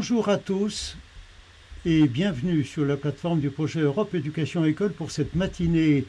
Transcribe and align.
Bonjour 0.00 0.28
à 0.28 0.36
tous 0.36 0.96
et 1.84 2.06
bienvenue 2.06 2.62
sur 2.62 2.84
la 2.84 2.96
plateforme 2.96 3.40
du 3.40 3.50
projet 3.50 3.80
Europe 3.80 4.14
Éducation 4.14 4.64
École 4.64 4.92
pour 4.92 5.10
cette 5.10 5.34
matinée 5.34 6.04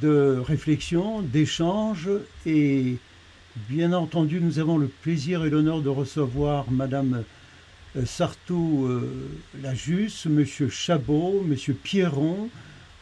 de 0.00 0.40
réflexion, 0.46 1.20
d'échange 1.20 2.08
et 2.46 2.98
bien 3.68 3.94
entendu 3.94 4.40
nous 4.40 4.60
avons 4.60 4.78
le 4.78 4.86
plaisir 4.86 5.44
et 5.44 5.50
l'honneur 5.50 5.80
de 5.80 5.88
recevoir 5.88 6.70
Madame 6.70 7.24
euh, 7.96 8.06
Sartou 8.06 8.86
euh, 8.86 9.10
Lajus, 9.60 10.26
Monsieur 10.26 10.68
Chabot, 10.68 11.42
Monsieur 11.44 11.74
Pierron, 11.74 12.48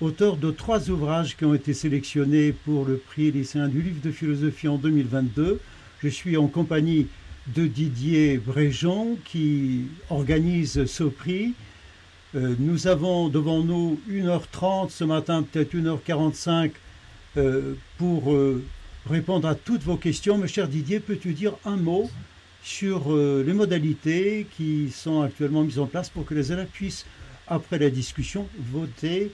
auteur 0.01 0.39
de 0.39 0.51
trois 0.51 0.89
ouvrages 0.89 1.37
qui 1.37 1.45
ont 1.45 1.53
été 1.53 1.75
sélectionnés 1.75 2.53
pour 2.53 2.87
le 2.87 2.97
prix 2.97 3.31
lycéen 3.31 3.69
du 3.69 3.83
livre 3.83 4.01
de 4.03 4.11
philosophie 4.11 4.69
en 4.69 4.79
2022. 4.79 5.61
Je 6.03 6.09
suis 6.09 6.39
en 6.39 6.47
compagnie 6.47 7.09
de 7.55 7.67
Didier 7.67 8.39
Bréjon 8.39 9.17
qui 9.25 9.87
organise 10.11 10.85
ce 10.87 11.05
prix. 11.05 11.55
Euh, 12.35 12.55
nous 12.59 12.87
avons 12.87 13.29
devant 13.29 13.63
nous 13.63 13.99
1h30 14.11 14.91
ce 14.91 15.05
matin, 15.05 15.43
peut-être 15.43 15.75
1h45 15.75 16.73
euh, 17.37 17.75
pour 17.97 18.33
euh, 18.33 18.63
répondre 19.09 19.49
à 19.49 19.55
toutes 19.55 19.83
vos 19.83 19.97
questions. 19.97 20.37
Mon 20.37 20.47
cher 20.47 20.69
Didier, 20.69 21.01
peux-tu 21.01 21.33
dire 21.33 21.55
un 21.65 21.77
mot 21.77 22.11
sur 22.63 23.17
les 23.17 23.53
modalités 23.55 24.47
qui 24.57 24.91
sont 24.91 25.23
actuellement 25.23 25.63
mises 25.63 25.79
en 25.79 25.87
place 25.87 26.11
pour 26.11 26.27
que 26.27 26.35
les 26.35 26.53
élèves 26.53 26.67
puissent, 26.67 27.07
après 27.47 27.79
la 27.79 27.89
discussion, 27.89 28.47
voter 28.59 29.31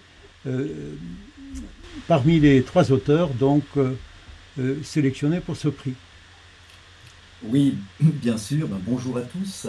parmi 2.06 2.38
les 2.38 2.62
trois 2.62 2.92
auteurs 2.92 3.30
donc 3.30 3.64
sélectionnés 4.84 5.40
pour 5.40 5.56
ce 5.56 5.68
prix? 5.68 5.94
Oui, 7.48 7.76
bien 8.00 8.38
sûr. 8.38 8.68
Ben, 8.68 8.80
bonjour 8.86 9.16
à 9.18 9.22
tous. 9.22 9.66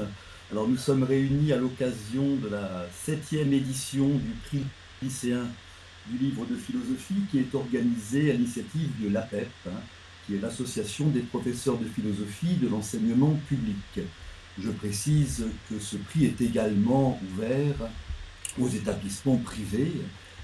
Alors 0.52 0.68
nous 0.68 0.78
sommes 0.78 1.04
réunis 1.04 1.52
à 1.52 1.58
l'occasion 1.58 2.36
de 2.36 2.50
la 2.50 2.86
septième 2.94 3.52
édition 3.52 4.08
du 4.08 4.32
prix 4.46 4.64
lycéen 5.02 5.48
du 6.08 6.18
livre 6.18 6.46
de 6.46 6.56
philosophie 6.56 7.24
qui 7.32 7.40
est 7.40 7.56
organisé 7.56 8.30
à 8.30 8.34
l'initiative 8.34 8.90
de 9.02 9.10
l'APEP, 9.10 9.50
hein, 9.68 9.72
qui 10.26 10.36
est 10.36 10.40
l'association 10.40 11.08
des 11.08 11.22
professeurs 11.22 11.78
de 11.78 11.86
philosophie 11.86 12.56
de 12.62 12.68
l'enseignement 12.68 13.38
public. 13.50 14.06
Je 14.60 14.70
précise 14.70 15.46
que 15.70 15.80
ce 15.80 15.98
prix 15.98 16.26
est 16.26 16.40
également 16.42 17.20
ouvert 17.32 17.90
aux 18.60 18.70
établissements 18.70 19.38
privés 19.38 19.92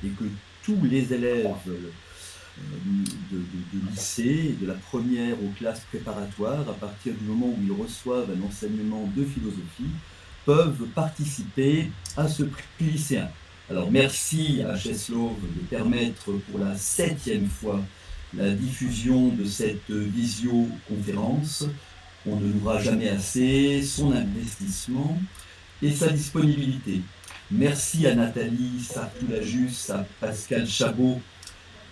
et 0.04 0.10
que 0.10 0.26
tous 0.64 0.80
les 0.84 1.14
élèves 1.14 1.48
de, 3.32 3.90
lycée, 3.90 4.56
de 4.60 4.68
la 4.68 4.74
première 4.74 5.42
aux 5.44 5.52
classes 5.58 5.82
préparatoires, 5.90 6.68
à 6.70 6.74
partir 6.74 7.14
du 7.14 7.24
moment 7.26 7.48
où 7.48 7.58
ils 7.64 7.72
reçoivent 7.72 8.30
un 8.30 8.48
enseignement 8.48 9.10
de 9.16 9.24
philosophie, 9.24 9.92
peuvent 10.46 10.86
participer 10.96 11.90
à 12.18 12.28
ce 12.28 12.44
prix 12.44 12.64
lycéen. 12.80 13.30
Alors 13.70 13.92
merci 13.92 14.62
à 14.68 14.76
Cheslov 14.76 15.36
de 15.42 15.62
permettre 15.70 16.32
pour 16.50 16.60
la 16.60 16.76
septième 16.76 17.48
fois 17.48 17.80
la 18.34 18.52
diffusion 18.52 19.30
de 19.30 19.46
cette 19.46 19.90
visioconférence. 19.90 21.66
On 22.26 22.38
ne 22.38 22.52
louera 22.52 22.82
jamais 22.82 23.10
assez 23.10 23.82
son 23.82 24.12
investissement 24.12 25.18
et 25.82 25.92
sa 25.92 26.10
disponibilité. 26.10 27.02
Merci 27.50 28.08
à 28.08 28.16
Nathalie 28.16 28.80
Sartoulajus, 28.82 29.90
à 29.90 30.06
Pascal 30.20 30.68
Chabot 30.68 31.22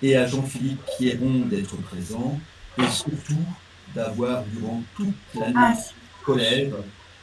et 0.01 0.15
à 0.15 0.25
Jean-Philippe 0.27 0.81
Pierron 0.97 1.45
d'être 1.49 1.75
présent 1.77 2.39
et 2.77 2.87
surtout 2.87 3.43
d'avoir, 3.93 4.43
durant 4.45 4.81
toute 4.95 5.15
l'année 5.35 5.53
ah, 5.55 5.73
scolaire, 6.21 6.73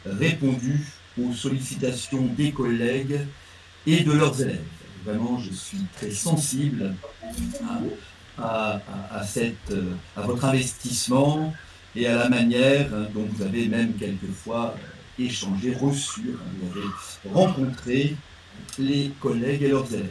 répondu 0.04 0.84
aux 1.20 1.32
sollicitations 1.32 2.26
des 2.36 2.53
collègues 2.53 3.20
et 3.86 4.03
de 4.03 4.12
leurs 4.12 4.41
élèves. 4.41 4.65
Vraiment, 5.04 5.38
je 5.38 5.53
suis 5.53 5.84
très 5.97 6.10
sensible 6.10 6.94
à, 8.38 8.81
cette, 9.25 9.72
à 10.16 10.22
votre 10.22 10.44
investissement 10.44 11.54
et 11.94 12.06
à 12.06 12.16
la 12.16 12.28
manière 12.28 12.91
dont 13.15 13.26
vous 13.31 13.42
avez 13.42 13.69
même 13.69 13.94
quelquefois 13.94 14.75
échangé, 15.19 15.75
reçu, 15.75 16.36
vous 16.60 16.78
avez 16.78 16.86
rencontré 17.32 18.16
les 18.78 19.12
collègues 19.20 19.62
et 19.62 19.69
leurs 19.69 19.92
élèves. 19.94 20.10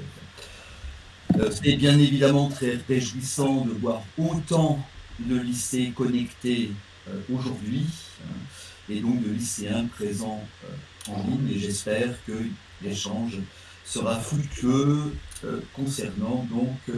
Euh, 1.33 1.49
c'est 1.51 1.75
bien 1.75 1.97
évidemment 1.97 2.49
très 2.49 2.79
réjouissant 2.87 3.65
de 3.65 3.71
voir 3.71 4.01
autant 4.17 4.79
de 5.19 5.35
lycées 5.35 5.91
connectés 5.95 6.71
euh, 7.09 7.19
aujourd'hui 7.33 7.85
hein, 8.23 8.35
et 8.89 8.99
donc 8.99 9.21
de 9.23 9.31
lycéens 9.31 9.85
présents 9.85 10.43
euh, 10.63 11.11
en 11.11 11.23
ligne 11.27 11.51
et 11.53 11.59
j'espère 11.59 12.13
que 12.25 12.33
l'échange 12.81 13.39
sera 13.83 14.19
fructueux 14.19 15.13
concernant 15.75 16.47
donc 16.49 16.97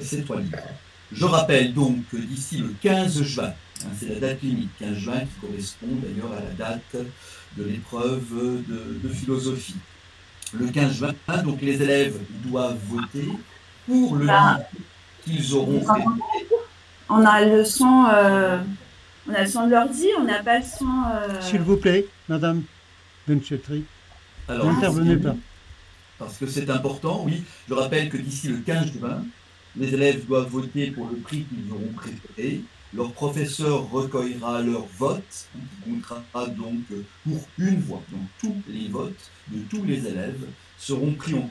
ces 0.00 0.22
trois 0.24 0.40
livres. 0.40 0.56
Je 1.12 1.26
rappelle 1.26 1.74
donc 1.74 2.08
que 2.08 2.16
d'ici 2.16 2.56
le 2.56 2.74
15 2.80 3.22
juin, 3.22 3.52
hein, 3.84 3.88
c'est 3.98 4.08
la 4.08 4.20
date 4.20 4.42
limite, 4.42 4.70
15 4.78 4.96
juin 4.96 5.20
qui 5.20 5.46
correspond 5.46 5.88
d'ailleurs 6.02 6.32
à 6.32 6.40
la 6.40 6.50
date 6.52 6.96
de 7.58 7.64
l'épreuve 7.64 8.64
de, 8.66 8.98
de, 9.06 9.12
philosophie. 9.12 9.76
Le 10.52 10.68
15 10.68 10.92
juin, 10.92 11.12
donc 11.44 11.60
les 11.60 11.82
élèves 11.82 12.18
doivent 12.44 12.78
voter 12.88 13.28
pour 13.86 14.16
le 14.16 14.26
bah, 14.26 14.60
qu'ils 15.24 15.54
auront 15.54 15.80
fait. 15.80 16.04
On 17.08 17.24
a 17.24 17.44
le 17.44 17.64
son, 17.64 18.06
euh, 18.12 18.58
on 19.28 19.34
a 19.34 19.42
le 19.42 19.46
son 19.46 19.66
de 19.66 19.72
l'ordi, 19.72 20.06
on 20.18 20.24
n'a 20.24 20.42
pas 20.42 20.58
le 20.58 20.64
son. 20.64 20.86
Euh, 21.12 21.40
S'il 21.40 21.60
vous 21.60 21.76
plaît, 21.76 22.06
Madame 22.28 22.62
Benchetri, 23.28 23.84
n'intervenez 24.48 25.16
pas. 25.16 25.36
Parce 26.18 26.38
que 26.38 26.46
c'est 26.46 26.70
important, 26.70 27.22
oui. 27.26 27.42
Je 27.68 27.74
rappelle 27.74 28.08
que 28.08 28.16
d'ici 28.16 28.48
le 28.48 28.58
15 28.58 28.92
juin, 28.92 29.22
les 29.76 29.92
élèves 29.92 30.26
doivent 30.26 30.48
voter 30.48 30.90
pour 30.90 31.08
le 31.08 31.16
prix 31.16 31.44
qu'ils 31.44 31.70
auront 31.72 31.92
préféré. 31.94 32.62
Leur 32.94 33.12
professeur 33.12 33.90
recueillera 33.90 34.62
leur 34.62 34.86
vote, 34.98 35.48
qui 35.52 35.90
comptera 35.90 36.46
donc 36.46 36.80
pour 37.24 37.48
une 37.58 37.80
voix. 37.80 38.02
Donc 38.10 38.22
tous 38.40 38.62
les 38.68 38.88
votes 38.88 39.30
de 39.48 39.58
tous 39.68 39.84
les 39.84 40.06
élèves 40.06 40.46
seront 40.78 41.12
pris 41.12 41.34
en 41.34 41.42
compte. 41.42 41.50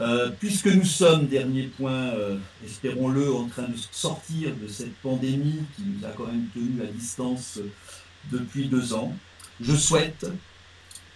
Euh, 0.00 0.30
puisque 0.40 0.66
nous 0.66 0.84
sommes, 0.84 1.26
dernier 1.26 1.64
point, 1.64 1.92
euh, 1.92 2.38
espérons-le, 2.64 3.32
en 3.32 3.46
train 3.46 3.68
de 3.68 3.76
sortir 3.92 4.50
de 4.56 4.66
cette 4.66 4.94
pandémie 4.96 5.60
qui 5.76 5.82
nous 5.82 6.04
a 6.04 6.10
quand 6.10 6.26
même 6.26 6.48
tenu 6.54 6.82
à 6.82 6.86
distance 6.86 7.60
depuis 8.30 8.66
deux 8.66 8.94
ans, 8.94 9.14
je 9.60 9.74
souhaite 9.76 10.26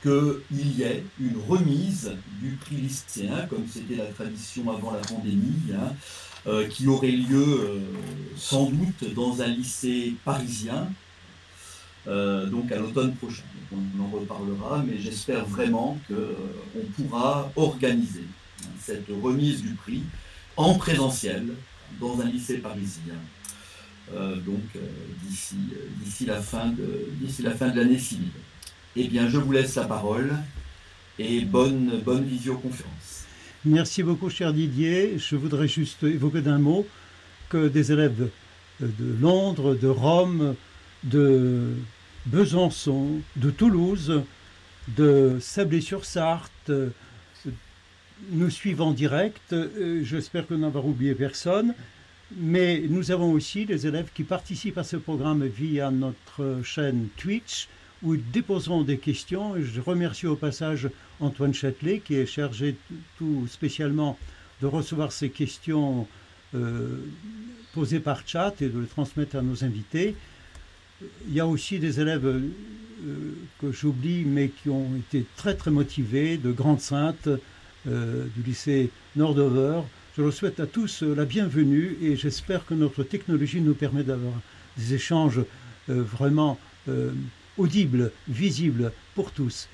qu'il 0.02 0.78
y 0.78 0.82
ait 0.82 1.02
une 1.18 1.38
remise 1.48 2.12
du 2.40 2.50
prix 2.50 2.76
lycéen, 2.76 3.46
comme 3.48 3.66
c'était 3.68 3.96
la 3.96 4.06
tradition 4.06 4.70
avant 4.70 4.92
la 4.92 5.00
pandémie, 5.00 5.72
hein, 5.72 5.92
euh, 6.46 6.66
qui 6.68 6.86
aurait 6.86 7.10
lieu 7.10 7.80
sans 8.36 8.70
doute 8.70 9.14
dans 9.14 9.40
un 9.42 9.48
lycée 9.48 10.14
parisien, 10.24 10.88
donc 12.06 12.70
à 12.70 12.76
l'automne 12.76 13.14
prochain. 13.16 13.42
on 13.72 14.02
en 14.02 14.08
reparlera, 14.08 14.84
mais 14.86 14.98
j'espère 14.98 15.44
vraiment 15.44 15.98
qu'on 16.06 17.02
pourra 17.02 17.50
organiser 17.56 18.24
cette 18.80 19.08
remise 19.22 19.62
du 19.62 19.70
prix 19.70 20.02
en 20.56 20.74
présentiel 20.74 21.48
dans 22.00 22.20
un 22.20 22.26
lycée 22.26 22.58
parisien. 22.58 23.14
Euh, 24.14 24.36
donc 24.36 24.62
euh, 24.76 24.80
d'ici, 25.24 25.56
euh, 25.72 26.26
la 26.26 26.40
fin 26.40 26.66
de 26.66 27.18
la 27.42 27.50
fin 27.52 27.68
de 27.68 27.80
l'année 27.80 27.98
civile. 27.98 28.28
Eh 28.94 29.08
bien, 29.08 29.28
je 29.28 29.36
vous 29.36 29.50
laisse 29.50 29.74
la 29.74 29.84
parole 29.84 30.32
et 31.18 31.40
bonne 31.40 32.00
bonne 32.04 32.24
visioconférence. 32.24 33.15
Merci 33.66 34.04
beaucoup, 34.04 34.30
cher 34.30 34.52
Didier. 34.52 35.18
Je 35.18 35.34
voudrais 35.34 35.66
juste 35.66 36.04
évoquer 36.04 36.40
d'un 36.40 36.60
mot 36.60 36.86
que 37.48 37.66
des 37.66 37.90
élèves 37.90 38.28
de 38.78 39.20
Londres, 39.20 39.74
de 39.74 39.88
Rome, 39.88 40.54
de 41.02 41.74
Besançon, 42.26 43.22
de 43.34 43.50
Toulouse, 43.50 44.22
de 44.96 45.38
Sablé-sur-Sarthe, 45.40 46.70
nous 48.30 48.50
suivons 48.50 48.86
en 48.86 48.92
direct. 48.92 49.52
Euh, 49.52 50.04
j'espère 50.04 50.46
qu'on 50.46 50.58
n'aura 50.58 50.78
oublié 50.78 51.16
personne. 51.16 51.74
Mais 52.36 52.84
nous 52.88 53.10
avons 53.10 53.32
aussi 53.32 53.66
des 53.66 53.88
élèves 53.88 54.10
qui 54.14 54.22
participent 54.22 54.78
à 54.78 54.84
ce 54.84 54.96
programme 54.96 55.44
via 55.44 55.90
notre 55.90 56.60
chaîne 56.62 57.08
Twitch 57.16 57.66
où 58.02 58.16
déposeront 58.16 58.82
des 58.82 58.98
questions. 58.98 59.54
Je 59.60 59.80
remercie 59.80 60.26
au 60.26 60.36
passage 60.36 60.88
Antoine 61.20 61.54
Châtelet 61.54 62.00
qui 62.04 62.14
est 62.14 62.26
chargé 62.26 62.76
tout 63.18 63.46
spécialement 63.48 64.18
de 64.60 64.66
recevoir 64.66 65.12
ces 65.12 65.30
questions 65.30 66.06
euh, 66.54 66.98
posées 67.74 68.00
par 68.00 68.26
chat 68.26 68.54
et 68.60 68.68
de 68.68 68.78
les 68.78 68.86
transmettre 68.86 69.36
à 69.36 69.42
nos 69.42 69.64
invités. 69.64 70.14
Il 71.28 71.34
y 71.34 71.40
a 71.40 71.46
aussi 71.46 71.78
des 71.78 72.00
élèves 72.00 72.26
euh, 72.26 73.34
que 73.60 73.70
j'oublie 73.70 74.24
mais 74.24 74.48
qui 74.48 74.70
ont 74.70 74.96
été 74.96 75.26
très 75.36 75.54
très 75.54 75.70
motivés, 75.70 76.38
de 76.38 76.52
grandes 76.52 76.80
saintes, 76.80 77.28
euh, 77.86 78.24
du 78.34 78.42
lycée 78.42 78.90
Nordover. 79.14 79.82
Je 80.16 80.22
leur 80.22 80.32
souhaite 80.32 80.60
à 80.60 80.66
tous 80.66 81.02
la 81.02 81.26
bienvenue 81.26 81.98
et 82.00 82.16
j'espère 82.16 82.64
que 82.64 82.72
notre 82.72 83.02
technologie 83.02 83.60
nous 83.60 83.74
permet 83.74 84.02
d'avoir 84.02 84.32
des 84.78 84.94
échanges 84.94 85.40
vraiment 85.88 86.58
audible, 87.58 88.12
visible 88.28 88.92
pour 89.14 89.32
tous. 89.32 89.68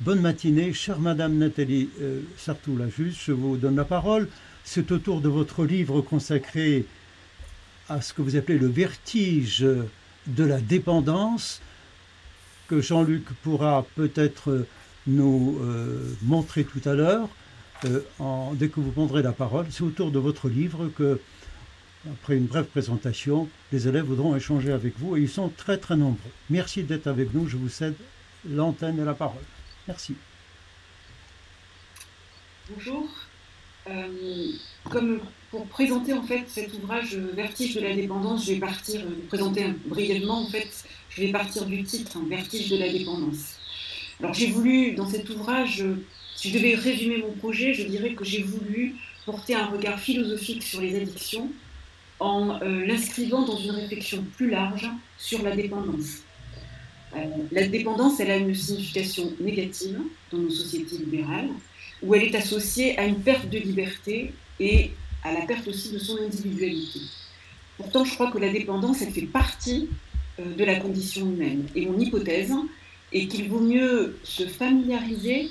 Bonne 0.00 0.20
matinée, 0.20 0.72
chère 0.72 0.98
Madame 0.98 1.38
Nathalie 1.38 1.88
euh, 2.00 2.20
Sartou, 2.36 2.76
la 2.76 2.86
je 2.88 3.32
vous 3.32 3.56
donne 3.56 3.76
la 3.76 3.84
parole. 3.84 4.28
C'est 4.64 4.92
autour 4.92 5.20
de 5.20 5.28
votre 5.28 5.64
livre 5.64 6.00
consacré 6.00 6.84
à 7.88 8.00
ce 8.00 8.12
que 8.12 8.22
vous 8.22 8.36
appelez 8.36 8.58
le 8.58 8.66
vertige 8.66 9.66
de 10.26 10.44
la 10.44 10.60
dépendance 10.60 11.60
que 12.68 12.80
Jean-Luc 12.80 13.24
pourra 13.42 13.86
peut-être 13.94 14.66
nous 15.06 15.58
euh, 15.62 16.14
montrer 16.22 16.64
tout 16.64 16.86
à 16.88 16.94
l'heure, 16.94 17.28
euh, 17.84 18.00
dès 18.54 18.68
que 18.68 18.80
vous 18.80 18.90
prendrez 18.90 19.22
la 19.22 19.32
parole. 19.32 19.66
C'est 19.70 19.84
autour 19.84 20.10
de 20.10 20.18
votre 20.18 20.48
livre 20.48 20.90
que, 20.96 21.20
après 22.12 22.36
une 22.36 22.46
brève 22.46 22.66
présentation, 22.66 23.48
les 23.72 23.88
élèves 23.88 24.04
voudront 24.04 24.36
échanger 24.36 24.72
avec 24.72 24.98
vous 24.98 25.16
et 25.16 25.22
ils 25.22 25.28
sont 25.28 25.48
très 25.48 25.78
très 25.78 25.96
nombreux. 25.96 26.30
Merci 26.50 26.82
d'être 26.82 27.06
avec 27.06 27.32
nous. 27.34 27.48
Je 27.48 27.56
vous 27.56 27.68
cède 27.68 27.94
l'antenne 28.48 28.98
et 29.00 29.04
la 29.04 29.14
parole. 29.14 29.42
Merci. 29.88 30.14
Bonjour. 32.70 33.08
Euh, 33.88 34.52
comme 34.90 35.20
pour 35.50 35.66
présenter 35.66 36.12
en 36.12 36.22
fait 36.22 36.44
cet 36.48 36.74
ouvrage 36.74 37.14
Vertige 37.14 37.76
de 37.76 37.80
la 37.80 37.94
dépendance, 37.94 38.46
je 38.46 38.54
vais 38.54 38.58
partir, 38.58 39.02
présenter 39.28 39.66
brièvement 39.86 40.42
en 40.42 40.48
fait, 40.48 40.68
je 41.10 41.22
vais 41.22 41.30
partir 41.30 41.66
du 41.66 41.84
titre, 41.84 42.16
hein, 42.16 42.26
Vertige 42.28 42.68
de 42.68 42.76
la 42.76 42.88
dépendance. 42.88 43.54
Alors 44.20 44.34
j'ai 44.34 44.48
voulu, 44.48 44.92
dans 44.92 45.08
cet 45.08 45.30
ouvrage, 45.30 45.84
si 46.34 46.50
je 46.50 46.54
devais 46.54 46.74
résumer 46.74 47.18
mon 47.18 47.32
projet, 47.32 47.74
je 47.74 47.84
dirais 47.84 48.14
que 48.14 48.24
j'ai 48.24 48.42
voulu 48.42 48.96
porter 49.24 49.54
un 49.54 49.66
regard 49.66 50.00
philosophique 50.00 50.64
sur 50.64 50.80
les 50.80 50.96
addictions 50.96 51.52
en 52.20 52.60
euh, 52.62 52.86
l'inscrivant 52.86 53.44
dans 53.44 53.56
une 53.56 53.72
réflexion 53.72 54.24
plus 54.36 54.50
large 54.50 54.88
sur 55.18 55.42
la 55.42 55.54
dépendance. 55.54 56.22
Euh, 57.14 57.24
la 57.52 57.66
dépendance, 57.66 58.20
elle 58.20 58.30
a 58.30 58.36
une 58.36 58.54
signification 58.54 59.32
négative 59.40 59.98
dans 60.30 60.38
nos 60.38 60.50
sociétés 60.50 60.98
libérales, 60.98 61.50
où 62.02 62.14
elle 62.14 62.24
est 62.24 62.34
associée 62.34 62.98
à 62.98 63.04
une 63.04 63.20
perte 63.20 63.48
de 63.48 63.58
liberté 63.58 64.32
et 64.60 64.90
à 65.24 65.32
la 65.32 65.42
perte 65.42 65.68
aussi 65.68 65.92
de 65.92 65.98
son 65.98 66.16
individualité. 66.18 67.00
Pourtant, 67.76 68.04
je 68.04 68.14
crois 68.14 68.30
que 68.30 68.38
la 68.38 68.50
dépendance, 68.50 69.02
elle 69.02 69.12
fait 69.12 69.22
partie 69.22 69.88
euh, 70.38 70.54
de 70.54 70.64
la 70.64 70.76
condition 70.76 71.26
humaine. 71.26 71.66
Et 71.74 71.86
mon 71.86 71.98
hypothèse, 71.98 72.54
et 73.12 73.28
qu'il 73.28 73.48
vaut 73.48 73.60
mieux 73.60 74.18
se 74.24 74.46
familiariser 74.46 75.48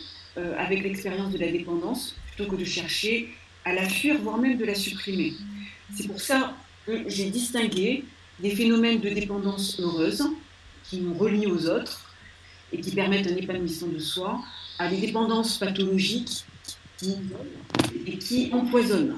avec 0.57 0.83
l'expérience 0.83 1.31
de 1.31 1.37
la 1.37 1.49
dépendance 1.49 2.17
plutôt 2.27 2.51
que 2.51 2.57
de 2.57 2.65
chercher 2.65 3.29
à 3.63 3.73
la 3.73 3.87
fuir, 3.87 4.17
voire 4.21 4.37
même 4.37 4.57
de 4.57 4.65
la 4.65 4.75
supprimer. 4.75 5.31
C'est 5.93 6.07
pour 6.07 6.19
ça 6.19 6.55
que 6.85 7.07
j'ai 7.07 7.29
distingué 7.29 8.05
des 8.39 8.55
phénomènes 8.55 8.99
de 8.99 9.09
dépendance 9.09 9.79
heureuse 9.79 10.23
qui 10.83 10.97
nous 10.97 11.13
relient 11.13 11.47
aux 11.47 11.67
autres 11.67 12.01
et 12.71 12.79
qui 12.79 12.91
permettent 12.91 13.27
un 13.27 13.35
épanouissement 13.35 13.87
de 13.87 13.99
soi, 13.99 14.41
à 14.77 14.89
des 14.89 14.97
dépendances 14.97 15.57
pathologiques 15.57 16.45
qui, 16.97 17.15
et 18.05 18.17
qui 18.17 18.49
empoisonnent. 18.51 19.17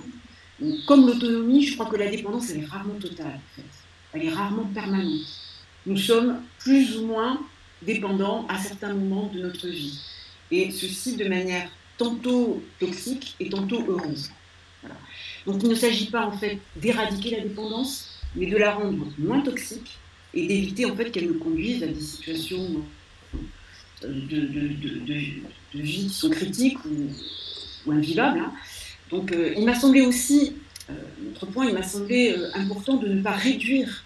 comme 0.85 1.07
l'autonomie, 1.07 1.65
je 1.65 1.73
crois 1.73 1.87
que 1.87 1.95
la 1.95 2.09
dépendance, 2.09 2.49
elle 2.51 2.63
est 2.63 2.65
rarement 2.65 2.95
totale. 2.95 3.39
Elle 4.13 4.25
est 4.25 4.29
rarement 4.29 4.65
permanente. 4.65 5.27
Nous 5.85 5.97
sommes 5.97 6.41
plus 6.59 6.97
ou 6.97 7.07
moins 7.07 7.39
dépendants 7.81 8.45
à 8.49 8.57
certains 8.57 8.93
moments 8.93 9.31
de 9.33 9.41
notre 9.41 9.67
vie. 9.67 9.99
Et 10.51 10.71
ceci 10.71 11.15
de 11.15 11.27
manière 11.27 11.69
tantôt 11.97 12.63
toxique 12.79 13.35
et 13.39 13.49
tantôt 13.49 13.83
heureuse. 13.87 14.31
Donc 15.47 15.63
il 15.63 15.69
ne 15.69 15.75
s'agit 15.75 16.07
pas 16.07 16.25
en 16.25 16.33
fait 16.33 16.59
d'éradiquer 16.75 17.37
la 17.37 17.39
dépendance, 17.39 18.19
mais 18.35 18.47
de 18.47 18.57
la 18.57 18.75
rendre 18.75 19.07
moins 19.17 19.39
toxique 19.39 19.97
et 20.33 20.45
d'éviter 20.45 20.85
en 20.85 20.95
fait 20.95 21.09
qu'elle 21.09 21.27
nous 21.27 21.39
conduise 21.39 21.81
à 21.83 21.87
des 21.87 22.01
situations 22.01 22.83
euh, 24.03 24.07
de, 24.29 25.13
vie 25.73 26.07
qui 26.07 26.09
sont 26.09 26.29
critiques 26.29 26.77
ou, 26.85 27.91
invivables. 27.91 28.39
Hein. 28.39 28.51
Donc 29.09 29.31
euh, 29.31 29.53
il 29.57 29.63
m'a 29.63 29.73
semblé 29.73 30.01
aussi, 30.01 30.57
euh, 30.89 30.93
autre 31.31 31.45
point, 31.45 31.65
il 31.65 31.73
m'a 31.73 31.83
semblé 31.83 32.35
important 32.53 32.97
de 32.97 33.07
ne 33.07 33.21
pas 33.21 33.31
réduire 33.31 34.03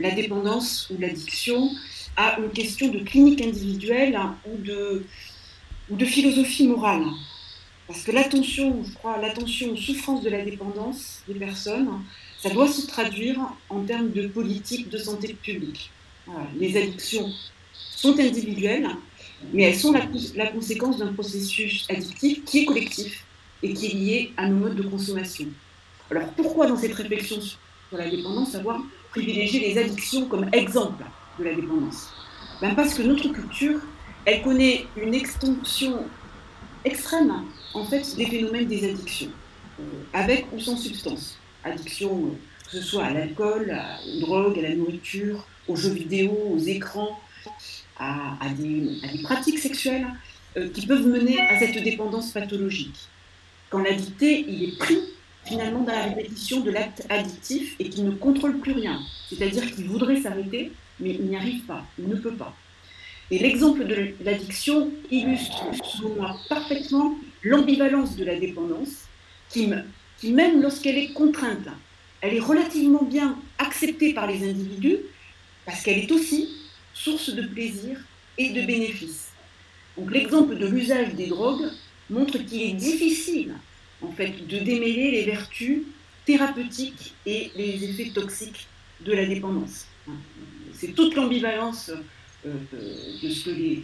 la 0.00 0.10
dépendance 0.10 0.90
ou 0.90 1.00
l'addiction 1.00 1.70
à 2.16 2.40
une 2.40 2.50
question 2.50 2.88
de 2.88 2.98
clinique 2.98 3.40
individuelle 3.40 4.18
ou 4.50 4.56
de 5.96 6.04
philosophie 6.04 6.66
morale. 6.66 7.04
Parce 7.88 8.02
que 8.02 8.12
l'attention, 8.12 8.84
je 8.84 8.92
crois, 8.92 9.16
l'attention 9.16 9.70
aux 9.72 9.76
souffrances 9.76 10.22
de 10.22 10.28
la 10.28 10.44
dépendance 10.44 11.22
des 11.26 11.34
personnes, 11.34 11.88
ça 12.38 12.50
doit 12.50 12.68
se 12.68 12.86
traduire 12.86 13.40
en 13.70 13.80
termes 13.80 14.10
de 14.10 14.28
politique 14.28 14.90
de 14.90 14.98
santé 14.98 15.32
publique. 15.32 15.90
Les 16.60 16.76
addictions 16.76 17.32
sont 17.72 18.18
individuelles, 18.20 18.88
mais 19.54 19.62
elles 19.62 19.78
sont 19.78 19.92
la, 19.92 20.46
conséquence 20.48 20.98
d'un 20.98 21.14
processus 21.14 21.86
addictif 21.88 22.44
qui 22.44 22.58
est 22.58 22.64
collectif 22.66 23.24
et 23.62 23.72
qui 23.72 23.86
est 23.86 23.94
lié 23.94 24.32
à 24.36 24.48
nos 24.48 24.56
modes 24.56 24.76
de 24.76 24.82
consommation. 24.82 25.46
Alors 26.10 26.28
pourquoi 26.36 26.66
dans 26.66 26.76
cette 26.76 26.94
réflexion 26.94 27.40
sur 27.40 27.58
la 27.98 28.10
dépendance 28.10 28.54
avoir 28.54 28.82
privilégié 29.10 29.60
les 29.60 29.78
addictions 29.78 30.26
comme 30.26 30.50
exemple 30.52 31.04
de 31.38 31.44
la 31.44 31.54
dépendance? 31.54 32.10
Ben 32.60 32.74
Parce 32.74 32.92
que 32.92 33.02
notre 33.02 33.28
culture, 33.30 33.80
elle 34.26 34.42
connaît 34.42 34.84
une 34.96 35.14
extension 35.14 36.04
extrême 36.84 37.44
en 37.74 37.84
fait 37.84 38.16
des 38.16 38.26
phénomènes 38.26 38.66
des 38.66 38.88
addictions, 38.88 39.30
euh, 39.80 39.82
avec 40.12 40.46
ou 40.52 40.60
sans 40.60 40.76
substance. 40.76 41.38
Addiction, 41.64 42.10
euh, 42.10 42.30
que 42.64 42.70
ce 42.72 42.82
soit 42.82 43.04
à 43.04 43.10
l'alcool, 43.10 43.70
à 43.70 43.98
la 44.04 44.20
drogue, 44.20 44.58
à 44.58 44.62
la 44.62 44.74
nourriture, 44.74 45.46
aux 45.66 45.76
jeux 45.76 45.92
vidéo, 45.92 46.32
aux 46.54 46.58
écrans, 46.58 47.20
à, 47.98 48.36
des, 48.56 49.22
pratiques 49.22 49.58
sexuelles 49.58 50.06
euh, 50.56 50.68
qui 50.70 50.86
peuvent 50.86 51.06
mener 51.06 51.40
à 51.40 51.58
cette 51.58 51.82
dépendance 51.82 52.30
pathologique. 52.30 53.08
Quand 53.70 53.80
l'addicté, 53.80 54.44
il 54.48 54.64
est 54.64 54.78
pris 54.78 54.98
finalement 55.44 55.82
dans 55.82 55.92
la 55.92 56.04
répétition 56.04 56.60
de 56.60 56.70
l'acte 56.70 57.06
addictif 57.08 57.74
et 57.78 57.88
qu'il 57.88 58.04
ne 58.04 58.10
contrôle 58.12 58.58
plus 58.58 58.72
rien, 58.72 59.00
c'est-à-dire 59.28 59.70
qu'il 59.74 59.86
voudrait 59.86 60.20
s'arrêter, 60.20 60.72
mais 61.00 61.10
il 61.10 61.26
n'y 61.26 61.36
arrive 61.36 61.62
pas, 61.62 61.84
il 61.98 62.08
ne 62.08 62.16
peut 62.16 62.34
pas. 62.34 62.54
Et 63.30 63.38
l'exemple 63.38 63.84
de 63.84 64.14
l'addiction 64.22 64.90
illustre, 65.10 65.64
selon 65.84 66.14
moi, 66.14 66.36
parfaitement 66.48 67.14
l'ambivalence 67.42 68.16
de 68.16 68.24
la 68.24 68.38
dépendance, 68.38 69.06
qui, 69.50 69.66
même 69.66 70.62
lorsqu'elle 70.62 70.98
est 70.98 71.12
contrainte, 71.12 71.68
elle 72.20 72.34
est 72.34 72.40
relativement 72.40 73.04
bien 73.04 73.38
acceptée 73.58 74.12
par 74.12 74.26
les 74.26 74.48
individus, 74.48 74.98
parce 75.64 75.82
qu'elle 75.82 75.98
est 75.98 76.12
aussi 76.12 76.48
source 76.94 77.30
de 77.30 77.42
plaisir 77.46 77.98
et 78.36 78.50
de 78.50 78.62
bénéfices. 78.62 79.28
Donc 79.96 80.10
l'exemple 80.12 80.56
de 80.56 80.66
l'usage 80.66 81.14
des 81.14 81.26
drogues 81.26 81.70
montre 82.10 82.38
qu'il 82.38 82.62
est 82.62 82.72
difficile, 82.74 83.54
en 84.02 84.12
fait, 84.12 84.46
de 84.46 84.58
démêler 84.58 85.10
les 85.10 85.24
vertus 85.24 85.82
thérapeutiques 86.24 87.14
et 87.26 87.50
les 87.56 87.84
effets 87.84 88.10
toxiques 88.10 88.66
de 89.00 89.12
la 89.12 89.26
dépendance. 89.26 89.86
C'est 90.72 90.94
toute 90.94 91.14
l'ambivalence 91.14 91.90
euh, 92.46 92.52
de 93.22 93.28
ce 93.28 93.44
que 93.46 93.50
les, 93.50 93.82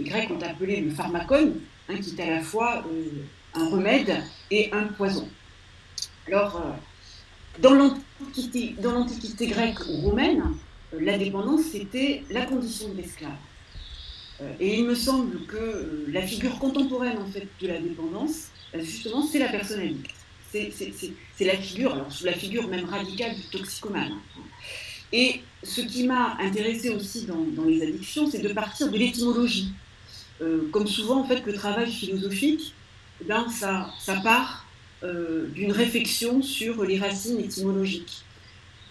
Grecs 0.00 0.30
ont 0.30 0.40
appelé 0.40 0.82
le 0.82 0.90
pharmacone, 0.90 1.54
hein, 1.88 1.96
qui 1.96 2.14
est 2.16 2.22
à 2.22 2.30
la 2.30 2.40
fois 2.40 2.84
euh, 2.86 3.10
un 3.54 3.68
remède 3.68 4.22
et 4.50 4.72
un 4.72 4.84
poison. 4.84 5.28
Alors, 6.26 6.56
euh, 6.56 6.72
dans 7.60 7.74
l'Antiquité 7.74 9.46
grecque 9.46 9.80
ou 9.88 10.00
romaine, 10.08 10.42
la 10.92 11.18
dépendance, 11.18 11.62
c'était 11.72 12.22
la 12.30 12.46
condition 12.46 12.88
de 12.90 12.96
l'esclave. 12.96 13.32
Et 14.60 14.78
il 14.78 14.84
me 14.84 14.94
semble 14.94 15.46
que 15.46 16.04
la 16.08 16.20
figure 16.20 16.58
contemporaine 16.58 17.16
en 17.16 17.26
fait 17.26 17.48
de 17.58 17.68
la 17.68 17.78
dépendance, 17.78 18.48
justement, 18.74 19.26
c'est 19.26 19.38
la 19.38 19.48
personne 19.48 19.80
addicte. 19.80 20.14
C'est 20.52 21.44
la 21.44 21.56
figure, 21.56 21.94
alors 21.94 22.12
sous 22.12 22.24
la 22.24 22.32
figure 22.32 22.68
même 22.68 22.84
radicale 22.84 23.34
du 23.34 23.42
toxicomane. 23.42 24.12
Et 25.12 25.40
ce 25.62 25.80
qui 25.80 26.06
m'a 26.06 26.36
intéressé 26.40 26.90
aussi 26.90 27.26
dans, 27.26 27.64
les 27.66 27.82
addictions, 27.82 28.28
c'est 28.30 28.40
de 28.40 28.52
partir 28.52 28.90
de 28.90 28.96
l'étymologie. 28.96 29.72
Euh, 30.40 30.68
comme 30.70 30.86
souvent, 30.86 31.20
en 31.20 31.24
fait, 31.24 31.44
le 31.46 31.54
travail 31.54 31.90
philosophique, 31.90 32.74
eh 33.20 33.24
ben, 33.24 33.46
ça, 33.48 33.90
part 34.22 34.66
euh, 35.02 35.46
d'une 35.48 35.72
réflexion 35.72 36.42
sur 36.42 36.84
les 36.84 36.98
racines 36.98 37.40
étymologiques. 37.40 38.22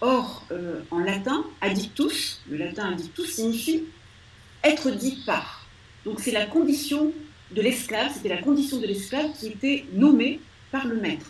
Or, 0.01 0.45
euh, 0.51 0.81
en 0.91 0.99
latin, 0.99 1.45
addictus, 1.61 2.41
le 2.49 2.57
latin 2.57 2.91
addictus 2.91 3.35
signifie 3.35 3.83
être 4.63 4.91
dit 4.91 5.19
par. 5.25 5.67
Donc 6.03 6.19
c'est 6.19 6.31
la 6.31 6.45
condition 6.45 7.13
de 7.51 7.61
l'esclave, 7.61 8.11
c'était 8.13 8.29
la 8.29 8.41
condition 8.41 8.79
de 8.79 8.87
l'esclave 8.87 9.31
qui 9.39 9.47
était 9.47 9.85
nommée 9.93 10.39
par 10.71 10.85
le 10.87 10.95
maître. 10.99 11.27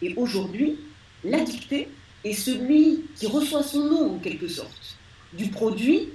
Et 0.00 0.14
aujourd'hui, 0.16 0.78
l'addicté, 1.24 1.88
et 2.24 2.32
celui 2.32 3.04
qui 3.16 3.26
reçoit 3.26 3.62
son 3.62 3.84
nom 3.84 4.16
en 4.16 4.18
quelque 4.18 4.48
sorte 4.48 4.96
du 5.32 5.48
produit 5.48 6.08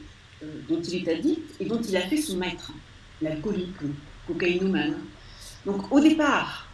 dont 0.67 0.81
il 0.81 0.95
est 0.95 1.11
addict 1.11 1.41
et 1.59 1.65
dont 1.65 1.81
il 1.81 1.95
a 1.95 2.01
fait 2.01 2.17
son 2.17 2.37
maître, 2.37 2.73
l'alcoolique, 3.21 3.81
le 3.81 3.93
cocaïnomane. 4.27 4.97
Donc 5.65 5.91
au 5.91 5.99
départ, 5.99 6.67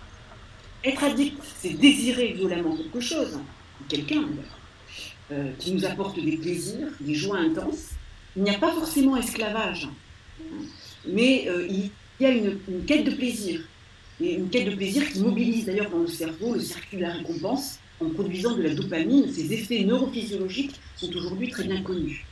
être 0.84 1.04
addict, 1.04 1.38
c'est 1.58 1.74
désirer 1.74 2.34
violemment 2.34 2.76
quelque 2.76 3.00
chose, 3.00 3.40
quelqu'un 3.90 4.24
euh, 5.32 5.52
qui 5.60 5.74
nous 5.74 5.86
apporte 5.86 6.20
des 6.24 6.38
plaisirs, 6.38 6.88
des 7.00 7.16
joies 7.16 7.40
intenses, 7.40 7.90
il 8.36 8.44
n'y 8.44 8.52
a 8.52 8.60
pas 8.60 8.72
forcément 8.72 9.18
esclavage, 9.18 9.88
mais 11.08 11.48
il 11.70 11.90
y 12.20 12.26
a 12.26 12.30
une, 12.30 12.60
quête 12.86 13.04
de 13.04 13.12
plaisir. 13.12 13.62
Et 14.20 14.34
une 14.34 14.50
quête 14.50 14.70
de 14.70 14.76
plaisir 14.76 15.12
qui 15.12 15.20
mobilise 15.20 15.66
d'ailleurs 15.66 15.90
dans 15.90 16.00
le 16.00 16.08
cerveau 16.08 16.54
le 16.54 16.60
circuit 16.60 16.98
de 16.98 17.04
la 17.04 17.14
récompense 17.14 17.80
en 18.00 18.10
produisant 18.10 18.56
de 18.56 18.64
la 18.64 18.74
dopamine. 18.74 19.32
Ces 19.32 19.54
effets 19.54 19.84
neurophysiologiques 19.84 20.80
sont 20.96 21.16
aujourd'hui 21.16 21.50
très 21.50 21.64
bien 21.64 21.82
connus. 21.82 22.26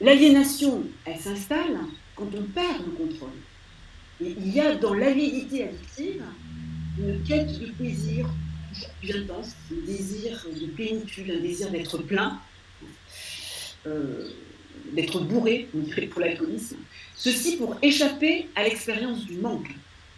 L'aliénation, 0.00 0.84
elle 1.04 1.18
s'installe 1.18 1.78
quand 2.18 2.28
on 2.36 2.42
perd 2.42 2.84
le 2.84 2.92
contrôle. 2.92 3.38
Et 4.20 4.34
il 4.36 4.52
y 4.52 4.60
a 4.60 4.74
dans 4.74 4.94
l'avidité 4.94 5.68
addictive 5.68 6.22
une 6.98 7.22
quête 7.22 7.58
de 7.60 7.66
plaisir 7.66 8.28
plus 9.00 9.16
intense, 9.16 9.54
un 9.72 9.86
désir 9.86 10.44
de 10.60 10.66
plénitude, 10.66 11.30
un 11.30 11.40
désir 11.40 11.70
d'être 11.70 11.98
plein, 11.98 12.40
euh, 13.86 14.28
d'être 14.92 15.20
bourré, 15.20 15.68
on 15.74 15.78
dirait 15.78 16.06
pour 16.06 16.20
l'alcoolisme. 16.20 16.76
Ceci 17.14 17.56
pour 17.56 17.76
échapper 17.82 18.48
à 18.56 18.64
l'expérience 18.64 19.24
du 19.24 19.36
manque 19.36 19.70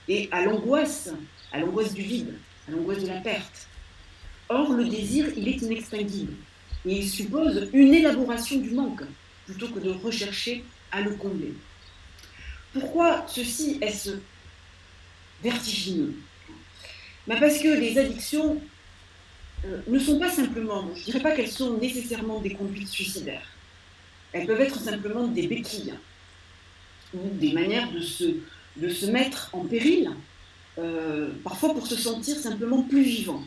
et 0.08 0.28
à 0.32 0.44
l'angoisse, 0.44 1.10
à 1.52 1.60
l'angoisse 1.60 1.92
du 1.92 2.02
vide, 2.02 2.34
à 2.68 2.72
l'angoisse 2.72 3.02
de 3.02 3.08
la 3.08 3.20
perte. 3.20 3.68
Or, 4.48 4.72
le 4.72 4.88
désir, 4.88 5.26
il 5.36 5.46
est 5.48 5.62
inextinguible 5.62 6.32
et 6.86 6.96
il 6.96 7.08
suppose 7.08 7.68
une 7.72 7.94
élaboration 7.94 8.58
du 8.58 8.70
manque 8.70 9.02
plutôt 9.46 9.68
que 9.68 9.80
de 9.80 9.90
rechercher 9.90 10.64
à 10.90 11.02
le 11.02 11.12
combler. 11.12 11.54
Pourquoi 12.72 13.24
ceci 13.28 13.78
est-ce 13.80 14.10
vertigineux? 15.42 16.14
Bah, 17.26 17.36
Parce 17.40 17.58
que 17.58 17.68
les 17.68 17.98
addictions 17.98 18.60
euh, 19.64 19.80
ne 19.88 19.98
sont 19.98 20.18
pas 20.18 20.30
simplement, 20.30 20.88
je 20.94 21.00
ne 21.00 21.04
dirais 21.06 21.20
pas 21.20 21.32
qu'elles 21.32 21.50
sont 21.50 21.76
nécessairement 21.78 22.40
des 22.40 22.54
conduites 22.54 22.88
suicidaires. 22.88 23.46
Elles 24.32 24.46
peuvent 24.46 24.60
être 24.60 24.78
simplement 24.78 25.26
des 25.26 25.46
béquilles 25.48 25.94
ou 27.12 27.28
des 27.32 27.52
manières 27.52 27.90
de 27.90 28.00
se, 28.00 28.36
de 28.76 28.88
se 28.88 29.06
mettre 29.06 29.50
en 29.52 29.64
péril, 29.64 30.10
euh, 30.78 31.30
parfois 31.42 31.74
pour 31.74 31.86
se 31.86 31.96
sentir 31.96 32.36
simplement 32.36 32.82
plus 32.82 33.02
vivant. 33.02 33.42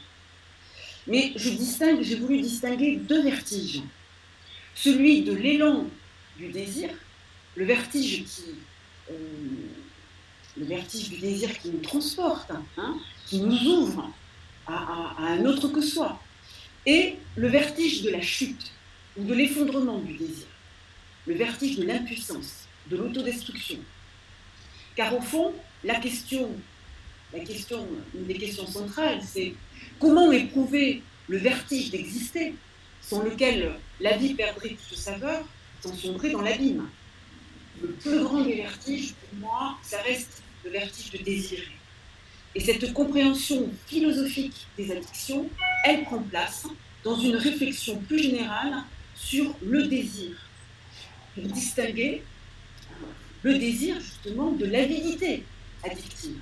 Mais 1.07 1.31
je 1.35 1.49
distingue, 1.49 2.01
j'ai 2.01 2.15
voulu 2.15 2.41
distinguer 2.41 2.97
deux 2.97 3.23
vertiges. 3.23 3.81
Celui 4.75 5.23
de 5.23 5.33
l'élan 5.33 5.87
du 6.37 6.49
désir, 6.49 6.89
le 7.55 7.65
vertige 7.65 8.23
qui, 8.25 8.43
euh, 9.11 9.15
le 10.57 10.65
vertige 10.65 11.09
du 11.09 11.17
désir 11.17 11.57
qui 11.59 11.69
nous 11.69 11.79
transporte, 11.79 12.51
hein, 12.77 12.97
qui 13.25 13.39
nous 13.39 13.63
ouvre 13.65 14.11
à, 14.67 15.15
un 15.17 15.45
autre 15.45 15.67
que 15.67 15.81
soi, 15.81 16.19
et 16.85 17.17
le 17.35 17.47
vertige 17.47 18.03
de 18.03 18.09
la 18.09 18.21
chute 18.21 18.71
ou 19.17 19.23
de 19.23 19.33
l'effondrement 19.33 19.99
du 19.99 20.13
désir, 20.13 20.47
le 21.25 21.35
vertige 21.35 21.77
de 21.77 21.83
l'impuissance, 21.83 22.67
de 22.89 22.97
l'autodestruction. 22.97 23.79
Car 24.95 25.15
au 25.15 25.21
fond, 25.21 25.53
la 25.83 25.95
question, 25.95 26.51
la 27.33 27.39
question, 27.39 27.87
une 28.13 28.25
des 28.25 28.35
questions 28.35 28.67
centrales, 28.67 29.21
c'est 29.23 29.53
comment 29.99 30.31
éprouver 30.31 31.01
le 31.27 31.37
vertige 31.37 31.89
d'exister, 31.89 32.53
sans 33.01 33.23
lequel 33.23 33.73
la 33.99 34.17
vie 34.17 34.33
perdrait 34.33 34.77
toute 34.87 34.97
saveur, 34.97 35.43
sans 35.81 35.95
sombrer 35.95 36.31
dans 36.31 36.41
l'abîme. 36.41 36.87
Le 37.81 37.89
plus 37.89 38.23
grand 38.23 38.43
des 38.43 38.55
vertiges, 38.55 39.13
pour 39.13 39.39
moi, 39.39 39.77
ça 39.83 40.01
reste 40.01 40.43
le 40.63 40.71
vertige 40.71 41.11
de 41.11 41.17
désirer. 41.17 41.71
Et 42.55 42.59
cette 42.59 42.93
compréhension 42.93 43.69
philosophique 43.87 44.67
des 44.77 44.91
addictions, 44.91 45.49
elle 45.85 46.03
prend 46.03 46.21
place 46.21 46.67
dans 47.03 47.19
une 47.19 47.35
réflexion 47.35 47.97
plus 48.07 48.19
générale 48.19 48.83
sur 49.15 49.55
le 49.65 49.87
désir, 49.87 50.31
pour 51.35 51.43
distinguer 51.45 52.23
le 53.41 53.57
désir 53.57 53.99
justement 53.99 54.51
de 54.51 54.65
l'avidité 54.65 55.43
addictive. 55.83 56.37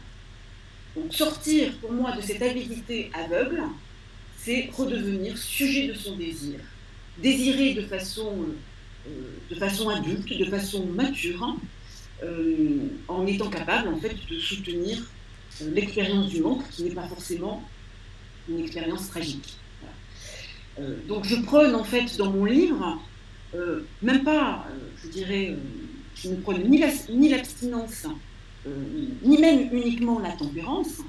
Donc 0.96 1.14
sortir 1.14 1.74
pour 1.78 1.92
moi 1.94 2.12
de 2.12 2.22
cette 2.22 2.42
avidité 2.42 3.10
aveugle, 3.14 3.64
c'est 4.38 4.70
redevenir 4.74 5.38
sujet 5.38 5.88
de 5.88 5.94
son 5.94 6.18
désir, 6.18 6.60
désirer 7.18 7.74
de 7.74 7.82
façon, 7.82 8.48
de 9.50 9.56
façon 9.56 9.90
adulte, 9.90 10.38
de 10.38 10.46
façon 10.46 10.86
mature, 10.86 11.44
hein, 11.44 11.58
euh, 12.24 12.88
en 13.08 13.26
étant 13.26 13.50
capable 13.50 13.90
en 13.90 13.98
fait 13.98 14.16
de 14.30 14.40
soutenir 14.40 15.00
euh, 15.62 15.72
l'expérience 15.72 16.30
du 16.30 16.42
manque 16.42 16.68
qui 16.70 16.84
n'est 16.84 16.92
pas 16.92 17.08
forcément 17.08 17.64
une 18.50 18.60
expérience 18.60 19.10
tragique. 19.10 19.58
donc 21.08 21.26
je 21.26 21.36
prône 21.36 21.76
en 21.76 21.84
fait 21.84 22.18
dans 22.18 22.32
mon 22.32 22.46
livre, 22.46 23.00
même 24.02 24.24
pas, 24.24 24.66
je 25.04 25.10
dirais, 25.10 25.56
je 26.16 26.30
ne 26.30 26.36
prône 26.38 26.64
ni 26.64 27.30
l'abstinence, 27.30 28.08
ni 29.24 29.38
même 29.38 29.70
uniquement 29.72 30.20
la 30.20 30.32
tempérance, 30.32 31.02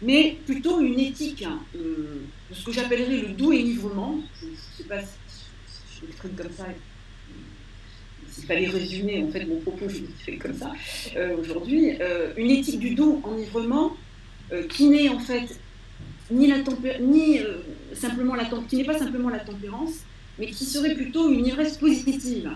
mais 0.00 0.38
plutôt 0.46 0.80
une 0.80 1.00
éthique 1.00 1.46
de 1.74 2.22
ce 2.52 2.64
que 2.64 2.72
j'appellerais 2.72 3.18
le 3.18 3.28
doux 3.28 3.52
énivrement. 3.52 4.20
Je 4.40 4.46
ne 4.46 4.56
sais 4.76 4.84
pas 4.84 5.00
si 5.00 6.00
je 6.00 6.06
l'exprime 6.06 6.34
comme 6.34 6.52
ça, 6.52 6.66
s'il 8.34 8.46
fallait 8.46 8.66
résumer 8.66 9.22
en 9.22 9.30
fait 9.30 9.44
mon 9.44 9.60
propos, 9.60 9.88
je 9.88 10.00
fais 10.24 10.36
comme 10.36 10.54
ça 10.54 10.72
euh, 11.16 11.36
aujourd'hui, 11.36 11.92
euh, 12.00 12.32
une 12.36 12.50
éthique 12.50 12.80
du 12.80 12.94
doux 12.94 13.20
enivrement 13.22 13.96
euh, 14.52 14.66
qui 14.66 14.88
n'est 14.88 15.08
en 15.08 15.20
fait 15.20 15.60
ni 16.30 16.48
la 16.48 16.56
ni 17.00 17.38
simplement 17.92 18.34
la 18.34 18.44
qui 18.68 18.76
n'est 18.76 18.84
pas 18.84 18.98
simplement 18.98 19.28
la 19.28 19.40
tempérance, 19.40 20.00
mais 20.38 20.46
qui 20.46 20.64
serait 20.64 20.94
plutôt 20.94 21.30
une 21.30 21.46
ivresse 21.46 21.76
positive. 21.76 22.50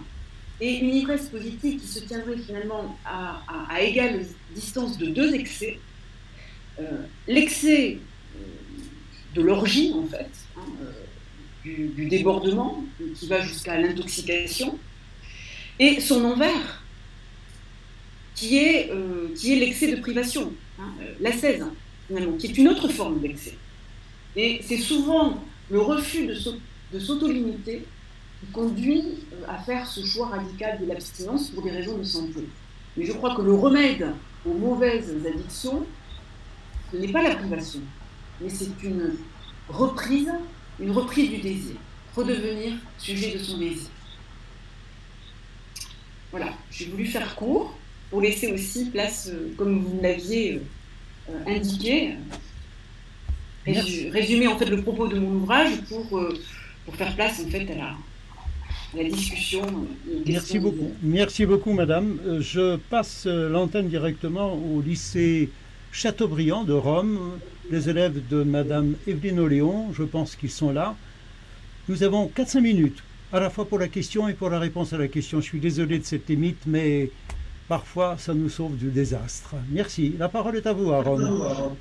Et 0.61 0.79
une 0.79 0.93
ivresse 0.93 1.29
positive 1.29 1.81
qui 1.81 1.87
se 1.87 2.01
tiendrait 2.01 2.39
finalement 2.39 2.99
à, 3.05 3.81
égale 3.81 4.25
distance 4.55 4.99
de 4.99 5.07
deux 5.07 5.33
excès. 5.35 5.79
L'excès 7.29 7.99
de 9.37 9.43
l'orgie, 9.43 9.93
en 9.95 10.07
fait, 10.07 10.31
hein, 10.57 10.63
du, 11.65 12.07
débordement, 12.07 12.83
qui 13.15 13.29
va 13.29 13.41
jusqu'à 13.43 13.79
l'intoxication, 13.79 14.79
et 15.79 16.01
son 16.01 16.25
envers, 16.25 16.83
qui 18.35 18.59
est, 18.59 18.91
euh, 18.91 19.35
est 19.35 19.57
l'excès 19.57 19.95
de 19.95 20.01
privation, 20.01 20.53
hein, 20.79 20.93
euh, 21.01 21.15
l'ascèse, 21.21 21.65
finalement, 22.07 22.37
qui 22.37 22.47
est 22.47 22.59
une 22.59 22.69
autre 22.69 22.89
forme 22.89 23.21
d'excès. 23.21 23.57
Et 24.37 24.61
c'est 24.63 24.79
souvent 24.79 25.43
le 25.71 25.81
refus 25.81 26.27
de 26.27 26.99
s'auto-limiter 26.99 27.85
qui 28.41 28.47
conduit 28.53 29.03
euh, 29.33 29.45
à 29.49 29.59
faire 29.59 29.87
ce 29.87 30.05
choix 30.05 30.29
radical 30.29 30.81
de 30.81 30.87
l'abstinence 30.87 31.51
pour 31.51 31.65
des 31.65 31.71
raisons 31.71 31.99
de 31.99 32.05
santé. 32.05 32.45
Mais 32.97 33.05
je 33.05 33.13
crois 33.13 33.35
que 33.35 33.43
le 33.43 33.55
remède 33.55 34.13
aux 34.47 34.55
mauvaises 34.55 35.15
addictions, 35.27 35.85
ce 36.93 36.97
n'est 36.97 37.13
pas 37.13 37.23
la 37.23 37.35
privation, 37.35 37.81
mais 38.41 38.49
c'est 38.49 38.83
une 38.83 39.15
reprise, 39.69 40.33
une 40.81 40.91
reprise 40.91 41.31
du 41.31 41.39
désir, 41.39 41.77
redevenir 42.15 42.75
sujet 42.99 43.37
de 43.37 43.39
son 43.39 43.59
désir. 43.59 43.89
Voilà, 46.31 46.53
j'ai 46.71 46.87
voulu 46.87 47.07
faire 47.07 47.35
court 47.35 47.77
pour 48.11 48.21
laisser 48.21 48.53
aussi 48.53 48.87
place, 48.87 49.31
euh, 49.33 49.53
comme 49.57 49.81
vous 49.81 50.01
l'aviez 50.03 50.61
euh, 51.31 51.33
indiqué, 51.47 52.15
résumer 53.67 54.47
en 54.47 54.57
fait 54.59 54.67
le 54.67 54.83
propos 54.83 55.09
de 55.09 55.19
mon 55.19 55.33
ouvrage 55.37 55.73
pour, 55.89 56.19
euh, 56.19 56.39
pour 56.85 56.97
faire 56.97 57.15
place 57.15 57.41
en 57.45 57.49
fait 57.51 57.71
à 57.71 57.75
la, 57.75 57.97
la 58.95 59.09
discussion. 59.09 59.63
Merci 60.27 60.59
beaucoup. 60.59 60.91
Merci 61.03 61.47
beaucoup, 61.47 61.73
madame. 61.73 62.19
Je 62.41 62.77
passe 62.77 63.27
l'antenne 63.27 63.89
directement 63.89 64.55
au 64.55 64.81
lycée 64.81 65.51
Chateaubriand 65.93 66.65
de 66.65 66.75
Rome, 66.75 67.39
les 67.71 67.89
élèves 67.89 68.27
de 68.29 68.43
madame 68.43 68.95
Evelyne 69.07 69.41
Oléon, 69.41 69.93
je 69.93 70.03
pense 70.03 70.37
qu'ils 70.37 70.51
sont 70.51 70.73
là. 70.73 70.95
Nous 71.89 72.03
avons 72.03 72.31
4-5 72.35 72.61
minutes 72.61 73.03
à 73.33 73.41
la 73.41 73.51
fois 73.51 73.69
pour 73.69 73.79
la 73.79 73.89
question 73.89 74.29
et 74.29 74.35
pour 74.35 74.51
la 74.51 74.59
réponse 74.59 74.93
à 74.93 74.99
la 74.99 75.09
question. 75.09 75.41
Je 75.41 75.47
suis 75.47 75.61
désolé 75.61 75.99
de 75.99 76.05
cette 76.05 76.29
limite, 76.29 76.63
mais 76.67 77.11
parfois 77.69 78.17
ça 78.19 78.35
nous 78.35 78.49
sauve 78.49 78.77
du 78.77 78.91
désastre. 78.91 79.55
Merci. 79.71 80.15
La 80.19 80.29
parole 80.29 80.57
est 80.57 80.67
à 80.67 80.73
vous, 80.73 80.93
Aaron. 80.93 81.77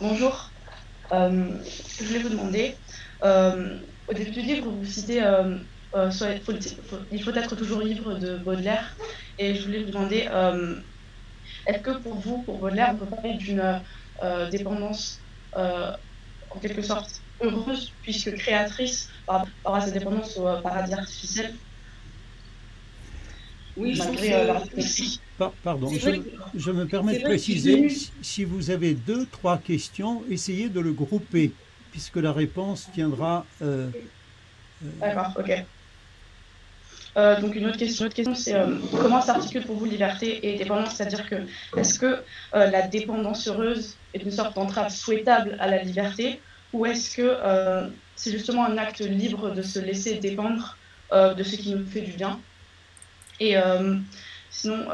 bonjour. 0.00 0.50
Euh, 1.12 1.58
je 1.98 2.04
voulais 2.04 2.20
vous 2.20 2.28
demander, 2.28 2.76
euh, 3.24 3.78
au 4.08 4.14
début 4.14 4.30
du 4.30 4.42
livre, 4.42 4.70
vous 4.70 4.84
citez 4.84 5.22
euh, 5.22 5.56
Il 7.12 7.22
faut 7.22 7.32
être 7.34 7.56
toujours 7.56 7.80
libre 7.80 8.14
de 8.14 8.38
Baudelaire. 8.38 8.96
Et 9.38 9.54
je 9.54 9.64
voulais 9.64 9.82
vous 9.82 9.90
demander, 9.90 10.28
est-ce 11.66 11.78
que 11.78 11.98
pour 11.98 12.14
vous, 12.14 12.42
pour 12.42 12.58
Baudelaire, 12.58 12.92
on 12.94 12.96
peut 12.96 13.06
parler 13.06 13.34
d'une 13.34 13.80
dépendance 14.50 15.20
en 15.54 16.58
quelque 16.60 16.82
sorte 16.82 17.20
heureuse 17.42 17.92
puisque 18.02 18.34
créatrice 18.34 19.08
par 19.26 19.40
rapport 19.40 19.76
à 19.76 19.80
sa 19.82 19.90
dépendance 19.90 20.36
au 20.36 20.42
paradis 20.62 20.94
artificiel. 20.94 21.54
Oui, 23.76 23.96
malgré 23.96 24.34
euh, 24.34 24.54
Pardon, 25.62 25.90
je, 26.54 26.70
me 26.70 26.84
permets 26.86 27.18
de 27.18 27.22
préciser, 27.22 27.88
si 28.20 28.44
vous 28.44 28.70
avez 28.70 28.94
deux, 28.94 29.26
trois 29.26 29.58
questions, 29.58 30.22
essayez 30.28 30.68
de 30.68 30.80
le 30.80 30.92
grouper, 30.92 31.52
puisque 31.92 32.16
la 32.16 32.32
réponse 32.32 32.88
tiendra 32.92 33.46
euh, 33.62 33.88
D'accord, 35.00 35.32
ok. 35.38 35.64
Euh, 37.16 37.40
donc 37.40 37.56
une 37.56 37.66
autre 37.66 37.76
question, 37.76 38.06
autre 38.06 38.14
question 38.14 38.36
c'est 38.36 38.54
euh, 38.54 38.76
comment 39.00 39.20
s'articule 39.20 39.64
pour 39.64 39.76
vous 39.76 39.84
liberté 39.84 40.46
et 40.46 40.56
dépendance? 40.56 40.94
C'est-à-dire 40.94 41.28
que 41.28 41.36
est-ce 41.76 41.98
que 41.98 42.06
euh, 42.54 42.66
la 42.70 42.82
dépendance 42.82 43.48
heureuse 43.48 43.96
est 44.14 44.22
une 44.22 44.30
sorte 44.30 44.54
d'entrave 44.54 44.90
souhaitable 44.90 45.56
à 45.58 45.68
la 45.68 45.82
liberté 45.82 46.40
ou 46.72 46.86
est-ce 46.86 47.16
que 47.16 47.90
c'est 48.16 48.30
justement 48.30 48.64
un 48.64 48.78
acte 48.78 49.00
libre 49.00 49.50
de 49.50 49.62
se 49.62 49.78
laisser 49.78 50.16
dépendre 50.16 50.76
de 51.12 51.42
ce 51.42 51.56
qui 51.56 51.74
nous 51.74 51.86
fait 51.86 52.02
du 52.02 52.12
bien? 52.12 52.40
Et 53.40 53.56
sinon, 54.50 54.86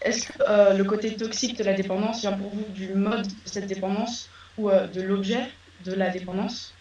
est-ce 0.00 0.28
que 0.28 0.76
le 0.76 0.84
côté 0.84 1.16
toxique 1.16 1.58
de 1.58 1.64
la 1.64 1.74
dépendance 1.74 2.20
vient 2.20 2.32
pour 2.32 2.50
vous 2.50 2.66
du 2.72 2.94
mode 2.94 3.26
de 3.26 3.32
cette 3.44 3.66
dépendance 3.66 4.28
ou 4.56 4.70
de 4.70 5.02
l'objet 5.02 5.50
de 5.84 5.94
la 5.94 6.10
dépendance? 6.10 6.74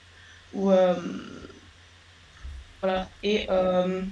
Ou 0.54 0.72
voilà. 2.82 3.10
Et 3.24 3.48
euh, 3.50 4.04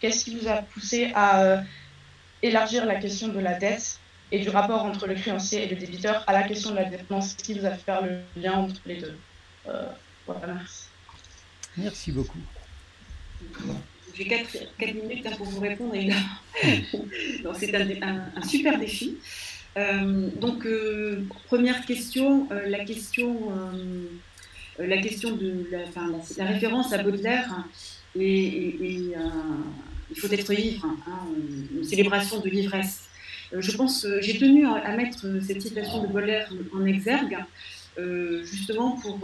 qu'est-ce 0.00 0.24
qui 0.24 0.38
vous 0.38 0.48
a 0.48 0.62
poussé 0.62 1.12
à 1.14 1.42
euh, 1.42 1.60
élargir 2.42 2.86
la 2.86 2.96
question 2.96 3.28
de 3.28 3.40
la 3.40 3.54
dette? 3.54 3.98
Et 4.32 4.40
du 4.40 4.48
rapport 4.48 4.84
entre 4.84 5.06
le 5.06 5.14
créancier 5.14 5.64
et 5.64 5.68
le 5.68 5.76
débiteur 5.76 6.24
à 6.26 6.32
la 6.32 6.42
question 6.42 6.70
de 6.70 6.76
la 6.76 6.84
dépendance 6.84 7.34
Qu'est-ce 7.34 7.44
qui 7.44 7.58
vous 7.58 7.66
a 7.66 7.70
fait 7.70 7.84
faire 7.84 8.02
le 8.02 8.20
lien 8.40 8.54
entre 8.54 8.80
les 8.86 8.96
deux 8.96 9.16
euh, 9.68 9.86
Voilà, 10.26 10.54
merci. 10.54 10.84
Merci 11.76 12.12
beaucoup. 12.12 12.38
J'ai 14.14 14.26
4, 14.26 14.94
minutes 14.94 15.26
hein, 15.26 15.32
pour 15.36 15.46
vous 15.46 15.60
répondre. 15.60 15.94
C'est 17.58 17.74
un, 17.74 18.42
super 18.42 18.78
défi. 18.78 19.18
donc, 19.76 20.66
première 21.46 21.84
question, 21.84 22.48
la 22.50 22.84
question, 22.84 23.52
la 24.78 24.98
question 24.98 25.36
de 25.36 25.66
la, 25.70 25.84
la, 26.38 26.44
référence 26.46 26.92
à 26.92 27.02
Baudelaire 27.02 27.64
et, 28.18 29.12
euh, 29.16 29.20
il 30.10 30.16
faut 30.16 30.28
être 30.28 30.52
ivre, 30.52 30.86
hein, 31.06 31.18
une 31.74 31.84
célébration 31.84 32.40
de 32.40 32.48
l'ivresse. 32.48 33.05
Euh, 33.52 33.60
je 33.60 33.76
pense 33.76 34.02
que 34.02 34.20
j'ai 34.20 34.38
tenu 34.38 34.66
à, 34.66 34.96
mettre 34.96 35.26
cette 35.46 35.62
citation 35.62 36.02
de 36.02 36.08
Baudelaire 36.08 36.50
en 36.74 36.84
exergue, 36.84 37.38
euh, 37.98 38.44
justement 38.44 38.92
pour, 38.92 39.18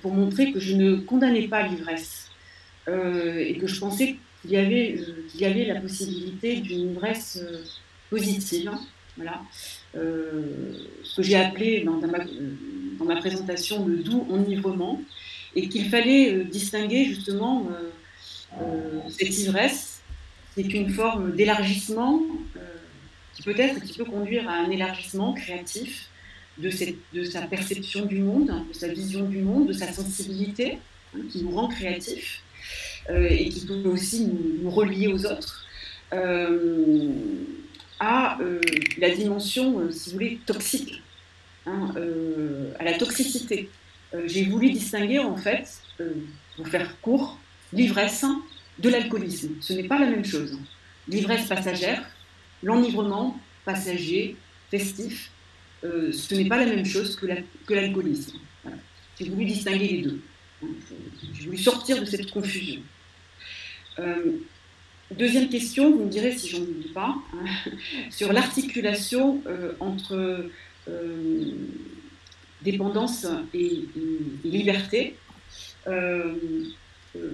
pour 0.00 0.14
montrer 0.14 0.52
que 0.52 0.60
je 0.60 0.74
ne 0.74 0.96
condamnais 0.96 1.48
pas 1.48 1.66
l'ivresse 1.66 2.28
et 2.88 3.56
que 3.60 3.66
je 3.68 3.78
pensais 3.78 4.16
qu'il 4.40 4.50
y, 4.50 4.56
avait, 4.56 4.98
qu'il 5.28 5.40
y 5.40 5.44
avait 5.44 5.66
la 5.66 5.80
possibilité 5.80 6.56
d'une 6.56 6.90
ivresse 6.90 7.40
positive. 8.10 8.68
Hein, 8.68 8.80
voilà. 9.16 9.40
ce 9.94 11.16
que 11.16 11.22
j'ai 11.22 11.36
appelé 11.36 11.84
dans, 11.84 11.98
ma, 12.00 12.18
dans, 12.98 13.04
ma, 13.04 13.16
présentation 13.16 13.86
le 13.86 13.98
doux 13.98 14.26
enivrement, 14.30 15.00
et 15.54 15.68
qu'il 15.68 15.88
fallait 15.88 16.32
euh, 16.32 16.44
distinguer 16.44 17.04
justement 17.04 17.68
euh, 17.70 17.90
euh, 18.60 19.00
cette 19.08 19.36
ivresse, 19.38 20.02
qui 20.54 20.60
est 20.60 20.74
une 20.74 20.90
forme 20.90 21.32
d'élargissement 21.32 22.22
qui 23.34 23.42
peut-être 23.42 23.80
qui 23.82 23.98
peut 23.98 24.04
conduire 24.04 24.48
à 24.48 24.54
un 24.54 24.70
élargissement 24.70 25.32
créatif 25.34 26.08
de, 26.58 26.70
sa 27.24 27.42
perception 27.42 28.04
du 28.04 28.18
monde, 28.18 28.52
de 28.68 28.74
sa 28.74 28.88
vision 28.88 29.24
du 29.24 29.38
monde, 29.38 29.68
de 29.68 29.72
sa 29.72 29.92
sensibilité, 29.92 30.78
hein, 31.14 31.20
qui 31.30 31.42
nous 31.42 31.50
rend 31.50 31.68
créatifs 31.68 32.42
et 33.10 33.48
qui 33.48 33.66
peut 33.66 33.82
aussi 33.86 34.28
nous, 34.62 34.70
relier 34.70 35.08
aux 35.08 35.26
autres, 35.26 35.66
à 37.98 38.38
la 38.98 39.10
dimension, 39.10 39.90
si 39.90 40.10
vous 40.10 40.14
voulez, 40.14 40.38
toxique, 40.46 41.02
hein, 41.66 41.92
à 42.78 42.84
la 42.84 42.92
toxicité. 42.92 43.68
Euh, 44.14 44.22
j'ai 44.26 44.44
voulu 44.44 44.70
distinguer 44.70 45.18
en 45.18 45.36
fait, 45.36 45.68
euh, 46.00 46.12
pour 46.56 46.68
faire 46.68 47.00
court, 47.00 47.38
l'ivresse 47.72 48.24
de 48.78 48.88
l'alcoolisme. 48.88 49.54
Ce 49.60 49.72
n'est 49.72 49.84
pas 49.84 49.98
la 49.98 50.06
même 50.06 50.24
chose. 50.24 50.58
L'ivresse 51.08 51.46
passagère, 51.46 52.04
l'enivrement 52.62 53.38
passager, 53.64 54.36
festif, 54.70 55.30
euh, 55.84 56.12
ce 56.12 56.34
n'est 56.34 56.48
pas 56.48 56.58
la 56.58 56.66
même 56.66 56.84
chose 56.84 57.16
que 57.16 57.74
l'alcoolisme. 57.74 58.38
J'ai 59.18 59.28
voulu 59.28 59.44
distinguer 59.44 59.88
les 59.88 60.02
deux. 60.02 60.20
J'ai 61.34 61.46
voulu 61.46 61.58
sortir 61.58 62.00
de 62.00 62.04
cette 62.04 62.30
confusion. 62.30 62.80
deuxième 65.10 65.48
question, 65.48 65.90
vous 65.90 66.04
me 66.04 66.10
direz 66.10 66.32
si 66.36 66.48
j'en 66.48 66.60
oublie 66.60 66.92
pas, 66.94 67.16
hein, 67.34 67.70
sur 68.10 68.32
l'articulation 68.32 69.42
entre 69.80 70.48
dépendance 72.62 73.26
et, 73.54 73.84
liberté, 74.44 75.16
euh, 75.86 76.34
euh, 77.16 77.30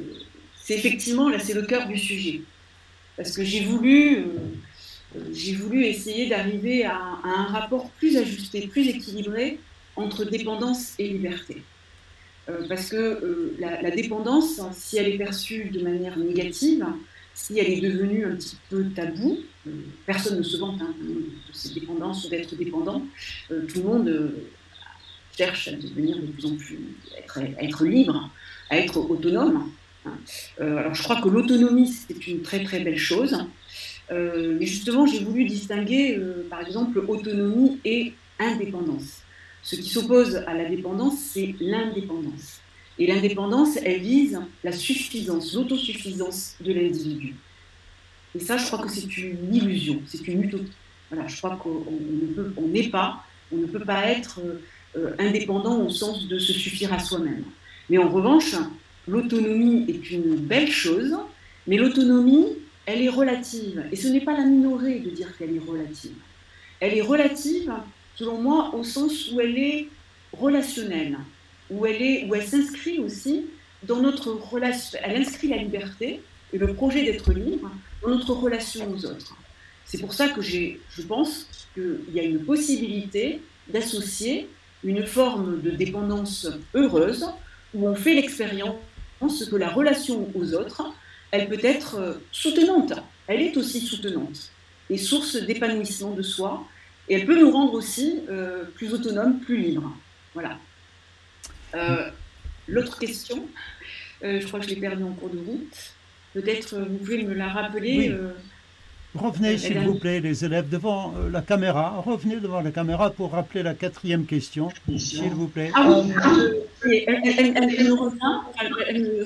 c'est 0.57 0.75
effectivement, 0.75 1.29
là 1.29 1.39
c'est 1.39 1.55
le 1.55 1.63
cœur 1.63 1.87
du 1.87 1.99
sujet. 1.99 2.43
Parce 3.17 3.37
que 3.37 3.45
j'ai 3.45 3.65
voulu, 3.65 4.19
euh, 4.19 4.25
j'ai 5.33 5.55
voulu 5.55 5.85
essayer 5.85 6.29
d'arriver 6.29 6.85
à, 6.85 6.99
un 7.25 7.45
rapport 7.45 7.91
plus 7.93 8.17
ajusté, 8.17 8.67
plus 8.67 8.89
équilibré 8.89 9.59
entre 9.97 10.25
dépendance 10.25 10.95
et 10.99 11.09
liberté. 11.09 11.63
parce 12.69 12.91
que 12.91 13.55
la, 13.59 13.91
dépendance, 13.91 14.61
si 14.73 14.99
elle 14.99 15.09
est 15.09 15.19
perçue 15.19 15.71
de 15.71 15.83
manière 15.83 16.19
négative, 16.19 16.87
si 17.35 17.59
elle 17.59 17.71
est 17.71 17.81
devenue 17.81 18.27
un 18.27 18.37
petit 18.37 18.57
peu 18.69 18.85
tabou, 18.91 19.39
personne 20.07 20.39
ne 20.39 20.43
se 20.43 20.57
vante 20.57 20.81
hein, 20.83 20.95
de 21.01 21.25
cette 21.53 21.75
dépendance 21.75 22.27
ou 22.27 22.29
d'être 22.29 22.55
dépendant, 22.57 23.03
tout 23.49 23.79
le 23.79 23.83
monde 23.83 24.33
cherche 25.39 25.69
à 25.69 25.73
devenir 25.73 26.17
de 26.17 26.27
plus 26.27 26.47
en 26.47 26.57
plus, 26.57 26.81
être, 27.61 27.85
libre, 27.85 28.31
à 28.71 28.79
être 28.79 28.99
autonome. 28.99 29.71
Hein. 30.05 30.13
Euh, 30.61 30.79
alors 30.79 30.95
je 30.95 31.03
crois 31.03 31.21
que 31.21 31.29
l'autonomie, 31.29 31.89
c'est 31.89 32.27
une 32.27 32.43
très 32.43 32.65
très 32.65 32.81
belle 32.81 32.99
chose. 32.99 33.37
Euh, 34.11 34.57
mais 34.59 34.67
justement, 34.67 35.07
j'ai 35.07 35.21
voulu 35.21 35.45
distinguer, 35.45 36.17
euh, 36.17 36.47
par 36.49 36.61
exemple, 36.61 36.99
autonomie 37.07 37.79
et 37.85 38.15
indépendance. 38.39 39.23
Ce 39.63 39.77
qui 39.77 39.89
s'oppose 39.89 40.37
à 40.47 40.55
la 40.55 40.65
dépendance, 40.65 41.19
c'est 41.19 41.55
l'indépendance. 41.61 42.61
Et 42.99 43.07
l'indépendance, 43.07 43.77
elle 43.85 44.01
vise 44.01 44.41
la 44.65 44.73
suffisance, 44.73 45.55
l'autosuffisance 45.55 46.57
de 46.61 46.73
l'individu. 46.73 47.35
Et 48.35 48.41
ça, 48.41 48.57
je 48.57 48.67
crois 48.67 48.81
que 48.81 48.91
c'est 48.91 49.17
une 49.19 49.55
illusion, 49.55 50.01
c'est 50.07 50.27
une 50.27 50.43
utopie. 50.43 50.73
Voilà, 51.11 51.27
je 51.29 51.37
crois 51.37 51.57
qu'on 51.57 52.67
n'est 52.67 52.89
pas, 52.89 53.25
on 53.53 53.57
ne 53.57 53.67
peut 53.67 53.81
pas 53.81 54.07
être 54.07 54.41
euh, 54.97 55.13
indépendant 55.19 55.81
au 55.81 55.91
sens 55.91 56.27
de 56.29 56.39
se 56.39 56.53
suffire 56.53 56.93
à 56.93 56.99
soi-même. 56.99 57.45
Mais 57.89 57.99
en 57.99 58.09
revanche, 58.09 58.55
l'autonomie 59.07 59.87
est 59.89 60.11
une 60.11 60.37
belle 60.37 60.71
chose, 60.71 61.17
mais 61.67 61.77
l'autonomie, 61.77 62.57
elle 62.89 63.03
est 63.03 63.11
relative. 63.11 63.85
Et 63.93 63.97
ce 63.97 64.09
n'est 64.09 64.23
pas 64.23 64.33
la 64.33 64.45
minorer 64.45 65.01
de 65.01 65.11
dire 65.11 65.37
qu'elle 65.37 65.55
est 65.55 65.61
relative. 65.61 66.17
Elle 66.81 66.97
est 66.97 67.03
relative, 67.03 67.71
selon 68.15 68.41
moi, 68.41 68.75
au 68.75 68.83
sens 68.83 69.31
où 69.31 69.41
elle 69.41 69.59
est 69.59 69.89
relationnelle, 70.33 71.19
où 71.71 71.85
elle, 71.85 72.01
elle 72.01 72.47
s'inscrit 72.47 72.99
aussi 72.99 73.45
dans 73.83 74.01
notre 74.01 74.33
relation. 74.33 74.99
Elle 75.03 75.21
inscrit 75.21 75.49
la 75.49 75.59
liberté 75.59 76.23
et 76.53 76.59
le 76.59 76.73
projet 76.73 77.05
d'être 77.05 77.31
libre 77.35 77.71
dans 78.03 78.09
notre 78.09 78.33
relation 78.33 78.91
aux 78.91 79.05
autres. 79.05 79.37
C'est 79.85 79.99
pour 79.99 80.15
ça 80.15 80.29
que 80.29 80.41
je 80.41 81.03
pense 81.07 81.47
qu'il 81.75 82.15
y 82.15 82.21
a 82.21 82.23
une 82.23 82.43
possibilité 82.45 83.43
d'associer 83.69 84.49
une 84.83 85.05
forme 85.05 85.61
de 85.61 85.71
dépendance 85.73 86.49
heureuse 86.75 87.27
où 87.75 87.87
on 87.87 87.95
fait 87.95 88.15
l'expérience 88.15 88.77
que 89.21 89.57
la 89.57 89.69
relation 89.69 90.27
aux 90.35 90.55
autres, 90.55 90.91
elle 91.31 91.49
peut 91.49 91.61
être 91.63 91.97
euh, 91.97 92.15
soutenante. 92.33 92.95
Elle 93.27 93.43
est 93.43 93.57
aussi 93.57 93.81
soutenante 93.81 94.51
et 94.91 94.97
source 94.97 95.37
d'épanouissement 95.37 96.13
de 96.13 96.23
soi. 96.23 96.65
Et 97.09 97.15
elle 97.15 97.27
peut 97.27 97.39
nous 97.39 97.51
rendre 97.51 97.75
aussi 97.75 98.21
euh, 98.29 98.65
plus 98.75 98.93
autonomes, 98.93 99.41
plus 99.41 99.57
libres. 99.57 99.95
Voilà. 100.35 100.59
Euh, 101.75 102.11
l'autre 102.67 102.99
question, 102.99 103.47
je 104.23 104.47
crois 104.47 104.61
que 104.61 104.67
je 104.67 104.75
l'ai 104.75 104.81
perdue 104.81 105.05
en 105.05 105.13
cours 105.13 105.31
de 105.31 105.39
route. 105.39 105.95
Peut-être 106.35 106.79
vous 106.79 106.99
pouvez 106.99 107.23
me 107.23 107.35
la 107.35 107.49
rappeler. 107.49 108.15
Revenez, 109.15 109.57
s'il 109.57 109.79
vous 109.81 109.95
plaît, 109.95 110.21
les 110.21 110.45
élèves, 110.45 110.69
devant 110.69 111.15
la 111.33 111.41
caméra. 111.41 112.03
Revenez 112.05 112.37
devant 112.37 112.61
la 112.61 112.71
caméra 112.71 113.11
pour 113.11 113.33
rappeler 113.33 113.63
la 113.63 113.73
quatrième 113.75 114.27
question, 114.27 114.69
s'il 114.99 115.31
vous 115.31 115.49
plaît. 115.49 115.71
Ah 115.75 115.89
oui, 116.85 117.05
elle, 117.07 117.17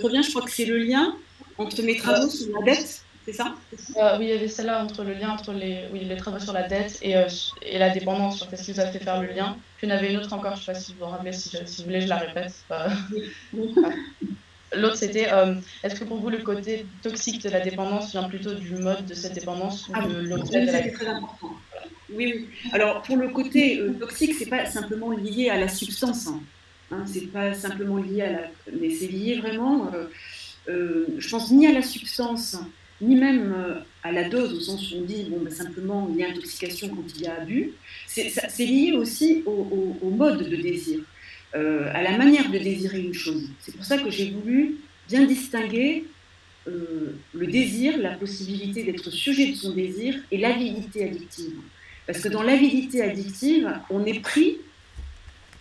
revient, 0.01 0.23
je 0.23 0.31
crois 0.31 0.43
que 0.43 0.53
c'est 0.53 0.67
le 0.67 0.79
lien 0.79 1.17
entre 1.59 1.83
mes 1.83 1.97
travaux 1.97 2.29
sur 2.29 2.59
la 2.59 2.65
dette, 2.65 3.03
c'est 3.25 3.33
ça? 3.33 3.55
Euh, 3.97 4.19
Oui, 4.19 4.27
il 4.27 4.31
y 4.31 4.33
avait 4.33 4.49
celle-là 4.49 4.83
entre 4.85 5.05
le 5.05 5.15
lien 5.15 5.31
entre 5.31 5.53
les, 5.53 5.85
oui, 5.93 6.05
les 6.05 6.17
travaux 6.17 6.41
sur 6.41 6.53
la 6.53 6.67
dette 6.67 6.99
et, 7.03 7.17
euh, 7.17 7.29
et 7.62 7.79
la 7.79 7.91
dépendance, 7.91 8.38
sur 8.38 8.49
qu'est-ce 8.49 8.65
qui 8.65 8.73
vous 8.73 8.81
a 8.81 8.87
fait 8.87 8.99
faire 8.99 9.23
le 9.23 9.29
lien. 9.29 9.57
Puis 9.77 9.87
il 9.87 9.91
y 9.91 9.93
en 9.93 9.97
avait 9.97 10.12
une 10.12 10.19
autre 10.19 10.33
encore, 10.33 10.57
je 10.57 10.61
ne 10.61 10.65
sais 10.67 10.73
pas 10.73 10.79
si 10.79 10.93
vous 10.93 11.05
vous 11.05 11.11
rappelez, 11.11 11.33
si, 11.33 11.57
si 11.65 11.83
vous 11.83 11.87
voulez, 11.88 12.01
je 12.01 12.09
la 12.09 12.17
répète. 12.17 12.53
L'autre, 14.75 14.97
c'était 14.97 15.31
euh, 15.33 15.55
est-ce 15.85 16.01
que 16.01 16.05
pour 16.05 16.19
vous, 16.19 16.31
le 16.31 16.38
côté 16.38 16.87
toxique 17.03 17.43
de 17.43 17.51
la 17.51 17.61
dépendance 17.61 18.11
vient 18.12 18.23
plutôt 18.25 18.55
du 18.55 18.77
mode 18.77 19.05
de 19.05 19.15
cette 19.15 19.35
dépendance 19.35 19.88
ou 19.88 19.93
ah 19.95 20.07
de 20.07 20.15
l'objet 20.15 20.67
de 20.67 20.73
la 20.73 20.91
très 20.91 21.07
important. 21.09 21.51
Oui, 22.15 22.33
oui. 22.35 22.49
Alors, 22.73 23.03
pour 23.03 23.17
le 23.17 23.29
côté 23.29 23.79
euh, 23.79 23.93
toxique, 23.93 24.35
c'est 24.38 24.47
pas 24.47 24.67
simplement 24.67 25.11
lié 25.11 25.51
à 25.51 25.59
la 25.59 25.69
substance. 25.69 26.27
Hein. 26.27 26.41
Hein, 26.91 27.05
c'est 27.07 27.31
pas 27.33 27.55
simplement 27.55 27.97
lié 27.97 28.23
à 28.23 28.33
la, 28.33 28.41
mais 28.79 28.91
c'est 28.91 29.09
lié 29.09 29.41
vraiment, 29.41 29.91
je 30.66 31.29
pense, 31.31 31.51
ni 31.51 31.66
à 31.66 31.72
la 31.72 31.83
substance, 31.83 32.57
ni 33.01 33.16
même 33.16 33.55
à 34.03 34.12
la 34.12 34.29
dose, 34.29 34.55
au 34.55 34.61
sens 34.61 34.92
où 34.92 34.98
on 34.98 35.03
dit, 35.03 35.27
ben, 35.29 35.51
simplement, 35.51 36.09
il 36.12 36.20
y 36.20 36.25
a 36.25 36.29
intoxication 36.29 36.88
quand 36.88 37.05
il 37.16 37.22
y 37.22 37.27
a 37.27 37.40
abus. 37.40 37.72
C'est 38.07 38.64
lié 38.64 38.92
aussi 38.92 39.42
au, 39.46 40.11
mode 40.11 40.48
de 40.48 40.57
désir, 40.57 41.01
à 41.53 42.03
la 42.03 42.16
manière 42.16 42.51
de 42.51 42.59
désirer 42.59 43.01
une 43.01 43.14
chose. 43.14 43.48
C'est 43.61 43.75
pour 43.75 43.85
ça 43.85 43.98
que 43.98 44.11
j'ai 44.11 44.31
voulu 44.31 44.77
bien 45.09 45.25
distinguer 45.27 46.05
euh, 46.68 47.16
le 47.35 47.46
désir, 47.48 47.98
la 47.98 48.11
possibilité 48.11 48.85
d'être 48.85 49.11
sujet 49.11 49.51
de 49.51 49.57
son 49.57 49.75
désir 49.75 50.14
et 50.31 50.38
l'avidité 50.38 51.05
addictive. 51.05 51.57
Parce 52.07 52.20
que 52.20 52.29
dans 52.29 52.42
l'avidité 52.42 53.03
addictive, 53.03 53.72
on 53.90 54.05
est 54.05 54.20
pris 54.20 54.59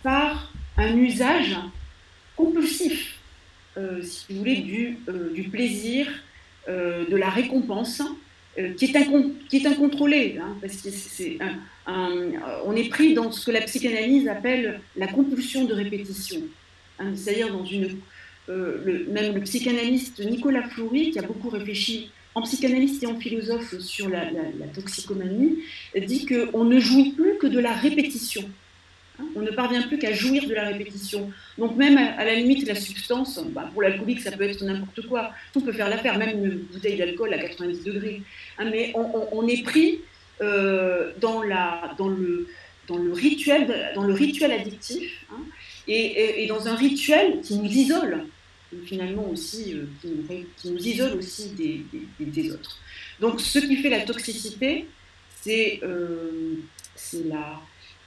par 0.04 0.52
un 0.76 0.96
usage 0.96 1.56
compulsif, 2.36 3.18
euh, 3.18 3.21
si 4.02 4.26
vous 4.30 4.38
voulez, 4.38 4.56
du, 4.56 4.98
euh, 5.08 5.50
plaisir, 5.50 6.06
de 6.68 7.16
la 7.16 7.30
récompense, 7.30 8.02
qui, 8.76 8.84
est 8.84 9.08
qui 9.48 9.56
est 9.56 9.66
incontrôlé. 9.66 10.38
Hein, 10.40 10.56
parce 10.60 10.76
que 10.76 10.90
c'est 10.90 11.38
on 11.86 12.76
est 12.76 12.88
pris 12.88 13.14
dans 13.14 13.32
ce 13.32 13.46
que 13.46 13.50
la 13.50 13.62
psychanalyse 13.62 14.28
appelle 14.28 14.80
la 14.96 15.08
compulsion 15.08 15.64
de 15.64 15.74
répétition. 15.74 16.40
Hein, 16.98 17.12
c'est-à-dire 17.16 17.52
dans 17.52 17.64
une 17.64 17.96
euh, 18.48 19.04
même 19.08 19.34
le 19.34 19.40
psychanalyste 19.42 20.20
Nicolas 20.24 20.68
Fleury, 20.68 21.12
qui 21.12 21.18
a 21.18 21.22
beaucoup 21.22 21.48
réfléchi 21.48 22.10
en 22.34 22.42
psychanalyste 22.42 23.02
et 23.02 23.06
en 23.06 23.18
philosophe 23.18 23.78
sur 23.78 24.08
la, 24.08 24.24
toxicomanie, 24.74 25.58
dit 25.96 26.26
qu'on 26.26 26.64
ne 26.64 26.80
jouit 26.80 27.12
plus 27.12 27.36
que 27.38 27.46
de 27.46 27.60
la 27.60 27.72
répétition. 27.72 28.42
On 29.36 29.40
ne 29.40 29.50
parvient 29.50 29.82
plus 29.82 29.98
qu'à 29.98 30.12
jouir 30.12 30.46
de 30.46 30.54
la 30.54 30.68
répétition. 30.68 31.30
Donc 31.58 31.76
même 31.76 31.98
à, 31.98 32.24
la 32.24 32.34
limite, 32.34 32.66
la 32.66 32.74
substance, 32.74 33.40
bah, 33.50 33.68
pour 33.72 33.82
l'alcoolique, 33.82 34.20
ça 34.20 34.32
peut 34.32 34.44
être 34.44 34.64
n'importe 34.64 35.06
quoi. 35.06 35.32
Tout 35.52 35.60
peut 35.60 35.72
faire 35.72 35.88
l'affaire, 35.88 36.18
même 36.18 36.44
une 36.44 36.58
bouteille 36.58 36.96
d'alcool 36.96 37.32
à 37.34 37.38
90 37.38 37.84
degrés. 37.84 38.22
Hein, 38.58 38.68
mais 38.70 38.92
on, 38.94 39.46
est 39.46 39.62
pris 39.62 40.00
euh, 40.40 41.12
dans, 41.20 41.42
la, 41.42 41.94
le, 41.98 42.46
rituel, 43.12 43.92
dans 43.94 44.04
le 44.04 44.14
rituel 44.14 44.52
addictif. 44.52 45.24
Hein, 45.30 45.42
et, 45.88 46.46
dans 46.48 46.68
un 46.68 46.74
rituel 46.74 47.40
qui 47.42 47.56
nous 47.56 47.70
isole, 47.70 48.26
finalement 48.84 49.28
aussi, 49.28 49.74
euh, 49.74 49.86
qui, 50.56 50.70
nous, 50.70 50.78
isole 50.78 51.18
aussi 51.18 51.50
des, 52.18 52.50
autres. 52.50 52.78
Donc 53.20 53.40
ce 53.40 53.58
qui 53.58 53.76
fait 53.76 53.90
la 53.90 54.00
toxicité, 54.00 54.86
c'est 55.42 55.80
euh, 55.82 56.54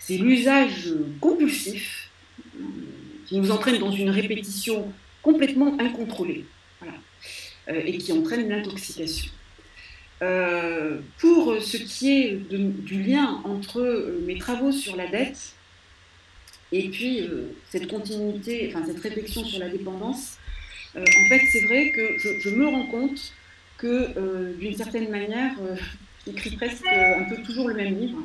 l'usage 0.10 0.94
compulsif 1.20 2.10
euh, 2.40 2.64
qui 3.28 3.40
nous 3.40 3.52
entraîne 3.52 3.80
dans 3.80 3.92
une 3.92 4.10
répétition 4.10 4.92
complètement 5.22 5.78
incontrôlée 5.80 6.46
et 7.68 7.98
qui 7.98 8.14
entraîne 8.14 8.48
l'intoxication. 8.48 9.32
pour 11.18 11.56
ce 11.60 11.78
qui 11.78 12.12
est 12.12 12.40
du 12.50 13.02
lien 13.02 13.42
entre 13.44 13.82
mes 14.28 14.38
travaux 14.38 14.72
sur 14.72 14.96
la 14.96 15.08
dette 15.08 15.56
et 16.72 16.90
puis, 16.90 17.22
euh, 17.22 17.56
cette 17.70 17.88
continuité, 17.88 18.70
enfin, 18.70 18.86
cette 18.86 19.00
réflexion 19.00 19.46
sur 19.46 19.60
la 19.60 19.70
dépendance, 19.70 20.38
euh, 20.96 21.02
en 21.02 21.30
fait, 21.30 21.42
c'est 21.52 21.62
vrai 21.68 21.92
que 21.92 22.18
je, 22.42 22.50
me 22.50 22.68
rends 22.68 22.88
compte 22.88 23.34
que, 23.78 24.10
euh, 24.18 24.54
d'une 24.56 24.76
certaine 24.76 25.10
manière, 25.10 25.54
j'écris 26.26 26.52
presque 26.58 26.86
un 26.88 27.24
peu 27.30 27.42
toujours 27.44 27.70
le 27.70 27.76
même 27.76 27.98
livre, 28.00 28.18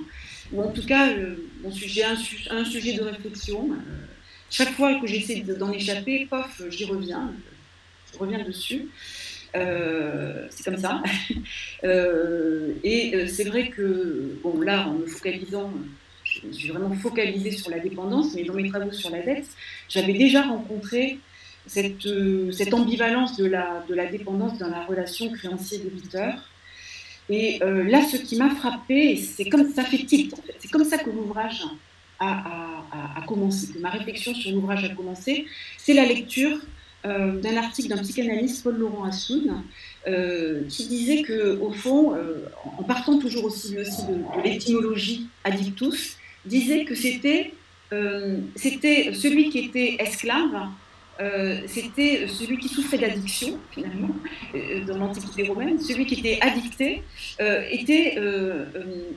ou 0.52 0.62
en 0.62 0.70
tout 0.70 0.84
cas, 0.84 1.08
mon 1.62 1.70
sujet, 1.70 2.02
un, 2.04 2.64
sujet 2.64 2.92
de 2.94 3.02
réflexion. 3.02 3.70
chaque 4.50 4.72
fois 4.72 4.98
que 5.00 5.06
j'essaie 5.06 5.40
d'en 5.40 5.72
échapper, 5.72 6.26
pof, 6.28 6.62
j'y 6.70 6.84
reviens, 6.84 7.32
je 8.12 8.18
reviens 8.18 8.44
dessus. 8.44 8.88
c'est 9.52 10.64
comme 10.64 10.78
ça. 10.78 11.02
et 11.82 13.26
c'est 13.28 13.44
vrai 13.44 13.68
que, 13.68 14.38
bon, 14.42 14.60
là, 14.60 14.88
en 14.88 14.94
me 14.94 15.06
focalisant 15.06 15.72
je 16.44 16.52
suis 16.52 16.68
vraiment 16.68 16.94
focalisée 16.94 17.50
sur 17.50 17.70
la 17.70 17.78
dépendance, 17.78 18.34
mais 18.34 18.44
dans 18.44 18.54
mes 18.54 18.68
travaux 18.68 18.92
sur 18.92 19.10
la 19.10 19.20
dette, 19.20 19.48
j'avais 19.88 20.12
déjà 20.12 20.42
rencontré 20.42 21.18
cette, 21.66 22.06
euh, 22.06 22.50
cette 22.52 22.72
ambivalence 22.74 23.36
de 23.36 23.46
la, 23.46 23.84
de 23.88 23.94
la 23.94 24.06
dépendance 24.06 24.58
dans 24.58 24.68
la 24.68 24.84
relation 24.84 25.30
créancier-débiteur. 25.30 26.34
Et 27.30 27.62
euh, 27.62 27.84
là, 27.84 28.02
ce 28.02 28.16
qui 28.18 28.36
m'a 28.36 28.50
frappé, 28.50 29.16
c'est 29.16 29.48
comme 29.48 29.72
ça 29.72 29.84
fait 29.84 30.04
titre, 30.04 30.36
c'est 30.58 30.70
comme 30.70 30.84
ça 30.84 30.98
que 30.98 31.08
l'ouvrage 31.10 31.62
a, 32.18 33.22
commencé, 33.26 33.72
que 33.72 33.78
ma 33.78 33.88
réflexion 33.88 34.34
sur 34.34 34.50
l'ouvrage 34.52 34.84
a 34.84 34.90
commencé, 34.90 35.46
c'est 35.78 35.94
la 35.94 36.04
lecture 36.04 36.58
euh, 37.06 37.40
d'un 37.40 37.56
article 37.56 37.88
d'un 37.88 38.02
psychanalyste, 38.02 38.62
Paul 38.62 38.76
Laurent 38.76 39.04
Assoun, 39.04 39.62
qui 40.68 40.88
disait 40.88 41.22
que, 41.22 41.58
au 41.60 41.72
fond, 41.72 42.14
en 42.78 42.82
partant 42.82 43.18
toujours 43.18 43.44
aussi, 43.44 43.78
aussi 43.78 44.02
de, 44.06 44.14
de 44.14 44.42
l'étymologie 44.44 45.28
addictus, 45.44 46.16
disait 46.44 46.84
que 46.84 46.94
c'était 46.94 47.52
euh, 47.92 48.38
c'était 48.54 49.12
celui 49.14 49.50
qui 49.50 49.58
était 49.58 49.96
esclave, 49.98 50.68
euh, 51.20 51.60
c'était 51.66 52.26
celui 52.28 52.58
qui 52.58 52.68
souffrait 52.68 52.98
d'addiction, 52.98 53.58
finalement, 53.72 54.14
euh, 54.54 54.84
dans 54.84 54.98
l'Antiquité 54.98 55.48
romaine. 55.48 55.78
Celui 55.78 56.06
qui 56.06 56.14
était 56.14 56.38
addicté 56.40 57.02
était 57.70 58.16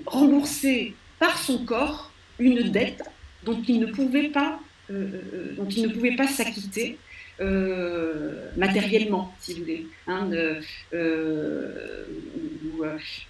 remboursé 0.06 0.94
par 1.20 1.38
son 1.38 1.66
corps 1.66 2.12
une 2.40 2.72
dette 2.72 3.04
dont 3.44 3.62
il 3.68 3.80
ne 3.80 3.88
pouvait 3.88 4.30
pas, 4.30 4.60
dont 4.90 5.68
il 5.70 5.84
ne 5.84 5.94
pouvait 5.94 6.16
pas 6.16 6.28
s'acquitter. 6.28 6.98
Euh, 7.42 8.52
matériellement, 8.56 9.34
si 9.40 9.54
vous 9.54 9.62
voulez. 9.62 9.88
Hein, 10.06 10.30
euh, 10.32 10.62
euh, 10.94 12.06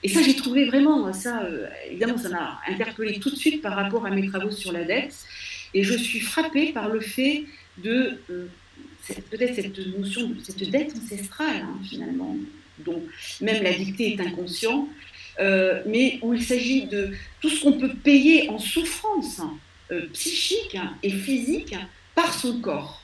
et 0.04 0.10
ça, 0.10 0.22
j'ai 0.22 0.36
trouvé 0.36 0.66
vraiment, 0.66 1.14
ça, 1.14 1.48
évidemment, 1.90 2.18
ça 2.18 2.30
m'a 2.30 2.60
interpellé 2.68 3.20
tout 3.20 3.30
de 3.30 3.36
suite 3.36 3.62
par 3.62 3.76
rapport 3.76 4.06
à 4.06 4.10
mes 4.10 4.28
travaux 4.28 4.52
sur 4.52 4.74
la 4.74 4.84
dette. 4.84 5.16
Et 5.74 5.84
je 5.84 5.94
suis 5.94 6.20
frappée 6.20 6.74
par 6.74 6.90
le 6.90 7.00
fait 7.00 7.46
de 7.78 8.20
peut-être 9.30 9.56
cette 9.56 9.78
notion 9.98 10.34
cette 10.42 10.70
dette 10.70 10.94
ancestrale, 10.96 11.62
hein, 11.62 11.80
finalement, 11.84 12.36
dont 12.80 13.04
même 13.42 13.64
la 13.64 13.74
dictée 13.74 14.14
est 14.14 14.22
inconscient, 14.22 14.88
mais 15.40 16.20
où 16.22 16.34
il 16.34 16.44
s'agit 16.44 16.86
de 16.86 17.12
tout 17.42 17.50
ce 17.50 17.64
qu'on 17.64 17.74
peut 17.74 17.94
payer 18.04 18.50
en 18.50 18.60
souffrance 18.60 19.42
psychique 20.14 20.78
et 21.04 21.10
physique 21.10 21.76
par 22.16 22.34
son 22.34 22.60
corps. 22.60 23.04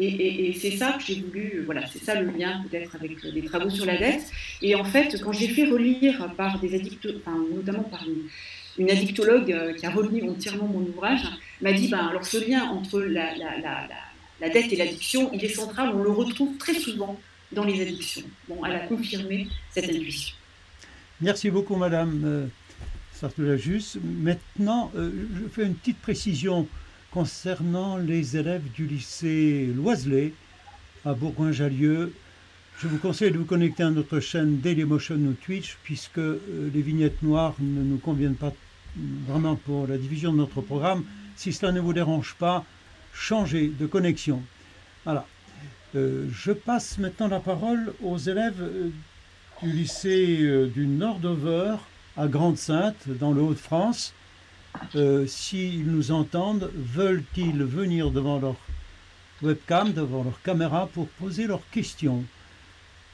Et, 0.00 0.54
c'est 0.58 0.70
ça 0.70 0.92
que 0.92 1.04
j'ai 1.04 1.20
voulu, 1.20 1.62
voilà, 1.66 1.86
c'est 1.86 2.02
ça 2.02 2.18
le 2.18 2.30
lien 2.30 2.62
peut-être 2.68 2.96
avec 2.96 3.22
les 3.22 3.42
travaux 3.42 3.68
sur 3.68 3.84
la 3.84 3.98
dette. 3.98 4.22
Et 4.62 4.74
en 4.74 4.84
fait, 4.84 5.20
quand 5.22 5.32
j'ai 5.32 5.48
fait 5.48 5.66
relire 5.66 6.32
par 6.36 6.58
des 6.58 6.74
addicts, 6.74 7.06
notamment 7.54 7.82
par 7.82 8.04
une, 8.08 8.90
addictologue 8.90 9.52
euh, 9.52 9.74
qui 9.74 9.84
a 9.84 9.90
relu 9.90 10.26
entièrement 10.26 10.66
mon 10.66 10.80
ouvrage, 10.80 11.24
m'a 11.60 11.74
dit, 11.74 11.88
ben, 11.88 11.98
alors 11.98 12.24
ce 12.24 12.38
lien 12.38 12.64
entre 12.64 13.00
la, 13.00 13.34
dette 14.48 14.72
et 14.72 14.76
l'addiction, 14.76 15.30
il 15.32 15.44
est 15.44 15.48
central, 15.48 15.90
on 15.94 16.02
le 16.02 16.10
retrouve 16.10 16.56
très 16.56 16.74
souvent 16.74 17.18
dans 17.52 17.64
les 17.64 17.80
addictions. 17.82 18.26
Bon, 18.48 18.64
elle 18.64 18.76
a 18.76 18.80
confirmé 18.80 19.48
cette 19.70 19.84
intuition. 19.90 20.34
Merci 21.20 21.50
beaucoup, 21.50 21.76
Madame 21.76 22.22
euh, 22.24 22.46
Sartoulajus. 23.12 23.98
Maintenant, 24.02 24.90
euh, 24.96 25.10
je 25.34 25.48
fais 25.48 25.66
une 25.66 25.74
petite 25.74 25.98
précision 25.98 26.66
concernant 27.10 27.96
les 27.96 28.36
élèves 28.36 28.62
du 28.74 28.86
lycée 28.86 29.66
Loiselet 29.76 30.32
à 31.04 31.12
Bourgoin-Jallieu. 31.12 32.14
Je 32.78 32.88
vous 32.88 32.98
conseille 32.98 33.32
de 33.32 33.38
vous 33.38 33.44
connecter 33.44 33.82
à 33.82 33.90
notre 33.90 34.20
chaîne 34.20 34.60
Dailymotion 34.60 35.16
ou 35.16 35.34
Twitch 35.34 35.76
puisque 35.82 36.18
euh, 36.18 36.70
les 36.72 36.80
vignettes 36.80 37.22
noires 37.22 37.54
ne 37.60 37.82
nous 37.82 37.98
conviennent 37.98 38.36
pas 38.36 38.54
vraiment 39.26 39.56
pour 39.56 39.86
la 39.86 39.98
division 39.98 40.32
de 40.32 40.38
notre 40.38 40.62
programme. 40.62 41.04
Si 41.36 41.52
cela 41.52 41.72
ne 41.72 41.80
vous 41.80 41.92
dérange 41.92 42.34
pas, 42.38 42.64
changez 43.20 43.68
de 43.68 43.86
connexion. 43.86 44.42
Voilà. 45.04 45.26
Euh, 45.94 46.26
je 46.32 46.52
passe 46.52 46.98
maintenant 46.98 47.28
la 47.28 47.40
parole 47.40 47.92
aux 48.02 48.18
élèves 48.18 48.60
euh, 48.60 48.90
du 49.62 49.72
lycée 49.72 50.70
du 50.74 50.86
Nord-Over 50.86 51.76
à 52.16 52.26
Grande-Sainte, 52.28 53.08
dans 53.08 53.32
le 53.32 53.42
Haut-de-France. 53.42 54.14
Euh, 54.94 55.26
s'ils 55.26 55.84
nous 55.84 56.12
entendent, 56.12 56.70
veulent-ils 56.74 57.62
venir 57.62 58.10
devant 58.10 58.38
leur 58.38 58.56
webcam, 59.42 59.92
devant 59.92 60.24
leur 60.24 60.40
caméra 60.42 60.88
pour 60.92 61.08
poser 61.08 61.46
leurs 61.46 61.68
questions? 61.70 62.24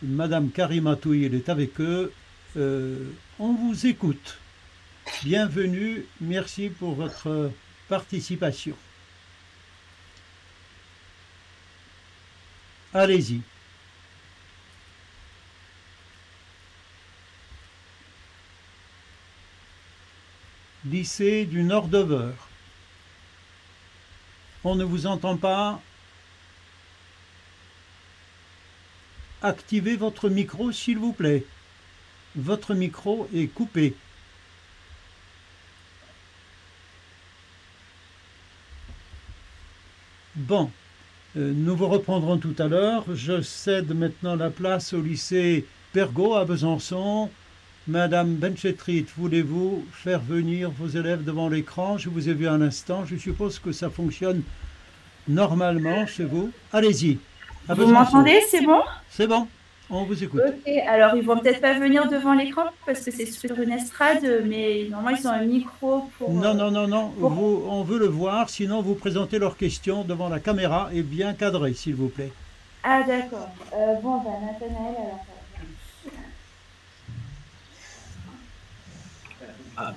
Madame 0.03 0.51
Karima 0.51 0.97
Touil 0.97 1.35
est 1.35 1.49
avec 1.49 1.81
eux. 1.81 2.13
Euh, 2.57 3.11
on 3.39 3.55
vous 3.55 3.87
écoute. 3.87 4.39
Bienvenue, 5.25 6.05
merci 6.21 6.69
pour 6.69 6.95
votre 6.95 7.51
participation. 7.89 8.77
Allez-y. 12.95 13.43
lycée 20.87 21.45
du 21.47 21.63
Nord-Dover. 21.63 22.33
On 24.65 24.75
ne 24.75 24.85
vous 24.85 25.07
entend 25.07 25.37
pas. 25.37 25.81
Activez 29.43 29.97
votre 29.97 30.29
micro, 30.29 30.73
s'il 30.73 30.99
vous 30.99 31.13
plaît. 31.13 31.45
Votre 32.37 32.75
micro 32.75 33.29
est 33.35 33.49
coupé. 33.49 33.95
Bon, 40.35 40.71
nous 41.37 41.77
vous 41.77 41.89
reprendrons 41.89 42.39
tout 42.39 42.55
à 42.59 42.67
l'heure. 42.67 43.05
Je 43.15 43.43
cède 43.43 43.95
maintenant 43.95 44.37
la 44.37 44.51
place 44.51 44.93
au 44.95 45.01
lycée 45.01 45.67
Pergot 45.93 46.35
à 46.35 46.45
Besançon. 46.45 47.31
Madame 47.89 48.35
Benchetrit, 48.35 49.07
voulez-vous 49.17 49.85
faire 49.93 50.21
venir 50.21 50.71
vos 50.71 50.89
élèves 50.89 51.23
devant 51.23 51.49
l'écran? 51.49 51.99
Je 51.99 52.09
vous 52.09 52.29
ai 52.29 52.35
vu 52.35 52.49
un 52.49 52.61
instant. 52.61 53.05
Je 53.05 53.17
suppose 53.17 53.59
que 53.61 53.71
ça 53.71 53.91
fonctionne 53.91 54.43
normalement 55.29 56.07
chez 56.07 56.25
vous. 56.25 56.51
Allez-y. 56.73 57.19
Vous 57.69 57.87
m'entendez? 57.87 58.41
C'est 58.49 58.65
bon? 58.65 58.81
C'est 59.09 59.27
bon. 59.27 59.47
On 59.89 60.03
vous 60.03 60.25
écoute. 60.25 60.43
Ok, 60.45 60.73
alors 60.89 61.15
ils 61.15 61.23
vont 61.25 61.39
peut-être 61.39 61.61
pas 61.61 61.79
venir 61.79 62.09
devant 62.09 62.35
l'écran 62.35 62.65
parce 62.85 63.01
que 63.05 63.13
c'est 63.13 63.27
sur 63.27 63.59
une 63.61 63.71
estrade, 63.71 64.43
mais 64.45 64.89
normalement 64.91 65.17
ils 65.17 65.29
ont 65.29 65.31
un 65.31 65.45
micro 65.45 66.11
pour. 66.19 66.31
Non, 66.33 66.55
non, 66.55 66.73
non, 66.73 66.89
non. 66.89 67.13
Vous, 67.17 67.65
on 67.69 67.83
veut 67.85 67.99
le 67.99 68.07
voir, 68.07 68.51
sinon 68.51 68.83
vous 68.83 68.97
présentez 68.97 69.39
leurs 69.39 69.57
questions 69.57 70.03
devant 70.03 70.29
la 70.29 70.41
caméra 70.41 70.91
et 70.93 71.03
bien 71.03 71.35
cadré, 71.35 71.73
s'il 71.75 71.95
vous 71.95 72.09
plaît. 72.09 72.33
Ah, 72.83 73.03
d'accord. 73.07 73.49
Euh, 73.75 73.95
bon, 74.03 74.19
ben, 74.19 74.31
Nathanaël, 74.47 74.95
alors. 74.97 75.25
Ah, 79.77 79.93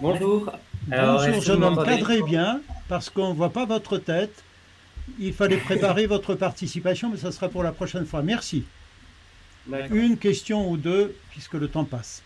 bonjour. 0.00 0.50
Alors, 0.90 1.24
Bonjour, 1.26 1.62
homme, 1.62 1.84
cadrez 1.84 2.22
bien, 2.22 2.60
parce 2.88 3.10
qu'on 3.10 3.28
ne 3.30 3.34
voit 3.34 3.50
pas 3.50 3.66
votre 3.66 3.98
tête. 3.98 4.42
Il 5.18 5.32
fallait 5.32 5.56
préparer 5.56 6.06
votre 6.06 6.34
participation, 6.34 7.10
mais 7.10 7.16
ça 7.16 7.32
sera 7.32 7.48
pour 7.48 7.62
la 7.62 7.72
prochaine 7.72 8.06
fois. 8.06 8.22
Merci. 8.22 8.64
Une 9.90 10.16
question 10.16 10.70
ou 10.70 10.76
deux, 10.76 11.14
puisque 11.30 11.54
le 11.54 11.68
temps 11.68 11.84
passe. 11.84 12.22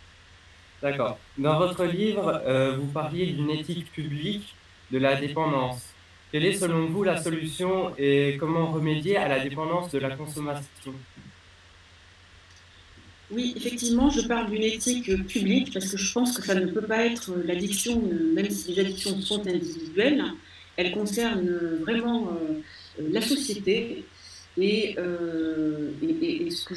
D'accord. 0.82 1.18
Dans 1.38 1.58
votre 1.58 1.84
livre, 1.84 2.42
euh, 2.46 2.76
vous 2.76 2.86
parliez 2.86 3.26
d'une 3.26 3.50
éthique 3.50 3.90
publique 3.92 4.54
de 4.90 4.98
la 4.98 5.16
dépendance. 5.16 5.82
Quelle 6.30 6.44
est 6.44 6.54
selon 6.54 6.86
vous 6.86 7.04
la 7.04 7.22
solution 7.22 7.92
et 7.96 8.36
comment 8.38 8.72
remédier 8.72 9.16
à 9.16 9.28
la 9.28 9.40
dépendance 9.40 9.90
de 9.92 9.98
la 9.98 10.16
consommation? 10.16 10.92
Oui, 13.30 13.54
effectivement, 13.56 14.10
je 14.10 14.20
parle 14.22 14.50
d'une 14.50 14.62
éthique 14.62 15.26
publique 15.26 15.72
parce 15.72 15.90
que 15.90 15.96
je 15.96 16.12
pense 16.12 16.36
que 16.36 16.44
ça 16.44 16.54
ne 16.54 16.66
peut 16.66 16.82
pas 16.82 17.06
être 17.06 17.32
l'addiction, 17.44 18.02
même 18.34 18.50
si 18.50 18.74
les 18.74 18.80
addictions 18.80 19.20
sont 19.20 19.46
individuelles, 19.46 20.24
elles 20.76 20.92
concernent 20.92 21.78
vraiment 21.80 22.28
euh, 22.28 22.60
la 23.10 23.20
société. 23.20 24.04
Et, 24.56 24.94
euh, 24.98 25.90
ce 26.50 26.64
que 26.64 26.74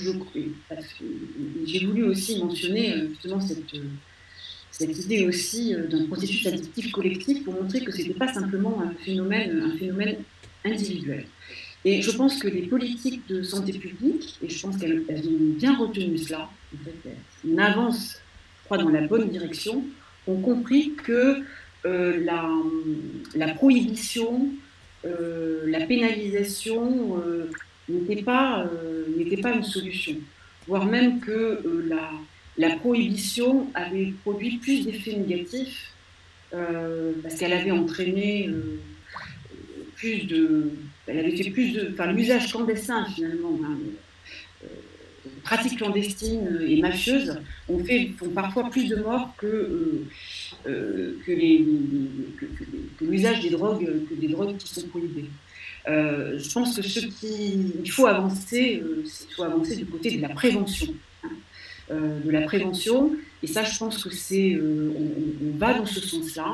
j'ai 1.65 1.85
voulu 1.85 2.05
aussi 2.05 2.39
mentionner 2.39 2.93
euh, 2.93 3.09
justement 3.09 3.39
cette, 3.39 3.75
cette 4.71 4.97
idée 4.97 5.27
aussi 5.27 5.75
d'un 5.89 6.07
processus 6.07 6.47
addictif 6.47 6.91
collectif 6.91 7.43
pour 7.43 7.53
montrer 7.53 7.83
que 7.83 7.91
ce 7.91 7.99
n'était 7.99 8.15
pas 8.15 8.33
simplement 8.33 8.81
un 8.81 8.93
phénomène, 9.05 9.61
un 9.61 9.77
phénomène 9.77 10.17
individuel. 10.65 11.25
Et 11.85 12.01
je 12.01 12.11
pense 12.11 12.39
que 12.39 12.47
les 12.47 12.63
politiques 12.63 13.27
de 13.29 13.43
santé 13.43 13.73
publique, 13.73 14.39
et 14.41 14.49
je 14.49 14.59
pense 14.59 14.77
qu'elles 14.77 15.05
ont 15.07 15.53
bien 15.57 15.77
retenu 15.77 16.17
cela, 16.17 16.49
en 16.73 16.83
fait, 16.83 17.15
on 17.47 17.57
avance, 17.59 18.19
je 18.61 18.65
crois, 18.65 18.79
dans 18.79 18.89
la 18.89 19.01
bonne 19.01 19.29
direction, 19.29 19.85
ont 20.27 20.41
compris 20.41 20.93
que 20.95 21.11
euh, 21.11 21.43
la, 21.85 22.49
la, 23.35 23.53
prohibition, 23.53 24.49
euh, 25.05 25.63
la 25.67 25.85
pénalisation 25.85 27.21
euh, 27.25 27.49
n'était 27.89 28.23
pas, 28.23 28.69
pas 29.41 29.51
une 29.53 29.63
solution, 29.63 30.15
voire 30.67 30.85
même 30.85 31.19
que 31.19 31.61
la, 31.87 32.11
la 32.57 32.75
prohibition 32.75 33.67
avait 33.73 34.13
produit 34.23 34.57
plus 34.57 34.85
d'effets 34.85 35.15
négatifs 35.15 35.93
parce 36.51 37.35
qu'elle 37.35 37.53
avait 37.53 37.71
entraîné 37.71 38.49
plus 39.97 40.25
de 40.25 40.71
elle 41.07 41.19
avait 41.19 41.35
fait 41.35 41.49
plus 41.49 41.71
de, 41.71 41.89
enfin, 41.93 42.11
l'usage 42.11 42.51
clandestin 42.51 43.05
finalement, 43.05 43.57
hein, 43.63 43.77
euh, 43.81 43.91
pratiques 45.47 45.77
clandestines 45.77 46.59
et 46.67 46.81
mafieuses 46.81 47.39
ont 47.69 47.83
fait, 47.83 48.11
font 48.19 48.29
parfois 48.29 48.69
plus 48.69 48.87
de 48.89 48.97
morts 48.97 49.33
que, 49.37 49.47
euh, 49.47 50.07
euh, 50.67 51.17
que, 51.25 52.45
que, 52.99 53.05
l'usage 53.05 53.41
des 53.41 53.49
drogues, 53.49 53.87
que 54.09 54.13
des 54.13 54.27
drogues 54.27 54.57
qui 54.57 54.67
sont 54.67 54.87
prohibées. 54.87 55.29
je 55.87 56.53
pense 56.53 56.75
que 56.75 56.81
ce 56.81 56.99
qui, 56.99 57.73
il 57.83 57.91
faut 57.91 58.07
avancer, 58.07 58.83
il 58.83 59.35
faut 59.35 59.43
avancer 59.43 59.75
du 59.77 59.85
côté 59.85 60.17
de 60.17 60.21
la 60.21 60.29
prévention, 60.29 60.93
hein, 61.23 61.29
de 62.25 62.29
la 62.29 62.41
prévention. 62.41 63.13
Et 63.41 63.47
ça, 63.47 63.63
je 63.63 63.77
pense 63.77 64.03
que 64.03 64.09
c'est, 64.09 64.59
on, 64.59 65.57
va 65.57 65.73
dans 65.73 65.85
ce 65.85 66.01
sens-là, 66.01 66.51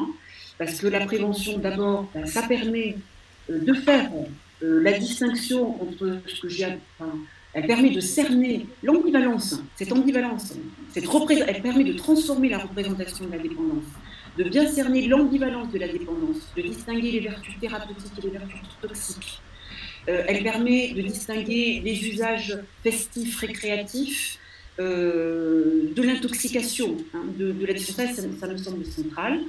parce 0.60 0.79
que 0.79 0.88
la 0.88 1.06
prévention, 1.06 1.58
d'abord, 1.58 2.10
ben, 2.13 2.25
ça 2.25 2.43
permet 2.43 2.95
de 3.49 3.73
faire 3.73 4.10
euh, 4.63 4.82
la 4.82 4.93
distinction 4.93 5.82
entre 5.82 6.19
ce 6.27 6.41
que 6.41 6.49
j'ai. 6.49 6.67
Elle 7.53 7.67
permet 7.67 7.91
de 7.91 7.99
cerner 7.99 8.65
l'ambivalence, 8.81 9.61
cette 9.75 9.91
ambivalence, 9.91 10.53
cette 10.91 11.05
elle 11.47 11.61
permet 11.61 11.83
de 11.83 11.93
transformer 11.93 12.49
la 12.49 12.57
représentation 12.57 13.25
de 13.25 13.31
la 13.31 13.37
dépendance, 13.37 13.83
de 14.37 14.43
bien 14.43 14.67
cerner 14.67 15.07
l'ambivalence 15.07 15.71
de 15.71 15.79
la 15.79 15.87
dépendance, 15.87 16.51
de 16.57 16.61
distinguer 16.63 17.11
les 17.11 17.19
vertus 17.19 17.53
thérapeutiques 17.59 18.11
et 18.19 18.21
les 18.21 18.31
vertus 18.31 18.59
toxiques. 18.81 19.41
Euh, 20.09 20.23
elle 20.27 20.43
permet 20.43 20.93
de 20.93 21.01
distinguer 21.01 21.81
les 21.83 22.07
usages 22.07 22.57
festifs, 22.83 23.37
récréatifs, 23.39 24.39
euh, 24.79 25.93
de 25.95 26.01
l'intoxication, 26.01 26.97
hein, 27.13 27.23
de, 27.37 27.53
la 27.65 27.77
ça, 27.77 28.07
ça, 28.07 28.47
me 28.47 28.57
semble 28.57 28.85
central. 28.85 29.39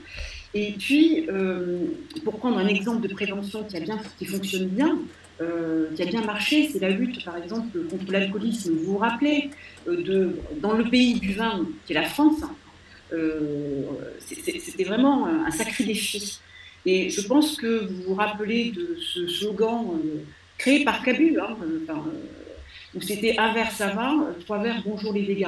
Et 0.52 0.72
puis, 0.78 1.26
euh, 1.30 1.78
pour 2.24 2.38
prendre 2.38 2.58
un 2.58 2.68
exemple 2.68 3.08
de 3.08 3.12
prévention 3.12 3.64
qui, 3.64 3.76
a 3.78 3.80
bien, 3.80 3.98
qui 4.18 4.26
fonctionne 4.26 4.68
bien, 4.68 4.98
euh, 5.40 5.86
qui 5.94 6.02
a 6.02 6.06
bien 6.06 6.22
marché, 6.22 6.68
c'est 6.72 6.78
la 6.78 6.90
lutte, 6.90 7.24
par 7.24 7.36
exemple, 7.36 7.78
contre 7.90 8.10
l'alcoolisme. 8.12 8.74
Vous 8.74 8.92
vous 8.92 8.98
rappelez, 8.98 9.50
euh, 9.88 10.02
de, 10.02 10.36
dans 10.60 10.72
le 10.72 10.84
pays 10.84 11.14
du 11.14 11.32
vin, 11.32 11.66
qui 11.86 11.92
est 11.92 11.96
la 11.96 12.08
France, 12.08 12.40
c'était 14.18 14.84
vraiment 14.84 15.26
un 15.26 15.50
sacré 15.52 15.84
défi. 15.84 16.40
Et 16.84 17.10
je 17.10 17.20
pense 17.28 17.56
que 17.56 17.86
vous 17.86 18.02
vous 18.08 18.14
rappelez 18.14 18.72
de 18.72 18.96
ce 18.98 19.28
slogan 19.28 20.00
créé 20.58 20.84
par 20.84 21.02
Cabu, 21.02 21.38
hein, 21.38 21.56
où 22.94 23.00
c'était 23.00 23.38
un 23.38 23.52
verre 23.52 23.70
ça 23.70 23.88
va, 23.88 24.12
trois 24.44 24.62
verres 24.62 24.82
bonjour 24.84 25.12
les 25.12 25.22
dégâts. 25.22 25.46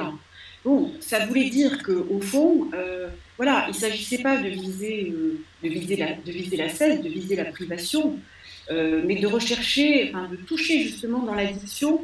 Bon, 0.65 0.91
ça 0.99 1.25
voulait 1.25 1.49
dire 1.49 1.81
qu'au 1.83 2.19
fond, 2.19 2.67
euh, 2.73 3.07
voilà, 3.37 3.65
il 3.67 3.71
ne 3.71 3.75
s'agissait 3.77 4.17
pas 4.17 4.37
de 4.37 4.49
viser, 4.49 5.13
euh, 5.15 5.39
de, 5.63 5.69
viser 5.69 5.95
la, 5.95 6.13
de 6.13 6.31
viser 6.31 6.57
la 6.57 6.69
cesse, 6.69 7.01
de 7.01 7.07
viser 7.09 7.35
la 7.35 7.45
privation, 7.45 8.19
euh, 8.71 9.01
mais 9.05 9.15
de 9.15 9.27
rechercher, 9.27 10.09
enfin, 10.09 10.27
de 10.29 10.35
toucher 10.35 10.83
justement 10.83 11.19
dans 11.19 11.33
l'addiction 11.33 12.01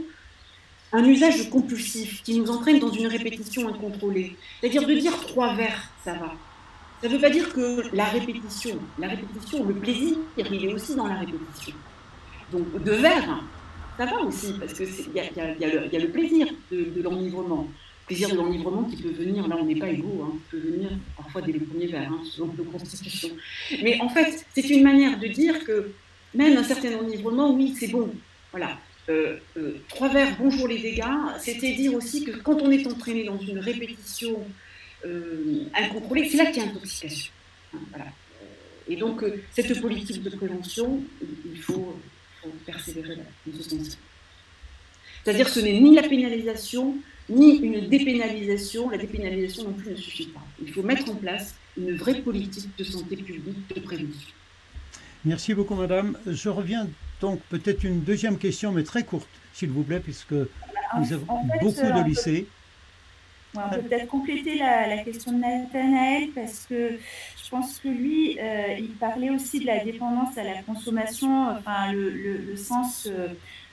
un 0.91 1.03
usage 1.05 1.49
compulsif 1.49 2.21
qui 2.23 2.39
nous 2.39 2.49
entraîne 2.51 2.79
dans 2.79 2.91
une 2.91 3.07
répétition 3.07 3.67
incontrôlée. 3.67 4.35
C'est-à-dire 4.61 4.85
de 4.87 4.93
dire 4.93 5.19
trois 5.25 5.55
vers, 5.55 5.91
ça 6.03 6.13
va. 6.13 6.35
Ça 7.01 7.09
ne 7.09 7.15
veut 7.15 7.19
pas 7.19 7.31
dire 7.31 7.51
que 7.51 7.83
la 7.93 8.05
répétition, 8.05 8.77
la 8.99 9.09
répétition, 9.09 9.65
le 9.65 9.73
plaisir, 9.73 10.15
il 10.37 10.65
est 10.65 10.73
aussi 10.73 10.95
dans 10.95 11.07
la 11.07 11.15
répétition. 11.15 11.73
Donc 12.51 12.83
deux 12.83 12.97
vers, 12.97 13.43
ça 13.97 14.05
va 14.05 14.21
aussi, 14.21 14.53
parce 14.59 14.73
qu'il 14.73 14.87
y, 14.87 15.17
y, 15.17 15.95
a 15.95 15.99
le 15.99 16.09
plaisir 16.09 16.47
de, 16.71 16.85
de 16.95 17.01
l'enivrement 17.01 17.67
plaisir 18.05 18.29
de 18.29 18.35
l'enivrement 18.35 18.83
qui 18.83 18.97
peut 18.97 19.11
venir, 19.11 19.47
là 19.47 19.57
on 19.59 19.65
n'est 19.65 19.75
pas 19.75 19.89
égaux, 19.89 20.23
hein, 20.23 20.37
peut 20.51 20.57
venir 20.57 20.89
parfois 21.15 21.41
dès 21.41 21.53
les 21.53 21.59
premiers 21.59 21.87
vers, 21.87 22.11
hein, 22.11 22.21
selon 22.23 22.47
nos 22.57 22.63
constitutions. 22.65 23.29
Mais 23.81 23.99
en 24.01 24.09
fait, 24.09 24.45
c'est 24.53 24.69
une 24.69 24.83
manière 24.83 25.19
de 25.19 25.27
dire 25.27 25.63
que 25.63 25.91
même 26.33 26.57
un 26.57 26.63
certain 26.63 26.97
enivrement, 26.97 27.53
oui, 27.53 27.75
c'est 27.79 27.87
bon. 27.87 28.13
Voilà. 28.51 28.79
Euh, 29.09 29.37
euh, 29.57 29.75
trois 29.89 30.07
vers, 30.09 30.37
bonjour 30.37 30.67
les 30.67 30.79
dégâts, 30.79 31.03
c'était 31.39 31.73
dire 31.73 31.93
aussi 31.93 32.23
que 32.23 32.31
quand 32.31 32.61
on 32.61 32.71
est 32.71 32.87
entraîné 32.87 33.25
dans 33.25 33.37
une 33.37 33.59
répétition 33.59 34.39
euh, 35.05 35.65
incontrôlée, 35.75 36.29
c'est 36.29 36.37
là 36.37 36.45
qu'il 36.45 36.63
y 36.63 36.65
a 36.65 36.69
intoxication. 36.69 37.33
Hein, 37.73 37.79
voilà. 37.89 38.05
Et 38.87 38.95
donc, 38.95 39.23
cette 39.51 39.81
politique 39.81 40.21
de 40.23 40.29
prévention, 40.29 41.01
il 41.21 41.59
faut, 41.59 41.97
faut 42.41 42.49
persévérer 42.65 43.17
dans 43.45 43.57
ce 43.57 43.69
sens. 43.69 43.97
C'est-à-dire 45.23 45.45
que 45.45 45.51
ce 45.51 45.59
n'est 45.61 45.79
ni 45.79 45.95
la 45.95 46.03
pénalisation, 46.03 46.97
ni 47.29 47.57
une 47.59 47.87
dépénalisation. 47.87 48.89
La 48.89 48.97
dépénalisation 48.97 49.63
non 49.63 49.73
plus 49.73 49.91
ne 49.91 49.95
suffit 49.95 50.27
pas. 50.27 50.45
Il 50.61 50.71
faut 50.73 50.83
mettre 50.83 51.09
en 51.09 51.15
place 51.15 51.55
une 51.77 51.95
vraie 51.95 52.21
politique 52.21 52.69
de 52.77 52.83
santé 52.83 53.15
publique 53.15 53.73
de 53.73 53.79
prévention. 53.79 54.33
Merci 55.25 55.53
beaucoup, 55.53 55.75
madame. 55.75 56.17
Je 56.27 56.49
reviens 56.49 56.87
donc 57.21 57.39
peut-être 57.49 57.83
une 57.85 58.01
deuxième 58.01 58.37
question, 58.37 58.73
mais 58.73 58.83
très 58.83 59.03
courte, 59.03 59.29
s'il 59.53 59.69
vous 59.69 59.83
plaît, 59.83 60.01
puisque 60.01 60.33
nous 60.33 61.13
avons 61.13 61.25
beaucoup 61.61 61.81
de 61.81 62.05
lycées. 62.05 62.47
on 63.55 63.69
peut 63.69 63.81
peut-être 63.81 64.07
compléter 64.07 64.57
la, 64.57 64.97
question 65.03 65.31
de 65.31 65.37
Nathanaël 65.37 66.29
parce 66.35 66.65
que 66.67 66.99
je 67.41 67.49
pense 67.49 67.79
que 67.79 67.87
lui, 67.87 68.37
euh, 68.37 68.75
il 68.77 68.89
parlait 68.95 69.29
aussi 69.29 69.61
de 69.61 69.67
la 69.67 69.83
dépendance 69.83 70.37
à 70.37 70.43
la 70.43 70.61
consommation, 70.63 71.49
enfin 71.51 71.93
le, 71.93 72.55
sens 72.57 73.07
euh, 73.09 73.29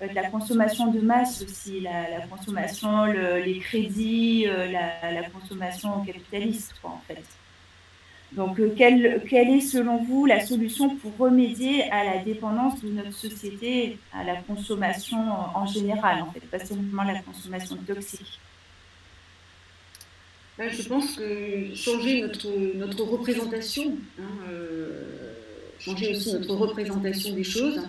de 0.06 0.14
la 0.14 0.30
consommation 0.30 0.92
de 0.92 1.00
masse 1.00 1.42
aussi, 1.42 1.80
la, 1.80 2.26
consommation, 2.28 3.06
les 3.06 3.58
crédits, 3.58 4.44
euh, 4.46 4.70
la, 4.70 5.28
consommation 5.30 6.04
capitaliste, 6.04 6.74
en 6.84 7.00
fait. 7.08 7.24
Donc, 8.32 8.60
quelle, 8.76 9.22
quelle, 9.28 9.48
est 9.50 9.60
selon 9.60 10.04
vous 10.04 10.24
la 10.24 10.44
solution 10.46 10.94
pour 10.96 11.16
remédier 11.18 11.90
à 11.90 12.04
la 12.04 12.18
dépendance 12.18 12.80
de 12.80 12.88
notre 12.90 13.12
société 13.12 13.98
à 14.12 14.22
la 14.22 14.36
consommation 14.36 15.18
en 15.54 15.66
général, 15.66 16.22
en 16.22 16.32
fait, 16.32 16.40
pas 16.40 16.64
seulement 16.64 17.02
la 17.02 17.20
consommation 17.22 17.76
toxique? 17.76 18.38
Je 20.58 20.82
pense 20.88 21.16
que 21.16 21.74
changer 21.74 22.20
notre, 22.20 22.50
notre 22.76 23.02
représentation, 23.04 23.96
hein, 24.18 24.22
euh, 24.50 25.32
changer 25.78 26.10
aussi 26.10 26.34
notre 26.34 26.54
représentation 26.54 27.34
des 27.34 27.44
choses, 27.44 27.80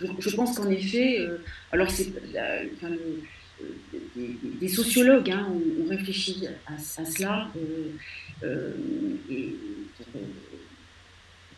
je, 0.00 0.30
pense 0.34 0.56
qu'en 0.58 0.70
effet, 0.70 1.18
euh, 1.18 1.38
alors 1.70 1.90
c'est 1.90 2.12
euh, 2.34 2.64
des, 4.16 4.68
sociologues 4.68 5.30
hein, 5.30 5.46
ont, 5.50 5.88
réfléchi 5.88 6.46
à, 6.66 6.78
cela 6.78 7.48
pour, 9.96 10.06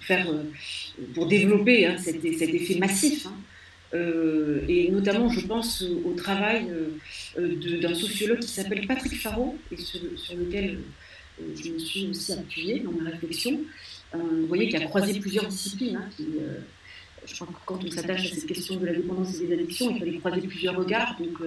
faire, 0.01 0.27
pour 1.15 1.27
développer 1.27 1.87
hein, 1.87 1.97
cet, 1.99 2.25
effet 2.25 2.79
massif. 2.79 3.27
Euh, 3.95 4.63
et 4.69 4.91
notamment, 4.91 5.29
je 5.29 5.47
pense 5.47 5.83
au 6.05 6.13
travail 6.15 6.67
euh, 7.39 7.81
d'un 7.81 7.95
sociologue 7.95 8.41
qui 8.41 8.49
s'appelle 8.49 8.87
Patrick 8.87 9.17
Faro, 9.17 9.57
et 9.71 9.77
sur, 9.77 10.01
lequel 10.37 10.81
euh, 11.41 11.45
je 11.55 11.71
me 11.71 11.79
suis 11.79 12.09
aussi 12.09 12.33
appuyée 12.33 12.81
dans 12.81 12.93
ma 12.93 13.11
réflexion. 13.11 13.61
vous 14.13 14.47
voyez 14.47 14.69
qu'il 14.69 14.83
a 14.83 14.87
croisé 14.87 15.19
plusieurs 15.21 15.47
disciplines. 15.47 15.97
Hein, 15.97 16.09
je 17.25 17.35
crois 17.35 17.47
que 17.47 17.53
quand 17.65 17.85
on 17.85 17.91
s'attache 17.91 18.33
à 18.33 18.35
cette 18.35 18.47
question 18.47 18.77
de 18.77 18.87
la 18.87 18.93
dépendance 18.93 19.35
et 19.41 19.47
des 19.47 19.55
addictions, 19.55 19.91
il 19.91 19.99
fallait 19.99 20.19
croiser 20.19 20.41
plusieurs 20.43 20.77
regards. 20.77 21.17
Donc, 21.19 21.39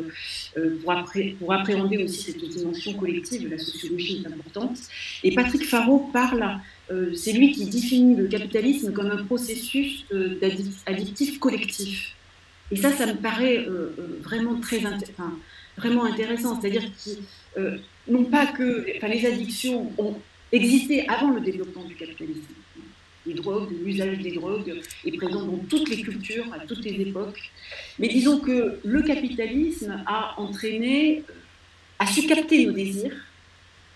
pour, 0.84 0.94
pour, 1.40 1.54
appréhender 1.54 2.04
aussi 2.04 2.32
cette 2.32 2.50
dimension 2.50 2.94
collective, 2.94 3.50
la 3.50 3.58
sociologie 3.58 4.24
est 4.24 4.28
importante. 4.28 4.78
Et 5.24 5.34
Patrick 5.34 5.66
Faro 5.66 6.10
parle, 6.12 6.60
c'est 7.14 7.34
lui 7.34 7.52
qui 7.52 7.66
définit 7.66 8.16
le 8.16 8.28
capitalisme 8.28 8.92
comme 8.92 9.12
un 9.12 9.24
processus 9.24 10.06
addictif 10.86 11.40
collectif. 11.40 12.16
Et 12.72 12.76
ça, 12.76 12.92
ça 12.92 13.06
me 13.08 13.16
paraît 13.16 13.58
euh, 13.58 13.96
euh, 13.98 14.20
vraiment 14.22 14.60
très 14.60 14.80
vraiment 15.78 16.06
intéressant. 16.06 16.60
C'est-à-dire 16.60 16.84
que 16.84 17.60
euh, 17.60 17.78
non 18.08 18.26
pas 18.26 18.48
que 18.48 18.86
les 19.08 19.26
addictions 19.26 19.92
ont 19.98 20.16
existé 20.52 21.08
avant 21.08 21.32
le 21.32 21.42
développement 21.42 21.84
du 21.84 21.96
capitalisme. 21.96 22.54
Les 23.30 23.36
drogues, 23.36 23.72
l'usage 23.86 24.20
des 24.20 24.32
drogues 24.32 24.82
est 25.06 25.16
présent 25.18 25.44
dans 25.46 25.62
toutes 25.70 25.88
les 25.90 26.02
cultures, 26.02 26.48
à 26.54 26.60
toutes 26.66 26.84
les 26.84 26.96
époques. 27.08 27.42
Mais 28.00 28.08
disons 28.08 28.40
que 28.40 28.80
le 28.84 29.02
capitalisme 29.04 30.04
a 30.06 30.40
entraîné, 30.40 31.24
a 32.00 32.08
su 32.08 32.26
capter 32.26 32.66
nos 32.66 32.74
désirs, 32.74 33.18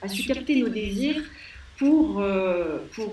a 0.02 0.08
su 0.08 0.24
capter 0.24 0.56
nos 0.62 0.69
désirs 0.69 1.22
pour, 1.78 2.24
pour 2.96 3.12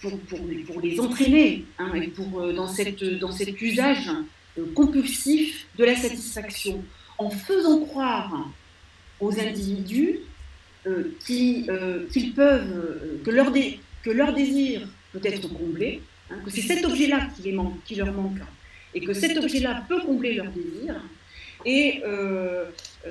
pour, 0.00 0.18
pour, 0.66 0.80
les 0.80 1.00
entraîner 1.00 1.64
hein, 1.78 1.92
et 1.94 2.08
pour, 2.08 2.40
euh, 2.40 2.52
dans, 2.52 2.68
cette, 2.68 3.02
dans 3.18 3.32
cet 3.32 3.60
usage 3.60 4.10
euh, 4.58 4.64
compulsif 4.74 5.66
de 5.78 5.84
la 5.84 5.96
satisfaction, 5.96 6.82
en 7.18 7.30
faisant 7.30 7.80
croire 7.80 8.50
aux 9.20 9.38
individus 9.38 10.20
euh, 10.86 11.16
qu'ils 11.20 12.32
peuvent, 12.34 13.20
que 13.24 13.30
leur, 13.30 13.52
que 14.02 14.10
leur 14.10 14.32
désir 14.32 14.86
peut 15.12 15.20
être 15.24 15.48
comblé, 15.48 16.02
hein, 16.30 16.36
que 16.44 16.50
c'est 16.50 16.62
cet 16.62 16.84
objet-là 16.84 17.28
qui 17.36 17.94
leur 17.94 18.12
manque, 18.12 18.40
et 18.94 19.00
que 19.00 19.12
cet 19.12 19.36
objet-là 19.36 19.84
peut 19.88 20.00
combler 20.00 20.34
leur 20.34 20.46
désir, 20.50 21.00
et 21.64 22.02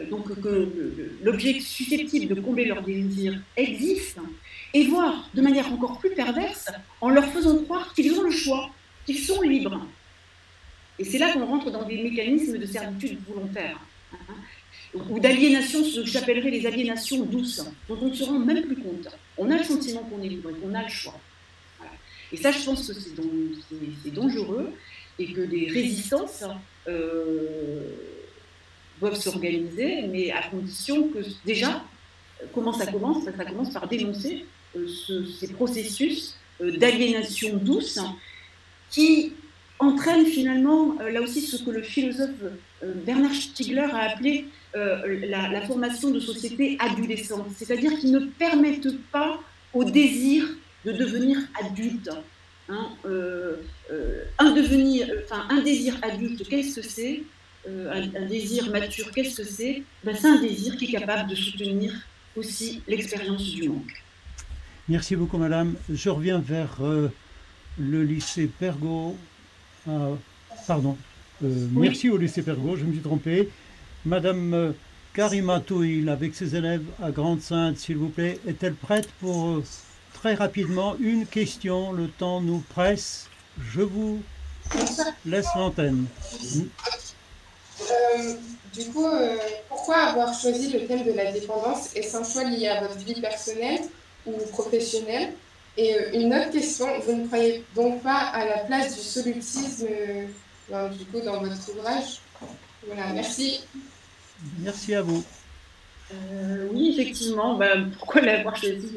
donc 0.10 0.40
que 0.40 0.70
l'objet 1.24 1.60
susceptible 1.60 2.34
de 2.34 2.40
combler 2.40 2.66
leur 2.66 2.82
désir 2.82 3.40
existe, 3.58 4.18
et 4.74 4.86
voire 4.86 5.30
de 5.34 5.42
manière 5.42 5.72
encore 5.72 6.00
plus 6.00 6.12
perverse 6.12 6.70
en 7.02 7.10
leur 7.10 7.26
faisant 7.26 7.58
croire 7.64 7.94
qu'ils 7.94 8.14
ont 8.14 8.24
le 8.24 8.32
choix, 8.32 8.70
qu'ils 9.06 9.20
sont 9.20 9.42
libres. 9.42 9.86
Et 11.00 11.04
c'est 11.04 11.18
là 11.18 11.34
qu'on 11.34 11.46
rentre 11.46 11.72
dans 11.72 11.84
des 11.84 12.02
mécanismes 12.02 12.58
de 12.58 12.66
servitude 12.66 13.18
volontaire, 13.28 13.80
hein, 14.14 14.36
ou 15.10 15.20
d'aliénation, 15.20 15.84
ce 15.84 16.02
que 16.02 16.08
j'appellerais 16.08 16.50
les 16.50 16.66
aliénations 16.66 17.24
douces, 17.26 17.64
dont 17.88 17.98
on 18.02 18.08
ne 18.08 18.14
se 18.14 18.24
rend 18.24 18.40
même 18.40 18.64
plus 18.64 18.78
compte. 18.78 19.08
On 19.38 19.52
a 19.52 19.58
le 19.58 19.64
sentiment 19.64 20.02
qu'on 20.04 20.22
est 20.24 20.30
libre 20.30 20.50
et 20.50 20.54
qu'on 20.54 20.74
a 20.74 20.84
le 20.84 20.90
choix. 20.90 21.20
Et 22.32 22.38
ça, 22.38 22.52
je 22.52 22.64
pense 22.64 22.88
que 22.88 22.94
c'est 22.94 24.12
dangereux 24.12 24.72
et 25.20 25.32
que 25.32 25.42
des 25.42 25.68
résistances 25.68 26.44
euh, 26.88 27.90
doivent 29.00 29.20
s'organiser, 29.20 30.04
mais 30.04 30.32
à 30.32 30.44
condition 30.44 31.10
que 31.10 31.20
déjà, 31.46 31.84
comment 32.54 32.74
ça 32.74 32.88
commence 32.88 33.26
Ça 33.26 33.46
commence 33.46 33.72
par 33.72 33.88
dénoncer 33.88 34.46
euh, 34.76 34.88
ces 35.40 35.48
processus 35.54 36.36
euh, 36.62 36.76
d'aliénation 36.78 37.58
douce 37.58 38.00
qui 38.90 39.34
entraînent 39.80 40.26
finalement, 40.26 40.96
euh, 41.02 41.12
là 41.12 41.22
aussi, 41.22 41.42
ce 41.42 41.64
que 41.64 41.72
le 41.72 41.82
philosophe 41.82 42.30
Bernard 43.06 43.34
Stiegler 43.34 43.88
a 43.92 44.12
appelé 44.12 44.46
la, 44.74 45.62
formation 45.62 46.12
de 46.12 46.20
sociétés 46.20 46.78
adolescentes, 46.80 47.48
c'est-à-dire 47.56 47.98
qui 47.98 48.12
ne 48.12 48.20
permettent 48.20 48.98
pas 49.12 49.40
au 49.74 49.84
désir 49.84 50.46
de 50.84 50.92
devenir 50.92 51.38
adulte. 51.64 52.10
Hein, 52.68 52.90
un, 54.40 54.52
devenir, 54.52 55.08
enfin, 55.24 55.48
un 55.50 55.62
désir 55.62 55.98
adulte, 56.04 56.48
qu'est-ce 56.50 56.76
que 56.82 56.88
c'est 56.88 57.24
un, 57.68 58.26
désir 58.28 58.70
mature, 58.70 59.10
qu'est-ce 59.12 59.42
que 59.42 59.48
c'est? 59.48 59.84
Ben, 60.04 60.16
C'est 60.16 60.28
un 60.28 60.42
désir 60.42 60.76
qui 60.78 60.86
est 60.86 61.00
capable 61.00 61.30
de 61.30 61.36
soutenir 61.36 61.94
aussi 62.36 62.82
l'expérience 62.88 63.44
du 63.44 63.70
manque. 63.70 64.04
Merci 64.88 65.16
beaucoup, 65.16 65.38
madame. 65.38 65.76
Je 65.90 66.10
reviens 66.10 66.40
vers 66.40 66.78
euh, 66.82 67.12
le 67.80 68.04
lycée 68.04 68.48
Pergot. 68.48 69.18
Ah, 69.88 70.10
pardon. 70.67 70.98
Euh, 71.43 71.67
merci 71.71 72.10
au 72.10 72.17
lycée 72.17 72.41
Pergot, 72.41 72.76
je 72.76 72.86
me 72.86 72.93
suis 72.93 73.02
trompé. 73.02 73.50
Madame 74.06 74.54
euh, 74.54 74.71
Karima 75.13 75.60
Touil, 75.60 76.10
avec 76.10 76.34
ses 76.34 76.56
élèves 76.56 76.86
à 77.02 77.12
Grande-Sainte, 77.12 77.78
s'il 77.78 77.98
vous 77.98 78.10
plaît, 78.10 78.39
est-elle 78.48 78.76
prête 78.76 79.10
pour 79.19 79.62
très 80.13 80.34
rapidement 80.34 80.95
une 81.00 81.26
question 81.26 81.91
Le 81.91 82.08
temps 82.08 82.41
nous 82.41 82.63
presse? 82.69 83.28
Je 83.60 83.82
vous 83.82 84.21
laisse 85.26 85.48
l'antenne. 85.56 86.06
du 88.74 88.86
coup, 88.91 89.06
pourquoi 89.69 89.98
avoir 89.98 90.34
choisi 90.34 90.71
le 90.71 90.86
thème 90.88 91.04
de 91.04 91.12
la 91.12 91.32
dépendance 91.32 91.95
Est-ce 91.95 92.17
un 92.17 92.24
choix 92.24 92.43
lié 92.43 92.67
à 92.67 92.82
votre 92.82 92.98
vie 92.98 93.21
personnelle 93.21 93.82
ou 94.26 94.34
professionnel 94.52 95.34
Et 95.78 95.94
euh, 95.94 96.12
une 96.14 96.34
autre 96.34 96.52
question, 96.52 96.88
vous 97.02 97.16
ne 97.16 97.28
croyez 97.28 97.64
donc 97.76 98.02
pas 98.02 98.18
à 98.18 98.46
la 98.46 98.58
place 98.60 98.96
du 98.96 99.02
solutisme 99.02 99.88
euh, 100.72 100.90
du 100.90 101.06
coup, 101.06 101.20
dans 101.22 101.42
votre 101.42 101.72
ouvrage? 101.72 102.22
Voilà, 102.88 103.12
merci. 103.14 103.62
Merci 104.60 104.94
à 104.96 105.02
vous. 105.02 105.24
Euh, 106.14 106.68
oui, 106.72 106.91
effectivement. 106.93 107.56
Bah, 107.56 107.74
pourquoi 107.97 108.22
l'avoir 108.22 108.56
choisi 108.56 108.89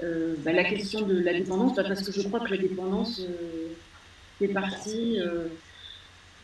bah, 0.00 0.52
La 0.52 0.64
question 0.64 1.02
de 1.02 1.18
la 1.20 1.32
dépendance, 1.32 1.74
bah, 1.76 1.84
parce 1.86 2.02
que 2.02 2.12
je 2.12 2.26
crois 2.28 2.40
que 2.40 2.50
la 2.50 2.58
dépendance 2.58 3.22
fait 4.38 4.48
partie, 4.48 5.18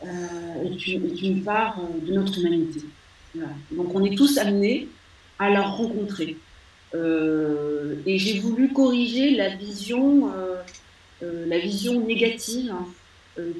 est 0.01 0.87
une, 0.87 1.05
est, 1.05 1.21
une, 1.21 1.43
part 1.43 1.79
de 2.01 2.13
notre 2.13 2.39
humanité. 2.39 2.81
Donc 3.71 3.93
on 3.93 4.03
est 4.03 4.15
tous 4.15 4.37
amenés 4.37 4.87
à 5.37 5.49
la 5.49 5.61
rencontrer. 5.61 6.37
Euh, 6.95 7.95
et 8.05 8.17
j'ai 8.17 8.39
voulu 8.39 8.71
corriger 8.71 9.31
la 9.31 9.49
vision, 9.49 10.29
euh, 10.29 10.55
euh, 11.23 11.45
la 11.47 11.59
vision 11.59 11.99
négative 12.01 12.73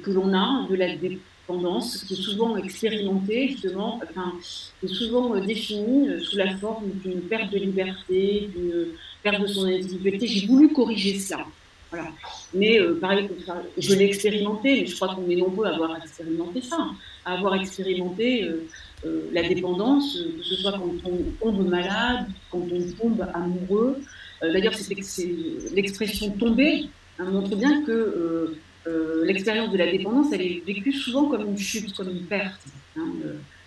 que 0.02 0.10
l'on 0.10 0.34
a 0.34 0.66
de 0.68 0.74
la 0.74 0.96
dépendance, 0.96 2.02
qui 2.02 2.14
est 2.14 2.16
souvent 2.16 2.56
expérimentée, 2.56 3.48
justement, 3.50 4.00
enfin, 4.02 4.32
qui 4.80 4.86
est 4.86 4.94
souvent 4.94 5.38
définie 5.38 6.20
sous 6.20 6.36
la 6.36 6.56
forme 6.56 6.90
d'une 7.04 7.20
perte 7.20 7.52
de 7.52 7.58
liberté, 7.58 8.48
d'une 8.52 8.88
perte 9.22 9.42
de 9.42 9.46
son 9.46 9.66
individualité. 9.66 10.26
J'ai 10.26 10.46
voulu 10.48 10.72
corriger 10.72 11.16
cela. 11.20 11.46
Voilà. 11.90 12.08
Mais 12.52 12.80
pareil, 13.00 13.30
je 13.78 13.94
l'ai 13.94 14.06
expérimenté, 14.06 14.80
mais 14.80 14.86
je 14.86 14.96
crois 14.96 15.14
qu'on 15.14 15.30
est 15.30 15.36
nombreux 15.36 15.66
à 15.66 15.74
avoir 15.74 15.96
expérimenté 15.96 16.60
ça, 16.60 16.90
à 17.24 17.34
avoir 17.34 17.54
expérimenté 17.54 18.42
euh, 18.42 18.66
la 19.32 19.42
dépendance, 19.48 20.16
euh, 20.16 20.38
que 20.38 20.44
ce 20.44 20.56
soit 20.56 20.72
quand 20.72 20.94
on 21.04 21.22
tombe 21.40 21.68
malade, 21.68 22.26
quand 22.50 22.66
on 22.72 22.92
tombe 22.98 23.26
amoureux. 23.34 23.98
Euh, 24.42 24.52
d'ailleurs, 24.52 24.74
l'expression 25.74 26.30
tomber 26.30 26.86
hein, 27.18 27.30
montre 27.30 27.56
bien 27.56 27.82
que 27.84 28.56
l'expérience 29.24 29.70
de 29.70 29.76
la 29.76 29.90
dépendance, 29.90 30.28
elle 30.32 30.40
est 30.40 30.62
vécue 30.66 30.92
souvent 30.92 31.28
comme 31.28 31.46
une 31.46 31.58
chute, 31.58 31.94
comme 31.94 32.08
une 32.08 32.24
perte. 32.24 32.62
Hein, 32.96 33.12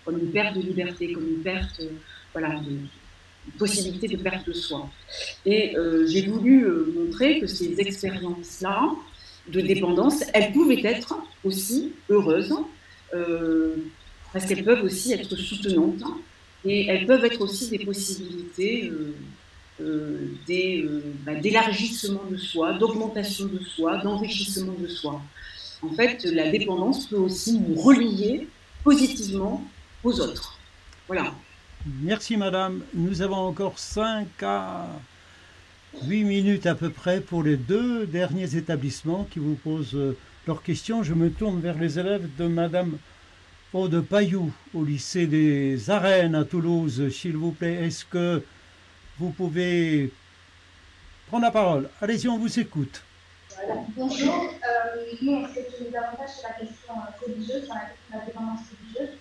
comme 0.04 0.18
une 0.18 0.32
perte 0.32 0.56
de 0.56 0.62
liberté, 0.62 1.12
comme 1.12 1.28
une 1.28 1.42
perte 1.42 1.80
voilà, 2.32 2.56
de, 2.56 3.56
possibilité 3.56 4.08
de 4.08 4.16
perte 4.16 4.48
de 4.48 4.52
soi. 4.52 4.90
Et 5.46 5.76
j'ai 6.08 6.22
voulu 6.22 6.66
montrer 6.96 7.38
que 7.38 7.46
ces 7.46 7.78
expériences-là 7.78 8.90
de 9.46 9.60
dépendance, 9.60 10.24
elles 10.34 10.50
pouvaient 10.50 10.84
être 10.84 11.14
aussi 11.44 11.92
heureuses, 12.10 12.54
parce 14.32 14.46
qu'elles 14.46 14.64
peuvent 14.64 14.84
aussi 14.84 15.12
être 15.12 15.36
soutenantes, 15.36 16.02
et 16.64 16.86
elles 16.86 17.06
peuvent 17.06 17.24
être 17.24 17.40
aussi 17.40 17.68
des 17.70 17.84
possibilités 17.84 18.88
euh, 18.88 19.14
euh, 19.80 21.00
bah, 21.24 21.34
d'élargissement 21.34 22.24
de 22.30 22.36
soi, 22.36 22.74
d'augmentation 22.74 23.46
de 23.46 23.58
soi, 23.64 23.98
d'enrichissement 23.98 24.74
de 24.78 24.86
soi. 24.86 25.20
En 25.82 25.92
fait, 25.94 26.24
la 26.24 26.50
dépendance 26.50 27.06
peut 27.06 27.16
aussi 27.16 27.58
nous 27.58 27.74
relier 27.74 28.46
positivement 28.84 29.64
aux 30.04 30.20
autres. 30.20 30.58
Voilà. 31.08 31.34
Merci 32.00 32.36
Madame. 32.36 32.82
Nous 32.94 33.22
avons 33.22 33.36
encore 33.36 33.78
5 33.78 34.28
à 34.42 34.86
8 36.06 36.24
minutes 36.24 36.66
à 36.66 36.76
peu 36.76 36.90
près 36.90 37.20
pour 37.20 37.42
les 37.42 37.56
deux 37.56 38.06
derniers 38.06 38.56
établissements 38.56 39.26
qui 39.30 39.40
vous 39.40 39.56
posent 39.56 39.94
euh, 39.94 40.16
leurs 40.46 40.62
questions. 40.62 41.02
Je 41.02 41.14
me 41.14 41.30
tourne 41.30 41.60
vers 41.60 41.76
les 41.76 41.98
élèves 41.98 42.28
de 42.38 42.46
Madame 42.46 42.98
Aude 43.74 44.02
Payou 44.02 44.52
au 44.74 44.84
lycée 44.84 45.26
des 45.26 45.88
Arènes 45.88 46.34
à 46.34 46.44
Toulouse. 46.44 47.08
S'il 47.08 47.38
vous 47.38 47.52
plaît, 47.52 47.86
est-ce 47.86 48.04
que 48.04 48.42
vous 49.18 49.30
pouvez 49.30 50.12
prendre 51.28 51.44
la 51.44 51.50
parole? 51.50 51.88
Allez-y, 52.02 52.28
on 52.28 52.36
vous 52.36 52.60
écoute. 52.60 53.02
Bonjour. 53.96 54.44
Euh, 54.44 55.04
nous, 55.22 55.32
on 55.32 55.48
s'est 55.48 55.66
davantage 55.90 56.28
sur 56.28 56.48
la 56.48 56.54
question 56.54 56.92
euh, 56.92 57.24
religieuse, 57.26 57.64
sur 57.64 57.74
la 57.74 57.80
question 57.80 58.12
de 58.12 58.18
la 58.18 58.24
dépendance 58.26 58.60
religieuse. 58.78 59.16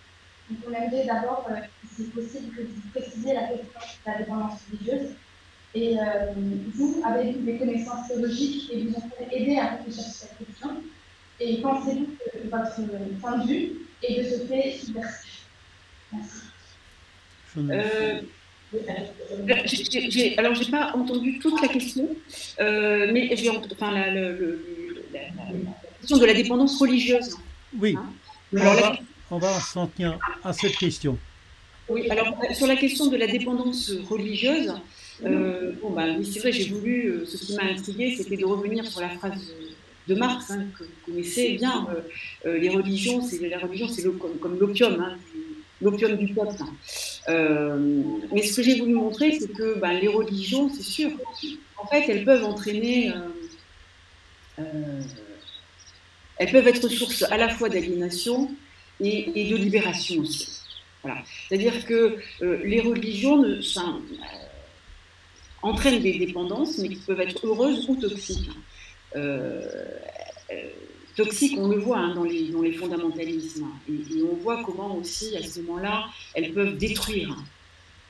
Donc, 0.50 0.60
on 0.68 0.74
aimerait 0.74 1.06
d'abord, 1.06 1.48
euh, 1.50 1.56
si 1.96 2.04
possible, 2.10 2.54
que 2.54 2.62
vous 2.64 2.90
précisiez 2.94 3.34
la 3.34 3.48
question 3.48 3.80
de 4.06 4.12
la 4.12 4.18
dépendance 4.18 4.60
religieuse. 4.70 5.12
Et 5.74 5.96
vous 6.76 7.02
avez 7.06 7.32
des 7.32 7.58
connaissances 7.58 8.10
théologiques 8.10 8.70
et 8.74 8.88
vous 8.88 8.96
avez 8.98 9.34
aidé 9.34 9.58
à 9.58 9.78
réfléchir 9.78 10.04
sur 10.04 10.28
cette 10.28 10.46
question. 10.46 10.82
Et 11.44 11.58
pensez-vous 11.58 12.06
que 12.06 12.48
votre 12.50 13.20
point 13.20 13.38
de 13.40 13.48
vue 13.48 13.72
est 14.04 14.24
de 14.24 14.30
ce 14.30 14.46
fait 14.46 14.78
subversif 14.78 15.46
Merci. 16.14 16.42
Euh, 17.58 18.22
alors, 20.38 20.56
je 20.56 20.64
n'ai 20.64 20.72
pas 20.72 20.94
entendu 20.96 21.40
toute 21.40 21.60
la 21.62 21.68
question, 21.68 22.08
euh, 22.60 23.10
mais 23.12 23.36
j'ai 23.36 23.50
enfin, 23.50 23.92
la, 23.92 24.06
question 26.00 26.18
de 26.18 26.26
la 26.26 26.34
dépendance 26.34 26.80
religieuse. 26.80 27.38
Oui. 27.78 27.98
Hein 27.98 28.14
on, 29.30 29.40
va, 29.40 29.60
s'en 29.60 29.88
tenir 29.88 30.20
à 30.44 30.54
cette 30.54 30.78
question. 30.78 31.18
Oui, 31.90 32.10
alors 32.10 32.38
sur 32.54 32.68
la 32.68 32.76
question 32.76 33.08
de 33.08 33.18
la 33.18 33.28
dépendance 33.28 33.92
religieuse, 34.10 34.74
euh, 35.26 35.74
bon, 35.82 35.90
bah, 35.90 36.06
oui, 36.18 36.26
c'est 36.26 36.40
vrai, 36.40 36.52
j'ai 36.52 36.70
voulu, 36.70 37.26
ce 37.26 37.38
qui 37.38 37.56
m'a 37.56 37.64
intrigué, 37.64 38.16
c'était 38.16 38.38
de 38.38 38.46
revenir 38.46 38.86
sur 38.86 39.02
la 39.02 39.10
phrase 39.10 39.54
de 40.08 40.16
Marx, 40.16 40.52
hein, 40.52 40.66
que 40.78 40.84
vous 40.84 40.90
connaissez 41.06 41.54
bien. 41.54 41.88
les 42.46 42.70
religions, 42.70 43.22
c'est 43.22 43.48
la 43.48 43.60
religion, 43.60 43.88
c'est 43.88 44.04
comme, 44.04 44.38
comme 44.40 44.60
l'opium 44.60 45.00
hein, 45.00 45.18
l'opium 45.82 46.16
du 46.16 46.34
peuple. 46.34 46.64
Euh, 47.30 48.04
mais 48.32 48.44
ce 48.44 48.56
que 48.56 48.64
j'ai 48.64 48.80
voulu 48.80 48.94
montrer, 48.94 49.38
c'est 49.40 49.52
que 49.52 49.80
ben, 49.80 49.94
les 49.94 50.08
religions, 50.08 50.70
c'est 50.70 50.84
sûr, 50.84 51.12
en 51.78 51.88
fait, 51.88 52.08
elles 52.08 52.24
peuvent 52.24 52.44
entraîner, 52.44 53.10
euh, 53.10 54.60
euh, 54.60 55.02
elles 56.38 56.52
peuvent 56.52 56.68
être 56.68 56.88
source 56.88 57.24
à 57.24 57.38
la 57.38 57.50
fois 57.50 57.70
d'aliénation 57.70 58.52
et, 59.00 59.50
de 59.50 59.56
libération 59.56 60.22
aussi. 60.22 60.60
Voilà. 61.04 61.24
C'est-à-dire 61.50 61.86
que 61.86 62.18
les 62.42 62.80
religions 62.80 63.44
entraînent 65.64 66.02
des 66.02 66.20
dépendances, 66.20 66.78
mais 66.78 66.90
qui 66.90 66.96
peuvent 66.96 67.22
être 67.22 67.46
heureuses 67.46 67.90
ou 67.90 67.96
toxiques 67.96 68.52
toxiques, 71.16 71.58
on 71.58 71.68
le 71.68 71.78
voit 71.78 72.00
hein, 72.00 72.16
dans, 72.16 72.24
les, 72.24 72.72
fondamentalismes. 72.74 73.68
Et, 73.90 74.22
on 74.24 74.36
voit 74.36 74.64
comment 74.64 74.98
aussi, 74.98 75.36
à 75.36 75.44
ce 75.44 75.62
moment-là, 75.62 76.06
elles 76.34 76.52
peuvent 76.54 76.78
détruire, 76.78 77.36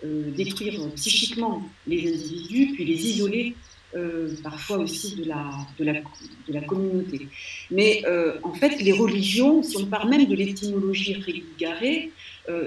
euh, 0.04 0.32
détruire 0.32 0.80
psychiquement 0.95 1.64
les 1.88 2.14
individus, 2.14 2.74
puis 2.74 2.86
les 2.86 3.08
isoler 3.08 3.56
euh, 3.95 4.30
parfois 4.41 4.78
aussi 4.78 5.16
de 5.16 5.26
la, 5.26 6.62
communauté. 6.62 7.28
Mais 7.70 8.04
euh, 8.06 8.38
en 8.43 8.54
fait, 8.54 8.82
les 8.82 8.93
religions, 8.93 9.64
si 9.64 9.78
on 9.78 9.86
parle 9.86 10.10
même 10.10 10.26
de 10.26 10.36
l'étymologie 10.36 11.16
régarée, 11.16 12.12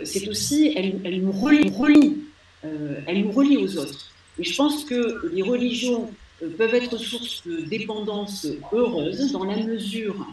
c'est 0.05 0.28
aussi, 0.28 0.72
elles, 0.76 1.01
elles, 1.05 1.20
nous 1.20 1.32
relient, 1.32 2.16
elles 2.62 3.22
nous 3.22 3.32
relient 3.32 3.59
aux 3.59 3.76
autres. 3.76 4.11
Et 4.39 4.45
je 4.45 4.57
pense 4.57 4.85
que 4.85 5.30
les 5.32 5.43
religions 5.43 6.11
peuvent 6.49 6.74
être 6.74 6.97
source 6.99 7.42
de 7.47 7.62
dépendance 7.62 8.47
heureuse 8.72 9.32
dans 9.32 9.45
la 9.45 9.57
mesure, 9.57 10.26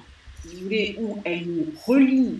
où 0.99 1.17
elles 1.23 1.45
nous 1.45 1.67
relient 1.85 2.39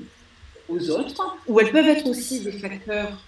aux 0.70 0.90
autres, 0.90 1.38
ou 1.48 1.60
elles 1.60 1.72
peuvent 1.72 1.88
être 1.88 2.08
aussi 2.08 2.42
des 2.42 2.54
facteurs, 2.54 3.22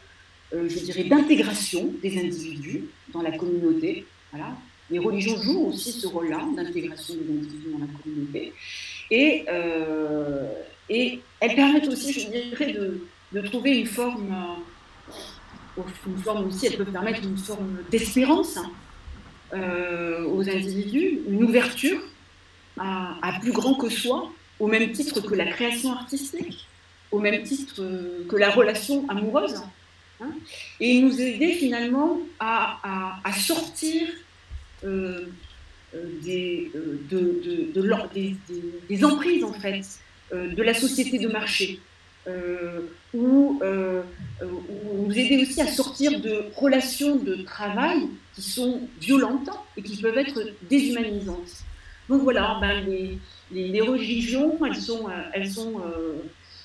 euh, 0.54 0.68
je 0.70 0.80
dirais, 0.80 1.04
d'intégration 1.04 1.94
des 2.02 2.18
individus 2.18 2.86
dans 3.12 3.22
la 3.22 3.32
communauté. 3.38 4.06
Voilà. 4.32 4.56
Les 4.89 5.00
religions 5.00 5.41
jouent 5.41 5.68
aussi 5.68 5.91
ce 5.91 6.08
rôle-là 6.08 6.46
d'intégration 6.56 7.16
des 7.16 7.34
individus 7.34 7.70
dans 7.72 7.80
la 7.80 7.91
communauté. 8.02 8.54
Et, 9.12 9.46
euh, 9.50 10.52
et 10.89 11.20
elles 11.39 11.56
permettent 11.56 11.88
aussi, 11.88 12.14
je 12.14 12.28
dirais, 12.30 12.74
de, 12.74 13.02
de 13.32 13.41
trouver 13.48 13.80
une 13.80 13.86
forme, 13.86 14.34
euh, 15.78 15.82
une 16.08 16.18
forme 16.18 16.48
aussi, 16.48 16.68
elles 16.68 16.78
peuvent 16.78 16.91
permettre 16.91 17.24
une 17.24 17.38
forme 17.38 17.78
d'espérance 17.89 18.58
euh, 19.54 20.26
aux 20.26 20.49
individus, 20.49 21.20
une 21.28 21.43
ouverture 21.43 22.01
à, 22.80 23.39
plus 23.39 23.51
grand 23.51 23.76
que 23.76 23.88
soi, 23.88 24.32
au 24.60 24.68
même 24.68 24.91
titre 24.91 25.22
que 25.22 25.36
la 25.36 25.45
création 25.45 25.93
artistique, 25.93 26.68
au 27.12 27.20
même 27.20 27.43
titre 27.43 27.76
que 28.28 28.36
la 28.36 28.49
relation 28.49 29.08
amoureuse, 29.10 29.62
hein, 30.22 30.32
et 30.80 30.99
nous 30.99 31.22
aider 31.22 31.54
finalement 31.54 32.20
à, 32.39 33.22
sortir 33.38 34.08
euh, 34.84 35.28
euh, 35.93 36.04
des, 36.24 36.72
des, 38.89 39.06
emprises 39.06 39.43
en 39.43 39.54
fait 39.54 39.84
de 40.32 40.64
la 40.64 40.74
société 40.74 41.20
de 41.20 41.28
marché, 41.28 41.80
ou, 42.28 43.62
ou, 43.62 45.08
nous 45.08 45.18
aider 45.18 45.44
aussi 45.44 45.62
à 45.62 45.68
sortir 45.68 46.20
de 46.20 46.46
relations 46.56 47.18
de 47.18 47.36
travail 47.44 48.08
qui 48.34 48.42
sont 48.42 48.82
violentes 49.00 49.50
et 49.78 49.82
qui 49.82 50.02
peuvent 50.02 50.18
être 50.18 50.42
déshumanisantes. 50.70 51.64
Donc 52.10 52.22
voilà, 52.24 52.58
ben 52.60 52.86
les, 53.52 53.82
religions, 53.82 54.60
elles, 54.66 54.76
sont, 54.76 55.10
euh, 55.10 55.84
euh, 55.84 56.14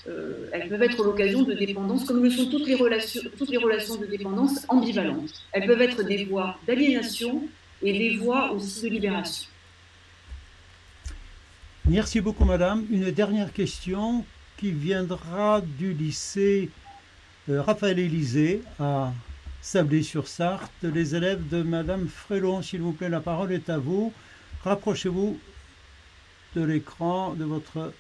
euh, 0.09 0.51
elles 0.53 0.69
peuvent 0.69 0.83
être 0.83 1.03
l'occasion 1.05 1.43
de 1.43 1.55
dépendance, 1.55 2.05
comme 2.05 2.23
le 2.23 2.31
sont 2.31 2.51
toutes 2.51 2.67
les, 2.67 2.75
relations, 2.75 3.23
toutes 3.37 3.51
les 3.51 3.59
relations 3.59 3.97
de 3.97 4.07
dépendance 4.07 4.65
ambivalentes. 4.69 5.31
Elles 5.53 5.67
peuvent 5.67 5.83
être 5.83 6.03
des 6.03 6.25
voies 6.25 6.57
d'aliénation 6.67 7.43
et 7.83 7.93
des 7.93 8.17
voies 8.17 8.51
aussi 8.53 8.83
de 8.83 8.89
libération. 8.89 9.49
Merci 11.85 12.21
beaucoup, 12.21 12.45
madame. 12.45 12.85
Une 12.91 13.11
dernière 13.11 13.53
question 13.53 14.25
qui 14.59 14.73
viendra 14.73 15.61
du 15.61 15.95
lycée 15.95 16.71
Raphaël 17.49 17.99
Élysée 17.99 18.63
à 18.81 19.13
Sablé-sur-Sarthe. 19.63 20.73
Les 20.83 21.15
élèves 21.15 21.49
de 21.49 21.63
Madame 21.63 22.09
Frélon, 22.09 22.61
s'il 22.61 22.81
vous 22.83 22.93
plaît, 22.93 23.09
la 23.09 23.21
parole 23.21 23.53
est 23.53 23.71
à 23.71 23.79
vous. 23.79 24.13
Rapprochez-vous 24.65 25.39
de 26.57 26.63
l'écran 26.63 27.35
de 27.35 27.45
votre 27.45 27.93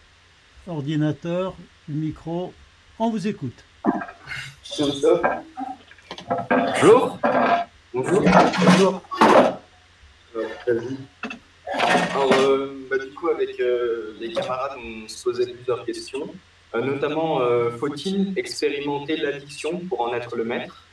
ordinateur, 0.66 1.54
le 1.88 1.94
micro. 1.94 2.52
On 2.98 3.10
vous 3.10 3.26
écoute. 3.28 3.64
Bonjour. 6.50 7.18
Bonjour. 7.94 8.24
Bonjour. 8.64 9.02
Alors, 11.88 12.32
euh, 12.34 12.86
bah, 12.90 12.98
du 12.98 13.10
coup, 13.14 13.28
avec 13.28 13.58
euh, 13.60 14.14
les 14.20 14.32
camarades, 14.32 14.78
on 14.78 15.08
se 15.08 15.22
posait 15.22 15.46
plusieurs 15.46 15.84
questions. 15.84 16.34
Euh, 16.74 16.82
notamment, 16.82 17.40
faut-il 17.78 18.38
expérimenter 18.38 19.16
l'addiction 19.16 19.80
pour 19.88 20.02
en 20.02 20.14
être 20.14 20.36
le 20.36 20.44
maître? 20.44 20.84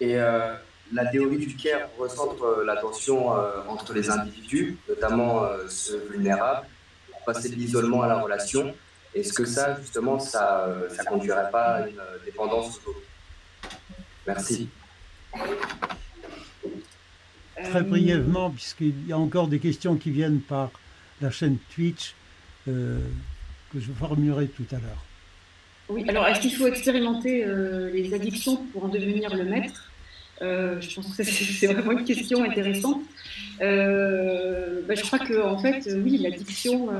Et 0.00 0.16
euh, 0.16 0.54
la 0.92 1.06
théorie 1.06 1.38
du 1.38 1.56
care 1.56 1.88
recentre 1.98 2.42
euh, 2.44 2.64
la 2.64 2.76
tension 2.76 3.36
euh, 3.36 3.62
entre 3.68 3.92
les 3.92 4.10
individus, 4.10 4.76
notamment 4.88 5.42
ceux 5.68 6.06
vulnérables, 6.10 6.66
pour 7.10 7.24
passer 7.24 7.48
de 7.48 7.54
l'isolement 7.54 8.02
à 8.02 8.08
la 8.08 8.20
relation. 8.20 8.74
Est-ce 9.14 9.32
que 9.32 9.44
ça, 9.44 9.78
justement, 9.80 10.18
ça 10.18 10.68
ne 10.90 11.04
conduirait 11.04 11.50
pas 11.50 11.64
à 11.64 11.88
une 11.88 12.00
dépendance 12.24 12.80
Merci. 14.26 14.68
Très 17.64 17.82
brièvement, 17.82 18.50
puisqu'il 18.50 19.06
y 19.06 19.12
a 19.12 19.18
encore 19.18 19.48
des 19.48 19.58
questions 19.58 19.96
qui 19.96 20.10
viennent 20.10 20.40
par 20.40 20.70
la 21.20 21.30
chaîne 21.30 21.56
Twitch, 21.74 22.14
que 22.66 23.00
je 23.74 23.92
formulerai 23.92 24.48
tout 24.48 24.66
à 24.72 24.74
l'heure. 24.74 25.04
Oui, 25.88 26.04
alors 26.08 26.26
est-ce 26.26 26.40
qu'il 26.40 26.54
faut 26.54 26.66
expérimenter 26.66 27.46
les 27.92 28.12
addictions 28.12 28.56
pour 28.72 28.84
en 28.84 28.88
devenir 28.88 29.34
le 29.34 29.44
maître? 29.44 29.90
Je 30.40 30.94
pense 30.94 31.16
que 31.16 31.24
c'est 31.24 31.72
vraiment 31.72 31.92
une 31.92 32.04
question 32.04 32.44
intéressante. 32.44 33.02
Bah, 33.58 34.94
je 34.94 35.02
crois 35.02 35.18
que 35.18 35.42
en 35.42 35.58
fait, 35.58 35.88
oui, 36.04 36.18
l'addiction. 36.18 36.90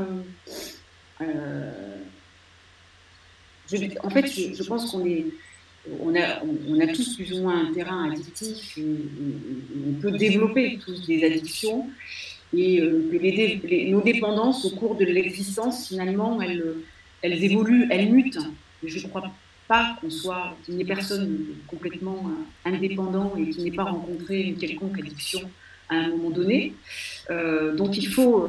en 4.03 4.11
fait, 4.11 4.27
je 4.27 4.63
pense 4.63 4.91
qu'on 4.91 5.05
est 5.05 5.27
on 6.01 6.15
a, 6.15 6.87
tous 6.89 7.17
plus 7.17 7.33
ou 7.33 7.43
moins 7.43 7.69
un 7.69 7.73
terrain 7.73 8.11
addictif, 8.11 8.79
on 8.79 10.01
peut 10.01 10.13
développer 10.13 10.79
tous 10.85 11.07
des 11.07 11.25
addictions, 11.25 11.87
et 12.55 12.81
euh, 12.81 13.09
que 13.11 13.91
nos 13.91 14.03
dépendances 14.03 14.65
au 14.65 14.71
cours 14.71 14.97
de 14.97 15.05
l'existence, 15.05 15.89
finalement, 15.89 16.41
elles, 16.41 17.45
évoluent, 17.45 17.87
elles 17.91 18.11
mutent. 18.11 18.39
je 18.85 18.99
ne 18.99 19.09
crois 19.09 19.31
pas 19.69 19.97
qu'on 20.01 20.11
soit, 20.11 20.57
qu'il 20.65 20.77
n'y 20.77 20.83
ait 20.83 20.87
personne 20.87 21.45
complètement 21.67 22.25
euh, 22.27 22.71
indépendant 22.71 23.35
et 23.37 23.51
qui 23.51 23.63
n'ait 23.63 23.73
pas 23.73 23.85
rencontré 23.85 24.43
une 24.43 24.57
quelconque 24.57 24.99
addiction 24.99 25.41
à 25.89 25.97
un 25.97 26.09
moment 26.09 26.31
donné. 26.31 26.73
Euh, 27.31 27.75
donc 27.75 27.97
il 27.97 28.07
faut, 28.07 28.49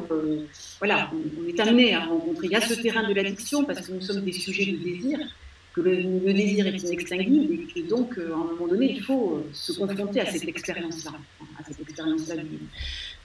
voilà, 0.78 1.10
on, 1.12 1.42
on, 1.42 1.48
est 1.48 1.58
amené 1.60 1.94
à 1.94 2.04
rencontrer. 2.06 2.46
Il 2.46 2.52
y 2.52 2.56
a 2.56 2.60
ce 2.60 2.74
terrain 2.74 3.08
de 3.08 3.14
l'addiction 3.14 3.64
parce 3.64 3.86
que 3.86 3.92
nous 3.92 4.00
sommes 4.00 4.24
des 4.24 4.32
sujets 4.32 4.66
de 4.66 4.76
désir, 4.76 5.18
le, 5.82 6.32
désir 6.32 6.66
est 6.66 6.82
inextinguible 6.82 7.66
et 7.76 7.82
donc, 7.82 8.18
euh, 8.18 8.32
à 8.32 8.36
un 8.36 8.44
moment 8.52 8.68
donné, 8.68 8.92
il 8.92 9.02
faut 9.02 9.36
euh, 9.36 9.50
se 9.52 9.72
confronter 9.72 10.20
à 10.20 10.26
cette 10.26 10.46
expérience-là, 10.48 11.12
à 11.58 11.64
cette 11.64 11.80
expérience-là 11.80 12.42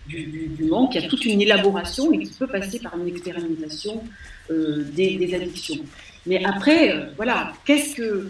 du, 0.08 0.66
manque. 0.70 0.96
Il 0.96 1.02
y 1.02 1.06
a 1.06 1.08
toute 1.08 1.26
une 1.26 1.42
élaboration 1.42 2.12
et 2.12 2.24
qui 2.24 2.34
peut 2.34 2.48
passer 2.48 2.80
par 2.80 2.98
une 2.98 3.08
expérimentation 3.08 4.04
euh, 4.52 4.84
des, 4.92 5.34
addictions. 5.34 5.84
Mais 6.26 6.44
après, 6.44 7.10
voilà, 7.16 7.54
qu'est-ce 7.66 7.96
que. 7.96 8.30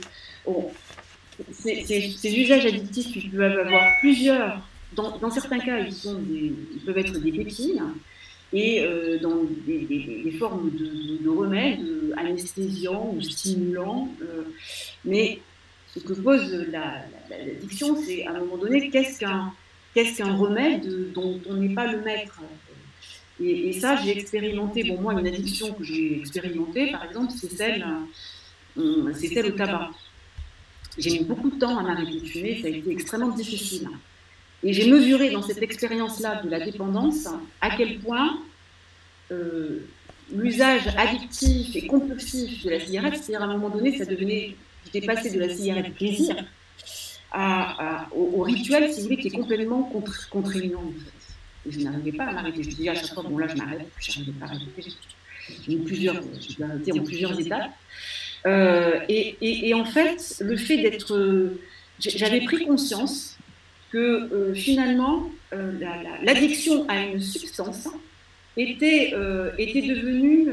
ces, 1.51 2.35
usages 2.35 2.65
addictifs, 2.65 3.31
peuvent 3.31 3.59
avoir 3.59 3.83
plusieurs. 3.99 4.61
Dans, 4.95 5.31
certains 5.31 5.59
cas, 5.59 5.79
ils, 5.79 5.93
sont 5.93 6.21
ils 6.31 6.81
peuvent 6.85 6.97
être 6.99 7.19
des 7.19 7.31
pépines 7.31 7.81
et 8.53 8.81
euh, 8.81 9.17
dans 9.19 9.41
des, 9.65 10.31
formes 10.37 10.69
de, 10.69 11.29
remèdes 11.29 12.13
anesthésiants 12.15 13.13
ou 13.15 13.21
stimulants. 13.21 14.09
Euh, 14.21 14.43
mais 15.03 15.39
ce 15.93 15.99
que 15.99 16.13
pose 16.13 16.65
l'addiction, 16.71 17.97
c'est 18.01 18.25
à 18.25 18.31
un 18.31 18.39
moment 18.39 18.57
donné, 18.57 18.89
qu'est-ce 18.89 19.19
qu'un 19.19 20.35
remède 20.35 21.11
dont 21.13 21.39
on 21.49 21.55
n'est 21.55 21.73
pas 21.73 21.91
le 21.91 22.01
maître 22.01 22.39
et, 23.41 23.73
ça, 23.73 23.95
j'ai 23.95 24.11
expérimenté, 24.11 24.83
bon, 24.83 25.01
moi, 25.01 25.13
une 25.13 25.27
addiction 25.27 25.73
que 25.73 25.83
j'ai 25.83 26.19
expérimentée, 26.19 26.91
par 26.91 27.03
exemple, 27.03 27.33
c'est 27.35 27.51
celle, 27.51 27.85
euh, 28.77 29.11
c'est 29.13 29.27
celle 29.27 29.47
au 29.47 29.51
tabac. 29.51 29.89
J'ai 30.97 31.19
mis 31.19 31.25
beaucoup 31.25 31.49
de 31.49 31.57
temps 31.57 31.77
à 31.79 31.81
m'arrêter 31.81 32.19
de 32.19 32.25
fumer, 32.25 32.61
ça 32.61 32.67
a 32.67 32.69
été 32.69 32.91
extrêmement 32.91 33.29
difficile. 33.35 33.89
Et 34.63 34.73
j'ai 34.73 34.89
mesuré 34.89 35.29
dans 35.29 35.41
cette 35.41 35.61
expérience-là 35.61 36.41
de 36.43 36.49
la 36.49 36.59
dépendance 36.59 37.27
à 37.61 37.75
quel 37.75 37.99
point 37.99 38.39
euh, 39.31 39.85
l'usage 40.33 40.87
addictif 40.97 41.75
et 41.75 41.85
compulsif 41.85 42.63
de 42.63 42.69
la 42.69 42.79
cigarette, 42.79 43.15
c'est-à-dire 43.15 43.41
à 43.41 43.45
un 43.45 43.57
moment 43.57 43.69
donné, 43.69 43.97
ça 43.97 44.05
devenait, 44.05 44.55
j'étais 44.85 45.05
passé 45.05 45.31
de 45.31 45.39
la 45.39 45.49
cigarette 45.49 45.93
plaisir 45.95 46.35
au, 48.15 48.41
rituel, 48.43 48.91
si 48.91 49.01
vous 49.01 49.03
voulez, 49.07 49.17
qui 49.17 49.27
est 49.27 49.31
complètement 49.31 49.91
contraignant. 50.29 50.93
Et 51.67 51.71
je 51.71 51.79
n'arrivais 51.79 52.11
pas 52.11 52.25
à 52.25 52.33
m'arrêter. 52.33 52.63
Je 52.63 52.69
disais 52.69 52.89
à 52.89 52.95
chaque 52.95 53.13
fois, 53.13 53.23
bon 53.23 53.37
là, 53.37 53.47
je 53.47 53.55
m'arrête, 53.55 53.87
je 53.99 54.19
n'arrivais 54.19 54.39
pas 54.39 54.45
à 54.45 54.49
arrêter. 54.49 54.91
J'ai 55.67 55.75
plusieurs, 55.77 56.15
je 56.15 56.63
arrêter 56.63 56.91
en 56.91 57.03
plusieurs 57.03 57.39
étapes. 57.39 57.71
Euh, 58.45 58.99
et, 59.09 59.37
et, 59.41 59.73
en 59.73 59.85
fait, 59.85 60.37
le 60.41 60.57
fait 60.57 60.77
d'être, 60.77 61.53
j'avais 61.99 62.41
pris 62.41 62.65
conscience 62.65 63.37
que 63.93 64.33
euh, 64.33 64.55
finalement, 64.55 65.29
euh, 65.53 65.71
l'addiction 66.23 66.89
à 66.89 67.03
une 67.03 67.21
substance 67.21 67.87
était, 68.57 69.11
euh, 69.13 69.51
était 69.59 69.83
devenue 69.83 70.47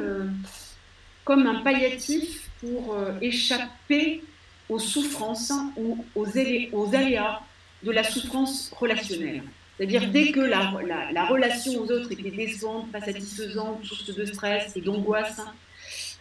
comme 1.25 1.47
un 1.47 1.63
palliatif 1.63 2.51
pour 2.61 2.97
échapper 3.23 4.23
aux 4.69 4.79
souffrances 4.79 5.53
ou 5.77 6.05
aux, 6.15 6.27
aux, 6.73 6.95
aléas 6.95 7.41
de 7.83 7.91
la 7.91 8.05
souffrance 8.05 8.73
relationnelle. 8.79 9.43
C'est-à-dire 9.77 10.11
dès 10.11 10.33
que 10.33 10.41
la, 10.41 10.75
la, 11.13 11.25
relation 11.25 11.81
aux 11.81 11.91
autres 11.91 12.13
était 12.13 12.31
décevante, 12.31 12.93
pas 12.93 13.01
satisfaisante, 13.01 13.83
source 13.85 14.15
de 14.15 14.25
stress 14.27 14.77
et 14.77 14.83
d'angoisse, 14.83 15.41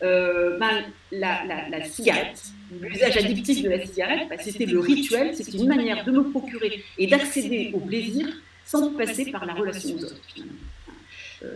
euh, 0.02 0.58
ben, 0.58 0.86
la, 1.12 1.84
cigarette, 1.84 2.42
l'usage 2.80 3.18
addictif 3.18 3.64
de 3.64 3.70
la 3.70 3.86
cigarette, 3.86 4.30
ben, 4.30 4.38
c'était 4.42 4.66
le 4.66 4.80
rituel, 4.80 5.36
c'était 5.36 5.58
une 5.58 5.68
manière 5.68 6.06
de 6.06 6.12
me 6.12 6.30
procurer 6.30 6.84
et 6.98 7.08
d'accéder 7.08 7.72
au 7.74 7.80
plaisir 7.80 8.28
sans 8.66 8.92
passer 8.92 9.32
par 9.32 9.46
la 9.46 9.54
relation 9.54 9.96
aux 9.96 10.06
autres. 10.06 10.22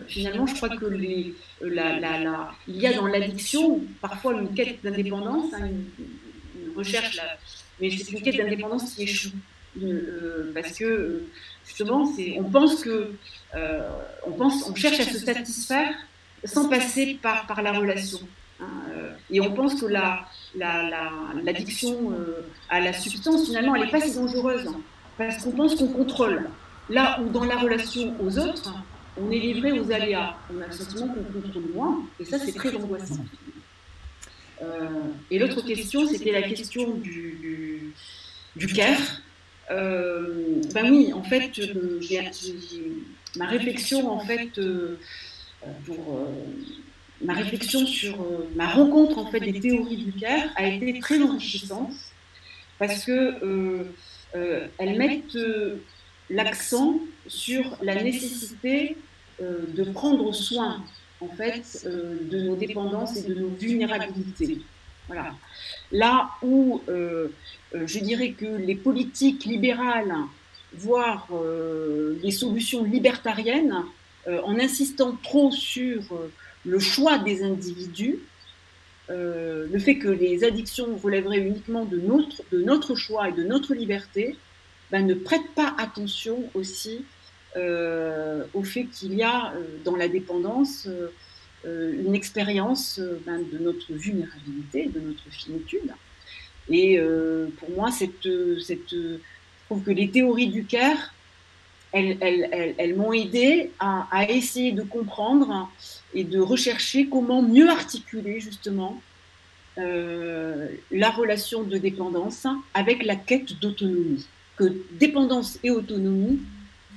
Finalement, 0.08 0.44
euh, 0.44 0.46
je 0.46 0.54
crois 0.54 0.70
que 0.70 0.84
euh, 0.84 1.32
il 2.68 2.76
y 2.76 2.86
a 2.86 2.92
dans 2.94 3.06
l'addiction 3.06 3.80
parfois 4.00 4.34
une 4.34 4.52
quête 4.54 4.82
d'indépendance, 4.82 5.52
hein, 5.54 5.68
une, 5.68 6.76
recherche, 6.76 7.20
mais 7.80 7.90
c'est 7.90 8.12
une 8.12 8.20
quête 8.20 8.36
d'indépendance 8.36 8.94
qui 8.94 9.04
échoue. 9.04 9.30
parce 10.54 10.72
que 10.76 11.22
justement, 11.66 12.12
on 12.36 12.44
pense 12.44 12.82
que 12.82 13.12
on 14.26 14.74
cherche 14.74 15.00
à 15.00 15.04
se 15.04 15.18
satisfaire 15.18 15.94
sans 16.44 16.68
passer 16.68 17.18
par, 17.20 17.46
par 17.46 17.62
la 17.62 17.72
relation. 17.72 18.20
Hein, 18.60 18.66
euh, 18.90 19.12
et 19.30 19.40
on 19.40 19.52
pense 19.52 19.80
que 19.80 19.86
l'addiction 19.86 22.10
la, 22.10 22.16
euh, 22.16 22.42
à 22.68 22.80
la 22.80 22.92
substance, 22.92 23.46
finalement, 23.46 23.74
elle 23.74 23.84
n'est 23.84 23.90
pas 23.90 24.00
si 24.00 24.14
dangereuse, 24.14 24.68
hein, 24.68 24.80
parce 25.18 25.42
qu'on 25.42 25.52
pense 25.52 25.74
qu'on 25.74 25.88
contrôle. 25.88 26.48
Là 26.90 27.18
où 27.20 27.30
dans 27.30 27.44
la 27.44 27.56
relation 27.56 28.14
aux 28.20 28.38
autres, 28.38 28.74
on 29.16 29.30
est 29.30 29.38
livré 29.38 29.72
aux 29.72 29.90
aléas. 29.90 30.36
On 30.54 30.60
a 30.60 30.66
le 30.66 30.72
sentiment 30.72 31.08
qu'on 31.08 31.40
contrôle 31.40 31.64
moins, 31.74 32.02
et 32.20 32.24
ça, 32.24 32.38
c'est 32.38 32.52
très 32.52 32.74
angoissant. 32.74 33.24
Euh, 34.62 34.88
et 35.30 35.38
l'autre 35.38 35.62
question, 35.62 36.06
c'était 36.06 36.32
la 36.32 36.42
question 36.42 36.94
du, 36.94 37.92
du, 38.54 38.66
care. 38.68 39.22
ben 39.68 40.90
oui, 40.90 41.12
en 41.12 41.22
fait, 41.22 41.50
ma 43.36 43.46
réflexion, 43.46 44.10
en 44.10 44.20
fait, 44.20 44.60
pour 45.84 46.18
euh, 46.18 46.26
ma 47.22 47.34
réflexion 47.34 47.86
sur 47.86 48.20
euh, 48.20 48.48
ma 48.54 48.68
rencontre 48.68 49.18
en 49.18 49.26
fait 49.26 49.40
des 49.40 49.58
théories 49.60 49.96
du 49.96 50.12
CARE 50.12 50.48
a 50.56 50.66
été 50.66 50.98
très 51.00 51.22
enrichissante 51.22 51.94
parce 52.78 53.04
que 53.04 53.12
euh, 53.42 54.66
elles 54.78 54.98
mettent 54.98 55.38
l'accent 56.28 56.98
sur 57.26 57.78
la 57.82 58.02
nécessité 58.02 58.96
de 59.40 59.84
prendre 59.84 60.32
soin 60.32 60.84
en 61.20 61.28
fait 61.28 61.86
de 61.86 62.40
nos 62.40 62.56
dépendances 62.56 63.16
et 63.16 63.22
de 63.22 63.34
nos 63.34 63.48
vulnérabilités. 63.48 64.60
Voilà. 65.06 65.34
Là 65.92 66.30
où 66.42 66.82
je 66.88 67.98
dirais 68.00 68.32
que 68.32 68.46
les 68.46 68.74
politiques 68.74 69.44
libérales, 69.44 70.14
voire 70.72 71.28
les 72.22 72.32
solutions 72.32 72.82
libertariennes, 72.82 73.84
en 74.44 74.58
insistant 74.58 75.16
trop 75.22 75.50
sur 75.50 76.00
euh, 76.12 76.30
le 76.64 76.78
choix 76.78 77.18
des 77.18 77.42
individus, 77.42 78.18
euh, 79.10 79.66
le 79.70 79.78
fait 79.78 79.98
que 79.98 80.08
les 80.08 80.44
addictions 80.44 80.96
relèveraient 80.96 81.40
uniquement 81.40 81.84
de 81.84 81.98
notre, 81.98 82.42
de 82.50 82.62
notre 82.62 82.94
choix 82.94 83.28
et 83.28 83.32
de 83.32 83.42
notre 83.42 83.74
liberté, 83.74 84.36
ben, 84.90 85.06
ne 85.06 85.14
prête 85.14 85.54
pas 85.54 85.74
attention 85.78 86.50
aussi 86.54 87.04
au 88.54 88.64
fait 88.64 88.86
qu'il 88.86 89.14
y 89.14 89.22
a 89.22 89.52
dans 89.84 89.94
la 89.94 90.08
dépendance 90.08 90.88
une 91.64 92.12
expérience 92.16 93.00
ben, 93.24 93.44
de 93.52 93.58
notre 93.58 93.92
vulnérabilité, 93.92 94.86
de 94.86 94.98
notre 94.98 95.30
finitude. 95.30 95.92
Et 96.68 96.98
pour 97.58 97.70
moi, 97.70 97.92
cette, 97.92 98.28
cette, 98.60 98.90
je 98.90 99.18
trouve 99.66 99.84
que 99.84 99.92
les 99.92 100.10
théories 100.10 100.48
du 100.48 100.64
care 100.64 101.13
elles, 101.94 102.94
m'ont 102.96 103.12
aidé 103.12 103.70
à, 103.78 104.26
essayer 104.28 104.72
de 104.72 104.82
comprendre 104.82 105.70
et 106.12 106.24
de 106.24 106.40
rechercher 106.40 107.06
comment 107.06 107.42
mieux 107.42 107.68
articuler 107.70 108.40
justement 108.40 109.00
euh, 109.78 110.68
la 110.90 111.10
relation 111.10 111.62
de 111.62 111.78
dépendance 111.78 112.46
avec 112.74 113.04
la 113.04 113.16
quête 113.16 113.60
d'autonomie. 113.60 114.26
Que 114.56 114.72
dépendance 114.92 115.58
et 115.64 115.70
autonomie 115.70 116.40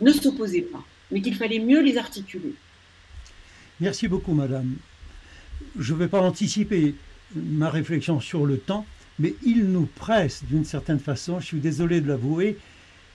ne 0.01 0.11
s'opposaient 0.11 0.61
pas, 0.61 0.83
mais 1.11 1.21
qu'il 1.21 1.35
fallait 1.35 1.59
mieux 1.59 1.81
les 1.81 1.97
articuler. 1.97 2.53
Merci 3.79 4.07
beaucoup, 4.07 4.33
madame. 4.33 4.75
Je 5.77 5.93
ne 5.93 5.99
vais 5.99 6.07
pas 6.07 6.21
anticiper 6.21 6.95
ma 7.35 7.69
réflexion 7.69 8.19
sur 8.19 8.45
le 8.45 8.59
temps, 8.59 8.85
mais 9.19 9.35
il 9.43 9.65
nous 9.65 9.87
presse 9.95 10.43
d'une 10.43 10.65
certaine 10.65 10.99
façon, 10.99 11.39
je 11.39 11.45
suis 11.45 11.59
désolé 11.59 12.01
de 12.01 12.07
l'avouer, 12.07 12.57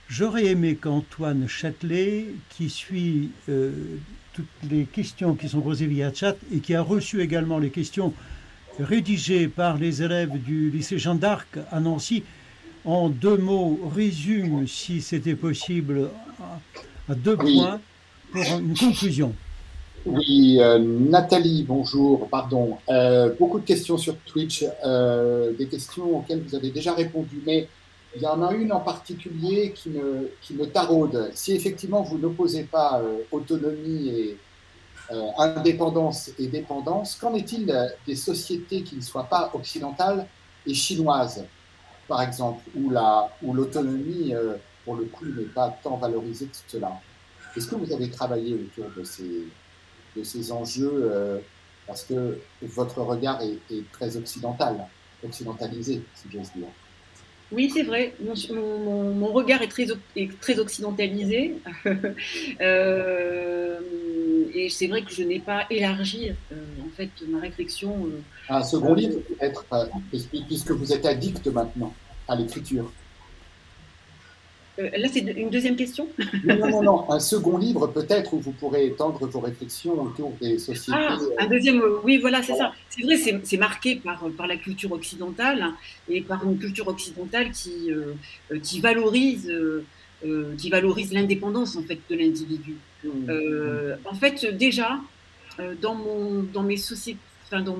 J'aurais 0.09 0.45
aimé 0.45 0.75
qu'Antoine 0.75 1.47
Châtelet, 1.47 2.25
qui 2.49 2.69
suit 2.69 3.31
euh, 3.49 3.71
toutes 4.33 4.45
les 4.69 4.83
questions 4.83 5.33
qui 5.35 5.47
sont 5.47 5.61
posées 5.61 5.87
via 5.87 6.13
chat 6.13 6.35
et 6.53 6.59
qui 6.59 6.75
a 6.75 6.81
reçu 6.81 7.21
également 7.21 7.57
les 7.57 7.69
questions 7.69 8.13
rédigé 8.79 9.47
par 9.47 9.77
les 9.77 10.03
élèves 10.03 10.37
du 10.41 10.69
lycée 10.71 10.99
Jeanne 10.99 11.19
d'Arc 11.19 11.57
à 11.71 11.79
Nancy. 11.79 12.23
En 12.85 13.07
deux 13.07 13.37
mots, 13.37 13.79
résume, 13.95 14.67
si 14.67 15.01
c'était 15.01 15.35
possible, 15.35 16.09
à, 17.07 17.15
deux 17.15 17.37
points 17.37 17.79
pour 18.31 18.43
une 18.59 18.75
conclusion. 18.75 19.33
Oui, 20.05 20.57
euh, 20.59 20.79
Nathalie, 20.79 21.63
bonjour, 21.65 22.27
pardon. 22.27 22.77
Euh, 22.89 23.33
beaucoup 23.39 23.59
de 23.59 23.65
questions 23.65 23.97
sur 23.97 24.17
Twitch, 24.25 24.65
des 25.57 25.67
questions 25.67 26.17
auxquelles 26.17 26.43
vous 26.45 26.55
avez 26.55 26.71
déjà 26.71 26.93
répondu, 26.93 27.41
mais 27.45 27.69
il 28.15 28.21
y 28.21 28.27
en 28.27 28.41
a 28.43 28.53
une 28.53 28.71
en 28.71 28.79
particulier 28.79 29.71
qui 29.73 29.89
me, 29.89 30.31
qui 30.41 30.53
me 30.53 30.65
taraude. 30.67 31.31
Si 31.33 31.53
effectivement 31.53 32.01
vous 32.03 32.17
n'opposez 32.17 32.63
pas 32.63 33.01
autonomie 33.31 34.09
et 34.09 34.37
indépendance 35.37 36.31
et 36.37 36.47
dépendance, 36.47 37.15
qu'en 37.15 37.33
est-il 37.33 37.73
des 38.05 38.15
sociétés 38.15 38.83
qui 38.83 38.95
ne 38.95 39.01
soient 39.01 39.23
pas 39.25 39.49
occidentales 39.53 40.27
et 40.65 40.73
chinoises, 40.73 41.43
par 42.07 42.21
exemple, 42.21 42.63
où 42.75 42.91
l'autonomie, 43.53 44.35
où 44.35 44.51
pour 44.85 44.95
le 44.95 45.05
coup, 45.05 45.25
n'est 45.25 45.45
pas 45.45 45.75
tant 45.81 45.97
valorisée 45.97 46.45
que 46.45 46.55
cela? 46.67 46.91
Est-ce 47.55 47.67
que 47.67 47.75
vous 47.75 47.91
avez 47.91 48.09
travaillé 48.09 48.53
autour 48.53 48.91
de 48.95 49.03
ces 49.03 49.47
de 50.15 50.23
ces 50.23 50.51
enjeux 50.51 51.09
euh, 51.11 51.39
parce 51.87 52.03
que 52.03 52.39
votre 52.61 53.01
regard 53.01 53.41
est, 53.41 53.91
très 53.91 54.15
occidental, 54.15 54.87
occidentalisé, 55.23 56.01
si 56.15 56.27
j'ose 56.31 56.51
dire? 56.55 56.67
Oui, 57.51 57.69
c'est 57.71 57.83
vrai. 57.83 58.13
Mon, 58.19 59.13
mon, 59.13 59.27
regard 59.27 59.61
est 59.61 59.67
très, 59.67 59.87
est 60.15 60.39
très 60.39 60.59
occidentalisé. 60.59 61.55
euh, 62.61 63.79
et 64.53 64.69
c'est 64.69 64.87
vrai 64.87 65.01
que 65.03 65.11
je 65.11 65.23
n'ai 65.23 65.39
pas 65.39 65.65
élargi 65.69 66.29
euh, 66.51 66.55
en 66.85 66.89
fait 66.95 67.09
ma 67.27 67.39
réflexion. 67.39 68.07
Euh, 68.07 68.53
un 68.53 68.63
second 68.63 68.93
livre, 68.93 69.19
peut-être, 69.21 69.65
puisque 70.47 70.71
vous 70.71 70.93
êtes 70.93 71.05
addict 71.05 71.45
maintenant 71.47 71.93
à 72.27 72.35
l'écriture. 72.35 72.91
Euh, 74.79 74.89
là, 74.97 75.07
c'est 75.11 75.19
une 75.19 75.49
deuxième 75.49 75.75
question 75.75 76.07
non, 76.43 76.67
non, 76.67 76.81
non, 76.81 77.11
Un 77.11 77.19
second 77.19 77.57
livre, 77.57 77.87
peut-être, 77.87 78.33
où 78.33 78.39
vous 78.39 78.53
pourrez 78.53 78.87
étendre 78.87 79.27
vos 79.27 79.39
réflexions 79.39 80.01
autour 80.01 80.33
des 80.41 80.57
sociétés. 80.57 80.97
Ah, 80.99 81.17
un 81.37 81.47
deuxième, 81.47 81.79
euh, 81.79 81.99
oui, 82.03 82.17
voilà, 82.17 82.41
c'est 82.41 82.55
ça. 82.55 82.73
C'est 82.89 83.03
vrai, 83.03 83.17
c'est 83.43 83.57
marqué 83.57 83.97
par, 83.97 84.25
par 84.35 84.47
la 84.47 84.57
culture 84.57 84.91
occidentale 84.91 85.71
et 86.09 86.21
par 86.21 86.43
une 86.43 86.57
culture 86.57 86.87
occidentale 86.87 87.51
qui, 87.51 87.91
euh, 87.91 88.13
qui 88.61 88.79
valorise. 88.79 89.51
qui 90.57 90.69
valorise 90.69 91.11
l'indépendance 91.11 91.75
en 91.75 91.83
fait 91.83 91.99
de 92.09 92.15
l'individu. 92.15 92.77
Mmh. 93.03 93.29
en 94.05 94.15
fait, 94.15 94.45
déjà 94.55 94.97
dans 95.81 95.95
mon 95.95 96.43
dans 96.43 96.63
mes 96.63 96.77
sociétés, 96.77 97.19
enfin, 97.45 97.61
dans 97.61 97.77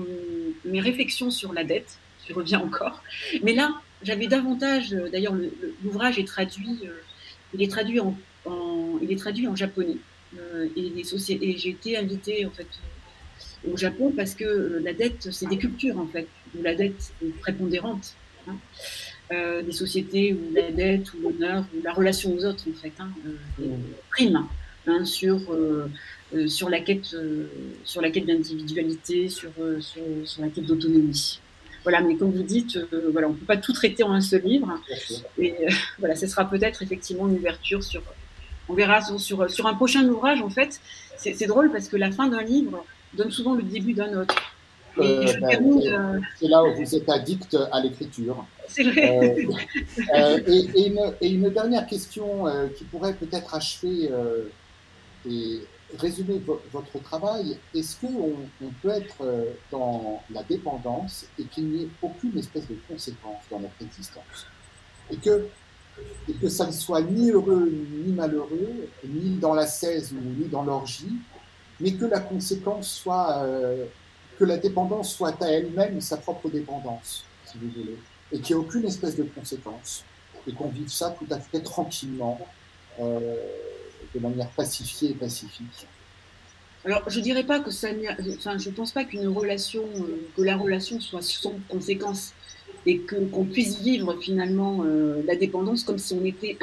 mes 0.66 0.80
réflexions 0.80 1.30
sur 1.30 1.54
la 1.54 1.64
dette, 1.64 1.96
je 2.28 2.34
reviens 2.34 2.60
encore, 2.60 3.02
mais 3.42 3.54
là 3.54 3.80
j'avais 4.04 4.26
davantage, 4.26 4.92
euh, 4.92 5.08
d'ailleurs 5.08 5.34
l'ouvrage 5.82 6.18
est 6.18 6.26
traduit, 6.26 6.78
euh, 6.84 7.00
il 7.54 7.62
est 7.62 7.70
traduit 7.70 8.00
en, 8.00 9.56
japonais. 9.56 9.96
Euh, 10.38 10.68
et, 10.76 10.92
j'ai 11.56 11.70
été 11.70 11.96
invitée 11.96 12.44
en 12.44 12.50
fait 12.50 12.66
au 13.70 13.76
Japon 13.76 14.12
parce 14.14 14.34
que 14.34 14.80
la 14.84 14.92
dette, 14.92 15.28
c'est 15.32 15.48
des 15.48 15.58
cultures 15.58 15.98
en 15.98 16.06
fait, 16.06 16.28
où 16.56 16.62
la 16.62 16.74
dette 16.74 17.12
est 17.24 17.38
prépondérante. 17.40 18.14
Hein. 18.46 19.62
des 19.62 19.72
sociétés 19.72 20.34
où 20.34 20.52
la 20.54 20.70
dette, 20.70 21.14
ou 21.14 21.22
l'honneur, 21.22 21.64
ou 21.74 21.82
la 21.82 21.94
relation 21.94 22.34
aux 22.34 22.44
autres 22.44 22.64
en 22.68 22.74
fait, 22.74 22.92
hein, 22.98 23.08
prime 24.10 24.46
hein, 24.86 25.04
sur, 25.06 25.40
sur 26.46 26.68
la 26.68 26.80
quête, 26.80 27.16
sur 27.84 28.02
la 28.02 28.10
quête 28.10 28.26
d'individualité, 28.26 29.30
sur, 29.30 29.50
sur, 29.80 30.42
la 30.42 30.48
quête 30.48 30.66
d'autonomie. 30.66 31.40
Voilà, 31.84 32.00
mais 32.00 32.16
comme 32.16 32.32
vous 32.32 32.42
dites, 32.42 32.76
euh, 32.76 33.10
voilà, 33.12 33.28
on 33.28 33.32
ne 33.32 33.36
peut 33.36 33.44
pas 33.44 33.58
tout 33.58 33.74
traiter 33.74 34.02
en 34.02 34.12
un 34.12 34.22
seul 34.22 34.42
livre. 34.42 34.80
Et 35.38 35.52
euh, 35.52 35.70
voilà, 35.98 36.16
ce 36.16 36.26
sera 36.26 36.48
peut-être 36.48 36.82
effectivement 36.82 37.28
une 37.28 37.36
ouverture 37.36 37.84
sur. 37.84 38.02
On 38.68 38.72
verra 38.72 39.02
sur, 39.02 39.50
sur, 39.50 39.66
un 39.66 39.74
prochain 39.74 40.08
ouvrage, 40.08 40.40
en 40.40 40.48
fait. 40.48 40.80
C'est 41.18 41.46
drôle 41.46 41.70
parce 41.70 41.88
que 41.88 41.96
la 41.98 42.10
fin 42.10 42.28
d'un 42.28 42.42
livre 42.42 42.84
donne 43.12 43.30
souvent 43.30 43.54
le 43.54 43.62
début 43.62 43.92
d'un 43.92 44.20
autre. 44.20 44.34
Euh, 44.96 45.26
ben, 45.40 46.22
c'est 46.38 46.48
là 46.48 46.64
où 46.64 46.74
vous 46.74 46.94
êtes 46.94 47.08
addict 47.10 47.58
à 47.72 47.80
l'écriture. 47.80 48.46
C'est 48.68 48.84
vrai. 48.84 49.36
et, 50.46 50.86
une, 50.86 51.12
et, 51.20 51.28
une, 51.28 51.50
dernière 51.50 51.86
question 51.86 52.44
qui 52.76 52.84
pourrait 52.84 53.12
peut-être 53.12 53.54
achever 53.54 54.08
et 55.28 55.60
résumer 55.98 56.40
votre 56.72 56.98
travail, 57.02 57.58
est-ce 57.74 57.96
qu'on 58.00 58.34
on 58.62 58.68
peut 58.82 58.90
être 58.90 59.16
euh, 59.22 59.44
dans 59.70 60.22
la 60.30 60.42
dépendance 60.42 61.26
et 61.38 61.44
qu'il 61.44 61.68
n'y 61.68 61.82
ait 61.84 61.88
aucune 62.02 62.36
espèce 62.38 62.66
de 62.68 62.76
conséquence 62.88 63.42
dans 63.50 63.60
notre 63.60 63.80
existence? 63.80 64.46
Et 65.10 65.16
que, 65.16 65.46
que 66.40 66.48
ça 66.48 66.66
ne 66.66 66.72
soit 66.72 67.02
ni 67.02 67.30
heureux 67.30 67.70
ni 68.04 68.12
malheureux, 68.12 68.88
ni 69.04 69.36
dans 69.36 69.54
la 69.54 69.66
16 69.66 70.12
ou 70.12 70.40
ni 70.40 70.48
dans 70.48 70.64
l'orgie, 70.64 71.16
mais 71.80 71.92
que 71.92 72.04
la 72.04 72.20
conséquence 72.20 72.88
soit 72.88 73.38
euh, 73.38 73.86
que 74.38 74.44
la 74.44 74.56
dépendance 74.56 75.14
soit 75.14 75.42
à 75.42 75.48
elle-même 75.48 76.00
sa 76.00 76.16
propre 76.16 76.48
dépendance, 76.48 77.24
si 77.46 77.58
vous 77.58 77.68
voulez, 77.68 77.98
et 78.32 78.40
qu'il 78.40 78.56
n'y 78.56 78.62
ait 78.62 78.64
aucune 78.64 78.84
espèce 78.84 79.16
de 79.16 79.24
conséquence, 79.24 80.04
et 80.46 80.52
qu'on 80.52 80.68
vive 80.68 80.90
ça 80.90 81.14
tout 81.18 81.26
à 81.30 81.38
fait 81.38 81.60
tranquillement. 81.60 82.38
Euh, 83.00 83.36
de 84.14 84.20
manière 84.20 84.48
pacifiée 84.50 85.10
et 85.10 85.14
pacifique 85.14 85.86
alors, 86.86 87.02
je 87.08 87.18
dirais 87.20 87.44
pas 87.44 87.60
que 87.60 87.70
ça, 87.70 87.88
enfin, 88.36 88.58
je 88.58 88.68
pense 88.68 88.92
pas 88.92 89.04
qu'une 89.04 89.28
relation, 89.28 89.84
euh, 89.96 90.28
que 90.36 90.42
la 90.42 90.54
relation 90.56 91.00
soit 91.00 91.22
sans 91.22 91.54
conséquence 91.68 92.34
et 92.84 92.98
que 92.98 93.16
qu'on 93.16 93.46
puisse 93.46 93.80
vivre 93.80 94.14
finalement 94.20 94.82
euh, 94.84 95.22
la 95.26 95.34
dépendance 95.34 95.82
comme 95.82 95.96
si 95.96 96.12
on 96.12 96.22
était 96.26 96.58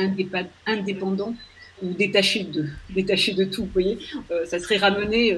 indépendant 0.67 1.33
ou 1.81 1.93
détaché 1.93 2.43
de, 2.43 2.67
détaché 2.91 3.33
de 3.33 3.45
tout. 3.45 3.63
Vous 3.63 3.71
voyez, 3.73 3.97
euh, 4.29 4.45
ça 4.45 4.59
serait 4.59 4.77
ramener 4.77 5.35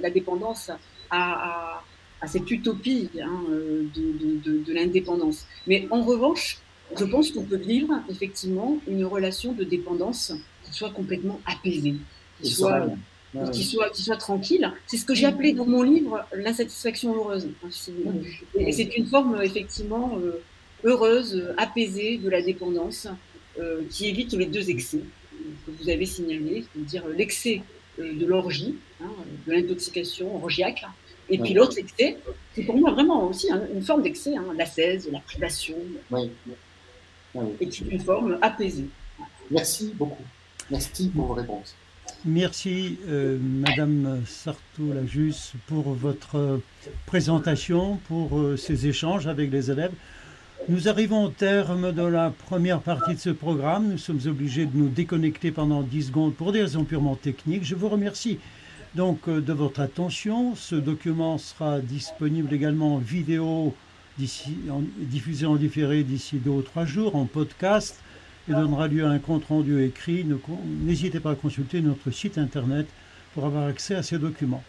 la, 0.00 0.08
dépendance 0.10 0.70
à, 1.10 1.82
cette 2.26 2.50
utopie 2.50 3.10
hein, 3.22 3.42
de 3.50 4.72
l'indépendance. 4.72 5.44
Mais 5.66 5.86
en 5.90 6.02
revanche, 6.02 6.58
je 6.98 7.04
pense 7.04 7.30
qu'on 7.30 7.44
peut 7.44 7.56
vivre 7.56 7.92
effectivement 8.08 8.78
une 8.86 9.04
relation 9.04 9.52
de 9.52 9.64
dépendance 9.64 10.32
soit 10.74 10.90
complètement 10.90 11.40
apaisé, 11.46 11.94
qui 12.40 12.50
soit, 12.50 12.88
qui 13.52 13.64
soit, 13.64 13.90
qui 13.90 14.02
soit 14.02 14.16
tranquille. 14.16 14.72
C'est 14.86 14.96
ce 14.96 15.04
que 15.04 15.14
j'ai 15.14 15.26
appelé 15.26 15.52
dans 15.52 15.66
mon 15.66 15.82
livre 15.82 16.24
l'insatisfaction 16.34 17.14
heureuse. 17.14 17.48
Et 18.56 18.72
c'est 18.72 18.96
une 18.96 19.06
forme 19.06 19.40
effectivement 19.42 20.18
euh, 20.22 20.42
heureuse, 20.84 21.52
apaisée 21.56 22.18
de 22.18 22.28
la 22.28 22.42
dépendance, 22.42 23.08
euh, 23.58 23.82
qui 23.90 24.08
évite 24.08 24.32
les 24.32 24.46
deux 24.46 24.70
excès 24.70 25.00
que 25.66 25.70
vous 25.70 25.90
avez 25.90 26.06
signalés, 26.06 26.64
c'est-à-dire 26.72 27.04
l'excès 27.08 27.62
euh, 27.98 28.12
de 28.14 28.26
l'orgie, 28.26 28.76
hein, 29.02 29.10
de 29.46 29.52
l'intoxication 29.52 30.36
orgiaque, 30.42 30.84
et 31.28 31.38
puis 31.38 31.54
l'autre 31.54 31.78
excès, 31.78 32.18
c'est 32.54 32.62
pour 32.62 32.76
moi 32.76 32.90
vraiment 32.90 33.28
aussi 33.28 33.50
hein, 33.50 33.62
une 33.74 33.82
forme 33.82 34.02
d'excès, 34.02 34.36
hein, 34.36 34.46
l'ascèse, 34.56 35.08
la 35.10 35.20
privation, 35.20 35.76
et 37.60 37.68
qui 37.68 37.84
est 37.84 37.90
une 37.90 38.00
forme 38.00 38.38
apaisée. 38.42 38.86
Merci 39.50 39.92
beaucoup. 39.94 40.22
Merci 40.72 41.10
pour 41.14 41.26
vos 41.26 41.34
réponses. 41.34 41.74
Merci, 42.24 42.98
euh, 43.06 43.38
Madame 43.38 44.22
Sartou-Lajus, 44.26 45.52
pour 45.66 45.92
votre 45.92 46.60
présentation, 47.04 47.98
pour 48.08 48.38
euh, 48.38 48.56
ces 48.56 48.86
échanges 48.86 49.26
avec 49.26 49.52
les 49.52 49.70
élèves. 49.70 49.92
Nous 50.70 50.88
arrivons 50.88 51.24
au 51.24 51.28
terme 51.28 51.92
de 51.92 52.02
la 52.02 52.30
première 52.30 52.80
partie 52.80 53.14
de 53.14 53.20
ce 53.20 53.28
programme. 53.28 53.90
Nous 53.90 53.98
sommes 53.98 54.20
obligés 54.26 54.64
de 54.64 54.74
nous 54.74 54.88
déconnecter 54.88 55.52
pendant 55.52 55.82
10 55.82 56.06
secondes 56.06 56.34
pour 56.34 56.52
des 56.52 56.62
raisons 56.62 56.84
purement 56.84 57.16
techniques. 57.16 57.64
Je 57.64 57.74
vous 57.74 57.90
remercie 57.90 58.38
donc 58.94 59.28
euh, 59.28 59.42
de 59.42 59.52
votre 59.52 59.80
attention. 59.80 60.54
Ce 60.54 60.74
document 60.74 61.36
sera 61.36 61.80
disponible 61.80 62.54
également 62.54 62.94
en 62.94 62.98
vidéo, 62.98 63.74
diffusé 64.16 65.44
en 65.44 65.56
différé 65.56 66.02
d'ici 66.02 66.36
deux 66.36 66.50
ou 66.50 66.62
trois 66.62 66.86
jours, 66.86 67.14
en 67.14 67.26
podcast 67.26 67.98
et 68.48 68.52
donnera 68.52 68.88
lieu 68.88 69.04
à 69.04 69.10
un 69.10 69.18
compte-rendu 69.18 69.84
écrit. 69.84 70.26
N'hésitez 70.84 71.20
pas 71.20 71.32
à 71.32 71.34
consulter 71.34 71.80
notre 71.80 72.10
site 72.10 72.38
internet 72.38 72.86
pour 73.34 73.44
avoir 73.44 73.66
accès 73.66 73.94
à 73.94 74.02
ces 74.02 74.18
documents. 74.18 74.64